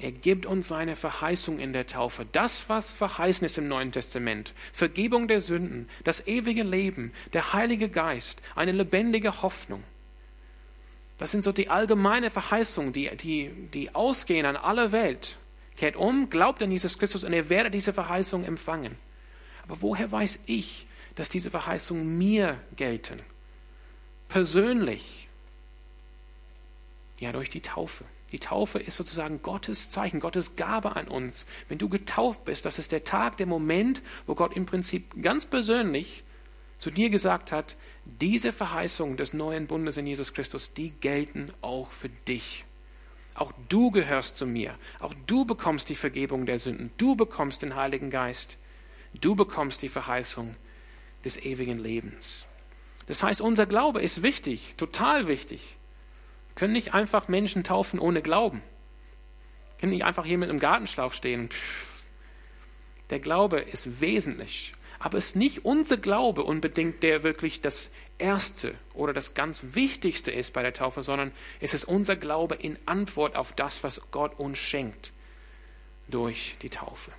Er 0.00 0.12
gibt 0.12 0.46
uns 0.46 0.68
seine 0.68 0.94
Verheißung 0.94 1.58
in 1.58 1.72
der 1.72 1.88
Taufe. 1.88 2.24
Das, 2.30 2.68
was 2.68 2.92
verheißen 2.92 3.44
ist 3.44 3.58
im 3.58 3.66
Neuen 3.66 3.90
Testament. 3.90 4.54
Vergebung 4.72 5.26
der 5.26 5.40
Sünden, 5.40 5.88
das 6.04 6.24
ewige 6.28 6.62
Leben, 6.62 7.12
der 7.32 7.52
Heilige 7.52 7.88
Geist, 7.88 8.40
eine 8.54 8.70
lebendige 8.70 9.42
Hoffnung. 9.42 9.82
Das 11.18 11.32
sind 11.32 11.42
so 11.42 11.50
die 11.50 11.68
allgemeine 11.68 12.30
Verheißungen, 12.30 12.92
die, 12.92 13.10
die, 13.16 13.50
die 13.74 13.92
ausgehen 13.92 14.46
an 14.46 14.56
alle 14.56 14.92
Welt. 14.92 15.36
Kehrt 15.76 15.96
um, 15.96 16.30
glaubt 16.30 16.62
an 16.62 16.70
Jesus 16.70 16.98
Christus 16.98 17.24
und 17.24 17.32
ihr 17.32 17.48
werdet 17.48 17.74
diese 17.74 17.92
Verheißung 17.92 18.44
empfangen. 18.44 18.96
Aber 19.64 19.82
woher 19.82 20.12
weiß 20.12 20.38
ich, 20.46 20.86
dass 21.16 21.28
diese 21.28 21.50
Verheißungen 21.50 22.16
mir 22.16 22.60
gelten? 22.76 23.18
Persönlich. 24.28 25.26
Ja, 27.18 27.32
durch 27.32 27.50
die 27.50 27.62
Taufe. 27.62 28.04
Die 28.32 28.38
Taufe 28.38 28.78
ist 28.78 28.96
sozusagen 28.96 29.40
Gottes 29.42 29.88
Zeichen, 29.88 30.20
Gottes 30.20 30.56
Gabe 30.56 30.96
an 30.96 31.08
uns. 31.08 31.46
Wenn 31.68 31.78
du 31.78 31.88
getauft 31.88 32.44
bist, 32.44 32.64
das 32.64 32.78
ist 32.78 32.92
der 32.92 33.04
Tag, 33.04 33.38
der 33.38 33.46
Moment, 33.46 34.02
wo 34.26 34.34
Gott 34.34 34.54
im 34.54 34.66
Prinzip 34.66 35.22
ganz 35.22 35.46
persönlich 35.46 36.24
zu 36.78 36.90
dir 36.90 37.10
gesagt 37.10 37.52
hat, 37.52 37.76
diese 38.04 38.52
Verheißungen 38.52 39.16
des 39.16 39.32
neuen 39.32 39.66
Bundes 39.66 39.96
in 39.96 40.06
Jesus 40.06 40.34
Christus, 40.34 40.74
die 40.74 40.90
gelten 40.90 41.50
auch 41.62 41.90
für 41.90 42.08
dich. 42.08 42.64
Auch 43.34 43.52
du 43.68 43.90
gehörst 43.90 44.36
zu 44.36 44.46
mir. 44.46 44.74
Auch 45.00 45.14
du 45.26 45.44
bekommst 45.44 45.88
die 45.88 45.94
Vergebung 45.94 46.44
der 46.44 46.58
Sünden. 46.58 46.90
Du 46.98 47.16
bekommst 47.16 47.62
den 47.62 47.76
Heiligen 47.76 48.10
Geist. 48.10 48.58
Du 49.20 49.34
bekommst 49.34 49.82
die 49.82 49.88
Verheißung 49.88 50.54
des 51.24 51.36
ewigen 51.36 51.78
Lebens. 51.78 52.44
Das 53.06 53.22
heißt, 53.22 53.40
unser 53.40 53.64
Glaube 53.66 54.02
ist 54.02 54.22
wichtig, 54.22 54.74
total 54.76 55.28
wichtig 55.28 55.77
können 56.58 56.72
nicht 56.72 56.92
einfach 56.92 57.28
Menschen 57.28 57.62
taufen 57.62 58.00
ohne 58.00 58.20
Glauben. 58.20 58.62
Können 59.78 59.92
nicht 59.92 60.04
einfach 60.04 60.26
hier 60.26 60.38
mit 60.38 60.50
einem 60.50 60.58
Gartenschlauch 60.58 61.12
stehen. 61.12 61.50
Der 63.10 63.20
Glaube 63.20 63.60
ist 63.60 64.00
wesentlich. 64.00 64.74
Aber 64.98 65.18
es 65.18 65.26
ist 65.26 65.36
nicht 65.36 65.64
unser 65.64 65.98
Glaube 65.98 66.42
unbedingt, 66.42 67.04
der 67.04 67.22
wirklich 67.22 67.60
das 67.60 67.90
Erste 68.18 68.74
oder 68.92 69.12
das 69.12 69.34
ganz 69.34 69.60
Wichtigste 69.62 70.32
ist 70.32 70.52
bei 70.52 70.62
der 70.62 70.74
Taufe, 70.74 71.04
sondern 71.04 71.30
es 71.60 71.74
ist 71.74 71.84
unser 71.84 72.16
Glaube 72.16 72.56
in 72.56 72.76
Antwort 72.86 73.36
auf 73.36 73.52
das, 73.52 73.84
was 73.84 74.00
Gott 74.10 74.36
uns 74.40 74.58
schenkt 74.58 75.12
durch 76.08 76.56
die 76.62 76.70
Taufe. 76.70 77.12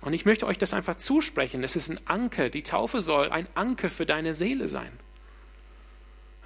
Und 0.00 0.14
ich 0.14 0.24
möchte 0.24 0.46
euch 0.46 0.56
das 0.56 0.72
einfach 0.72 0.96
zusprechen. 0.96 1.62
Es 1.62 1.76
ist 1.76 1.90
ein 1.90 2.00
Anker. 2.06 2.48
Die 2.48 2.62
Taufe 2.62 3.02
soll 3.02 3.28
ein 3.28 3.46
Anker 3.54 3.90
für 3.90 4.06
deine 4.06 4.34
Seele 4.34 4.68
sein 4.68 4.98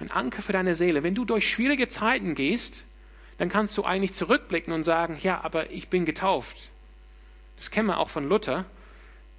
ein 0.01 0.11
Anker 0.11 0.41
für 0.41 0.53
deine 0.53 0.75
Seele. 0.75 1.03
Wenn 1.03 1.15
du 1.15 1.25
durch 1.25 1.49
schwierige 1.49 1.87
Zeiten 1.87 2.35
gehst, 2.35 2.83
dann 3.37 3.49
kannst 3.49 3.77
du 3.77 3.83
eigentlich 3.83 4.13
zurückblicken 4.13 4.73
und 4.73 4.83
sagen, 4.83 5.17
ja, 5.21 5.41
aber 5.43 5.71
ich 5.71 5.87
bin 5.87 6.05
getauft. 6.05 6.69
Das 7.57 7.71
kennen 7.71 7.87
wir 7.87 7.97
auch 7.99 8.09
von 8.09 8.27
Luther, 8.27 8.65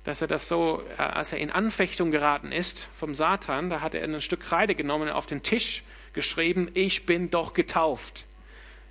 dass 0.05 0.21
er 0.21 0.29
das 0.29 0.49
so, 0.49 0.83
äh, 0.99 1.03
als 1.03 1.33
er 1.33 1.39
in 1.39 1.51
Anfechtung 1.51 2.11
geraten 2.11 2.53
ist 2.53 2.89
vom 2.97 3.15
Satan, 3.15 3.71
da 3.71 3.81
hat 3.81 3.95
er 3.95 4.05
ein 4.05 4.21
Stück 4.21 4.41
Kreide 4.41 4.75
genommen 4.75 5.09
und 5.09 5.15
auf 5.15 5.27
den 5.27 5.43
Tisch 5.43 5.83
geschrieben, 6.13 6.71
ich 6.75 7.07
bin 7.07 7.31
doch 7.31 7.55
getauft. 7.55 8.27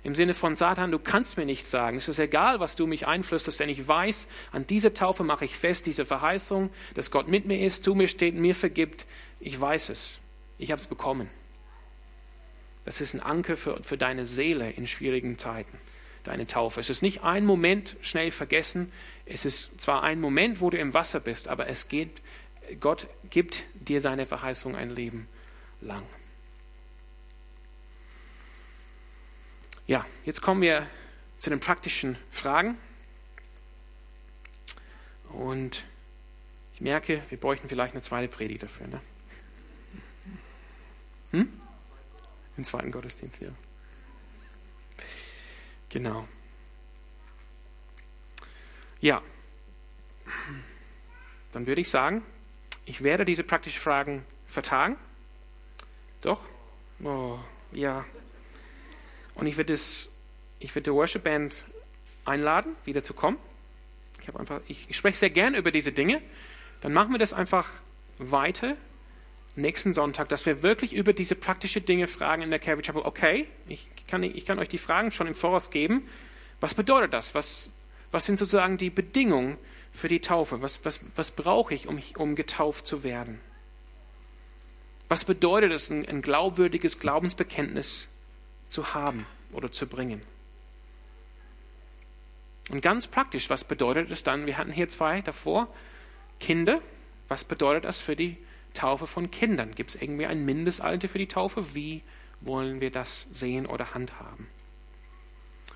Im 0.04 0.14
Sinne 0.16 0.34
von 0.34 0.56
Satan, 0.56 0.90
du 0.90 0.98
kannst 0.98 1.36
mir 1.36 1.44
nichts 1.44 1.70
sagen. 1.70 1.96
Es 1.96 2.08
ist 2.08 2.18
egal, 2.18 2.58
was 2.58 2.74
du 2.74 2.88
mich 2.88 3.06
einflüsterst, 3.06 3.60
denn 3.60 3.68
ich 3.68 3.86
weiß, 3.86 4.26
an 4.50 4.66
dieser 4.66 4.94
Taufe 4.94 5.22
mache 5.22 5.44
ich 5.44 5.56
fest, 5.56 5.86
diese 5.86 6.04
Verheißung, 6.04 6.70
dass 6.94 7.12
Gott 7.12 7.28
mit 7.28 7.46
mir 7.46 7.64
ist, 7.64 7.84
zu 7.84 7.94
mir 7.94 8.08
steht, 8.08 8.34
mir 8.34 8.56
vergibt. 8.56 9.06
Ich 9.38 9.60
weiß 9.60 9.90
es. 9.90 10.18
Ich 10.58 10.72
habe 10.72 10.80
es 10.80 10.88
bekommen. 10.88 11.28
Das 12.84 13.00
ist 13.00 13.14
ein 13.14 13.20
Anker 13.20 13.56
für, 13.56 13.82
für 13.82 13.96
deine 13.96 14.26
Seele 14.26 14.70
in 14.70 14.86
schwierigen 14.86 15.38
Zeiten, 15.38 15.78
deine 16.24 16.46
Taufe. 16.46 16.80
Es 16.80 16.90
ist 16.90 17.02
nicht 17.02 17.22
ein 17.22 17.44
Moment 17.44 17.96
schnell 18.02 18.30
vergessen. 18.30 18.92
Es 19.26 19.44
ist 19.44 19.80
zwar 19.80 20.02
ein 20.02 20.20
Moment, 20.20 20.60
wo 20.60 20.70
du 20.70 20.78
im 20.78 20.94
Wasser 20.94 21.20
bist, 21.20 21.48
aber 21.48 21.68
es 21.68 21.88
geht 21.88 22.20
Gott 22.80 23.06
gibt 23.30 23.64
dir 23.74 24.00
seine 24.00 24.26
Verheißung 24.26 24.76
ein 24.76 24.90
Leben 24.90 25.28
lang. 25.80 26.02
Ja, 29.86 30.06
jetzt 30.24 30.42
kommen 30.42 30.62
wir 30.62 30.86
zu 31.38 31.50
den 31.50 31.60
praktischen 31.60 32.16
Fragen. 32.30 32.78
Und 35.30 35.84
ich 36.74 36.80
merke, 36.80 37.22
wir 37.30 37.38
bräuchten 37.38 37.68
vielleicht 37.68 37.94
eine 37.94 38.02
zweite 38.02 38.28
Predigt 38.28 38.62
dafür. 38.62 38.86
Ne? 38.86 39.00
Hm? 41.32 41.61
Den 42.56 42.64
zweiten 42.64 42.90
Gottesdienst, 42.90 43.40
ja. 43.40 43.48
Genau. 45.88 46.26
Ja. 49.00 49.22
Dann 51.52 51.66
würde 51.66 51.80
ich 51.80 51.90
sagen, 51.90 52.22
ich 52.84 53.02
werde 53.02 53.24
diese 53.24 53.42
praktischen 53.42 53.80
Fragen 53.80 54.24
vertagen. 54.46 54.96
Doch? 56.20 56.40
Oh, 57.02 57.38
ja. 57.72 58.04
Und 59.34 59.46
ich 59.46 59.56
werde 59.56 59.72
es, 59.72 60.08
ich 60.60 60.74
werde 60.74 60.90
die 60.90 60.94
Worship 60.94 61.24
Band 61.24 61.66
einladen, 62.24 62.76
wieder 62.84 63.02
zu 63.02 63.14
kommen. 63.14 63.38
Ich 64.20 64.28
habe 64.28 64.38
einfach, 64.38 64.60
ich, 64.68 64.88
ich 64.88 64.96
spreche 64.96 65.18
sehr 65.18 65.30
gerne 65.30 65.58
über 65.58 65.70
diese 65.70 65.92
Dinge. 65.92 66.22
Dann 66.80 66.92
machen 66.92 67.12
wir 67.12 67.18
das 67.18 67.32
einfach 67.32 67.68
weiter 68.18 68.76
nächsten 69.54 69.94
Sonntag, 69.94 70.28
dass 70.28 70.46
wir 70.46 70.62
wirklich 70.62 70.94
über 70.94 71.12
diese 71.12 71.34
praktischen 71.34 71.84
Dinge 71.84 72.06
fragen 72.06 72.42
in 72.42 72.50
der 72.50 72.58
Calvary 72.58 72.82
Chapel. 72.82 73.02
Okay, 73.04 73.46
ich 73.68 73.88
kann, 74.08 74.22
ich 74.22 74.46
kann 74.46 74.58
euch 74.58 74.68
die 74.68 74.78
Fragen 74.78 75.12
schon 75.12 75.26
im 75.26 75.34
Voraus 75.34 75.70
geben. 75.70 76.08
Was 76.60 76.74
bedeutet 76.74 77.12
das? 77.12 77.34
Was, 77.34 77.70
was 78.10 78.24
sind 78.24 78.38
sozusagen 78.38 78.78
die 78.78 78.90
Bedingungen 78.90 79.58
für 79.92 80.08
die 80.08 80.20
Taufe? 80.20 80.62
Was, 80.62 80.84
was, 80.84 81.00
was 81.14 81.30
brauche 81.32 81.74
ich, 81.74 81.86
um, 81.86 82.00
um 82.16 82.34
getauft 82.34 82.86
zu 82.86 83.04
werden? 83.04 83.40
Was 85.08 85.24
bedeutet 85.24 85.72
es, 85.72 85.90
ein, 85.90 86.08
ein 86.08 86.22
glaubwürdiges 86.22 86.98
Glaubensbekenntnis 86.98 88.08
zu 88.68 88.94
haben 88.94 89.26
oder 89.52 89.70
zu 89.70 89.86
bringen? 89.86 90.22
Und 92.70 92.80
ganz 92.80 93.06
praktisch, 93.06 93.50
was 93.50 93.64
bedeutet 93.64 94.10
es 94.10 94.22
dann? 94.22 94.46
Wir 94.46 94.56
hatten 94.56 94.72
hier 94.72 94.88
zwei 94.88 95.20
davor. 95.20 95.68
Kinder, 96.40 96.80
was 97.28 97.44
bedeutet 97.44 97.84
das 97.84 98.00
für 98.00 98.16
die 98.16 98.30
Taufe 98.30 98.51
von 98.78 99.30
Kindern? 99.30 99.74
Gibt 99.74 99.90
es 99.90 100.02
irgendwie 100.02 100.26
ein 100.26 100.44
Mindestalter 100.44 101.08
für 101.08 101.18
die 101.18 101.28
Taufe? 101.28 101.74
Wie 101.74 102.02
wollen 102.40 102.80
wir 102.80 102.90
das 102.90 103.28
sehen 103.32 103.66
oder 103.66 103.94
handhaben? 103.94 104.48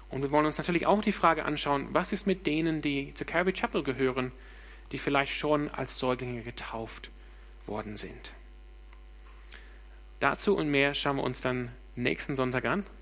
Und 0.08 0.22
wir 0.22 0.30
wollen 0.30 0.46
uns 0.46 0.58
natürlich 0.58 0.86
auch 0.86 1.02
die 1.02 1.12
Frage 1.12 1.44
anschauen, 1.44 1.88
was 1.92 2.12
ist 2.12 2.26
mit 2.26 2.46
denen, 2.46 2.80
die 2.80 3.12
zur 3.14 3.26
Calvary 3.26 3.52
Chapel 3.52 3.82
gehören, 3.82 4.32
die 4.92 4.98
vielleicht 4.98 5.32
schon 5.32 5.68
als 5.70 5.98
Säuglinge 5.98 6.42
getauft 6.42 7.10
worden 7.66 7.96
sind. 7.96 8.32
Dazu 10.20 10.56
und 10.56 10.70
mehr 10.70 10.94
schauen 10.94 11.16
wir 11.16 11.24
uns 11.24 11.40
dann 11.40 11.70
nächsten 11.94 12.36
Sonntag 12.36 12.64
an. 12.64 12.84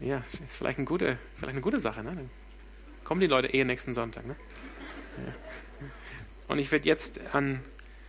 Ja, 0.00 0.18
ist 0.18 0.56
vielleicht 0.56 0.78
eine 0.78 0.84
gute, 0.84 1.16
vielleicht 1.36 1.52
eine 1.52 1.60
gute 1.60 1.78
Sache. 1.78 2.02
Ne? 2.02 2.16
Dann 2.16 2.30
kommen 3.04 3.20
die 3.20 3.28
Leute 3.28 3.46
eh 3.54 3.62
nächsten 3.62 3.94
Sonntag. 3.94 4.26
Ne? 4.26 4.34
Ja. 5.24 5.32
Und 6.48 6.58
ich 6.58 6.70
werde 6.72 6.86
jetzt 6.86 7.20
an, 7.32 7.62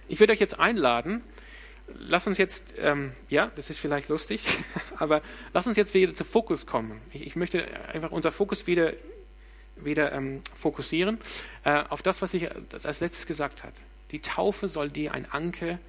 ich 0.07 0.19
werde 0.19 0.33
euch 0.33 0.39
jetzt 0.39 0.59
einladen. 0.59 1.21
Lass 1.87 2.27
uns 2.27 2.37
jetzt, 2.37 2.75
ähm, 2.79 3.11
ja, 3.29 3.51
das 3.55 3.69
ist 3.69 3.79
vielleicht 3.79 4.09
lustig, 4.09 4.43
aber 4.97 5.21
lass 5.53 5.67
uns 5.67 5.75
jetzt 5.75 5.93
wieder 5.93 6.13
zu 6.13 6.23
Fokus 6.23 6.65
kommen. 6.65 7.01
Ich, 7.11 7.27
ich 7.27 7.35
möchte 7.35 7.65
einfach 7.93 8.11
unser 8.11 8.31
Fokus 8.31 8.67
wieder, 8.67 8.93
wieder 9.75 10.11
ähm, 10.13 10.41
fokussieren 10.55 11.19
äh, 11.63 11.83
auf 11.89 12.01
das, 12.01 12.21
was 12.21 12.33
ich 12.33 12.49
als 12.51 12.99
letztes 13.01 13.25
gesagt 13.25 13.63
habe. 13.63 13.73
Die 14.11 14.21
Taufe 14.21 14.67
soll 14.67 14.89
dir 14.89 15.13
ein 15.13 15.29
Anker 15.31 15.79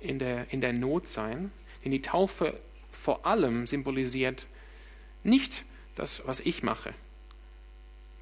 in 0.00 0.18
der, 0.18 0.52
in 0.52 0.60
der 0.60 0.72
Not 0.72 1.08
sein, 1.08 1.52
denn 1.84 1.92
die 1.92 2.02
Taufe 2.02 2.58
vor 2.90 3.26
allem 3.26 3.66
symbolisiert 3.66 4.46
nicht 5.22 5.64
das, 5.94 6.22
was 6.26 6.40
ich 6.40 6.62
mache, 6.62 6.94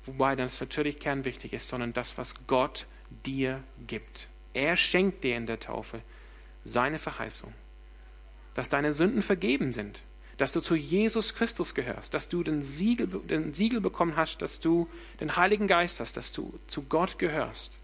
wobei 0.05 0.37
das 0.37 0.61
natürlich 0.61 0.99
kernwichtig 0.99 1.53
ist, 1.53 1.69
sondern 1.69 1.93
das, 1.93 2.19
was 2.19 2.35
Gott 2.47 2.87
dir 3.25 3.63
gibt. 3.87 4.29
Er 4.55 4.77
schenkt 4.77 5.25
dir 5.25 5.37
in 5.37 5.47
der 5.47 5.61
Taufe 5.61 6.01
seine 6.65 6.99
Verheißung, 6.99 7.53
dass 8.55 8.69
deine 8.69 8.93
Sünden 8.93 9.23
vergeben 9.23 9.73
sind, 9.73 10.01
dass 10.37 10.53
du 10.53 10.61
zu 10.61 10.75
Jesus 10.75 11.35
Christus 11.35 11.75
gehörst, 11.75 12.13
dass 12.13 12.29
du 12.29 12.43
den 12.43 12.63
Siegel, 12.63 13.07
den 13.07 13.55
Siegel 13.55 13.81
bekommen 13.81 14.17
hast, 14.17 14.43
dass 14.43 14.61
du 14.61 14.89
den 15.21 15.37
Heiligen 15.37 15.67
Geist 15.67 16.01
hast, 16.01 16.17
dass 16.17 16.33
du 16.33 16.59
zu 16.67 16.83
Gott 16.83 17.19
gehörst, 17.19 17.79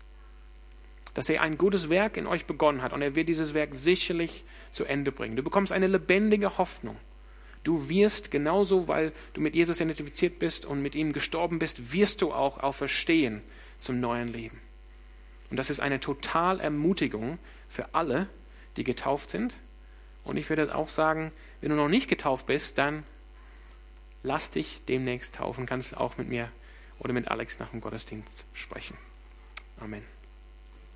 dass 1.14 1.28
er 1.28 1.42
ein 1.42 1.56
gutes 1.56 1.88
Werk 1.88 2.16
in 2.16 2.26
euch 2.26 2.46
begonnen 2.46 2.82
hat 2.82 2.92
und 2.92 3.02
er 3.02 3.14
wird 3.14 3.28
dieses 3.28 3.54
Werk 3.54 3.74
sicherlich 3.74 4.44
zu 4.70 4.84
Ende 4.84 5.12
bringen. 5.12 5.36
Du 5.36 5.42
bekommst 5.42 5.72
eine 5.72 5.86
lebendige 5.86 6.58
Hoffnung. 6.58 6.96
Du 7.64 7.88
wirst 7.88 8.30
genauso, 8.30 8.88
weil 8.88 9.12
du 9.34 9.40
mit 9.40 9.54
Jesus 9.54 9.80
identifiziert 9.80 10.38
bist 10.38 10.66
und 10.66 10.82
mit 10.82 10.94
ihm 10.94 11.12
gestorben 11.12 11.58
bist, 11.58 11.92
wirst 11.92 12.20
du 12.20 12.32
auch 12.32 12.58
auferstehen 12.58 13.42
zum 13.78 14.00
neuen 14.00 14.32
Leben. 14.32 14.60
Und 15.52 15.58
das 15.58 15.68
ist 15.68 15.80
eine 15.80 16.00
total 16.00 16.60
Ermutigung 16.60 17.38
für 17.68 17.94
alle, 17.94 18.26
die 18.78 18.84
getauft 18.84 19.28
sind. 19.28 19.54
Und 20.24 20.38
ich 20.38 20.48
würde 20.48 20.74
auch 20.74 20.88
sagen, 20.88 21.30
wenn 21.60 21.68
du 21.68 21.76
noch 21.76 21.90
nicht 21.90 22.08
getauft 22.08 22.46
bist, 22.46 22.78
dann 22.78 23.02
lass 24.22 24.50
dich 24.50 24.80
demnächst 24.88 25.34
taufen. 25.34 25.66
Kannst 25.66 25.94
auch 25.94 26.16
mit 26.16 26.26
mir 26.26 26.48
oder 27.00 27.12
mit 27.12 27.28
Alex 27.28 27.58
nach 27.58 27.68
dem 27.68 27.82
Gottesdienst 27.82 28.46
sprechen. 28.54 28.96
Amen. 29.78 30.02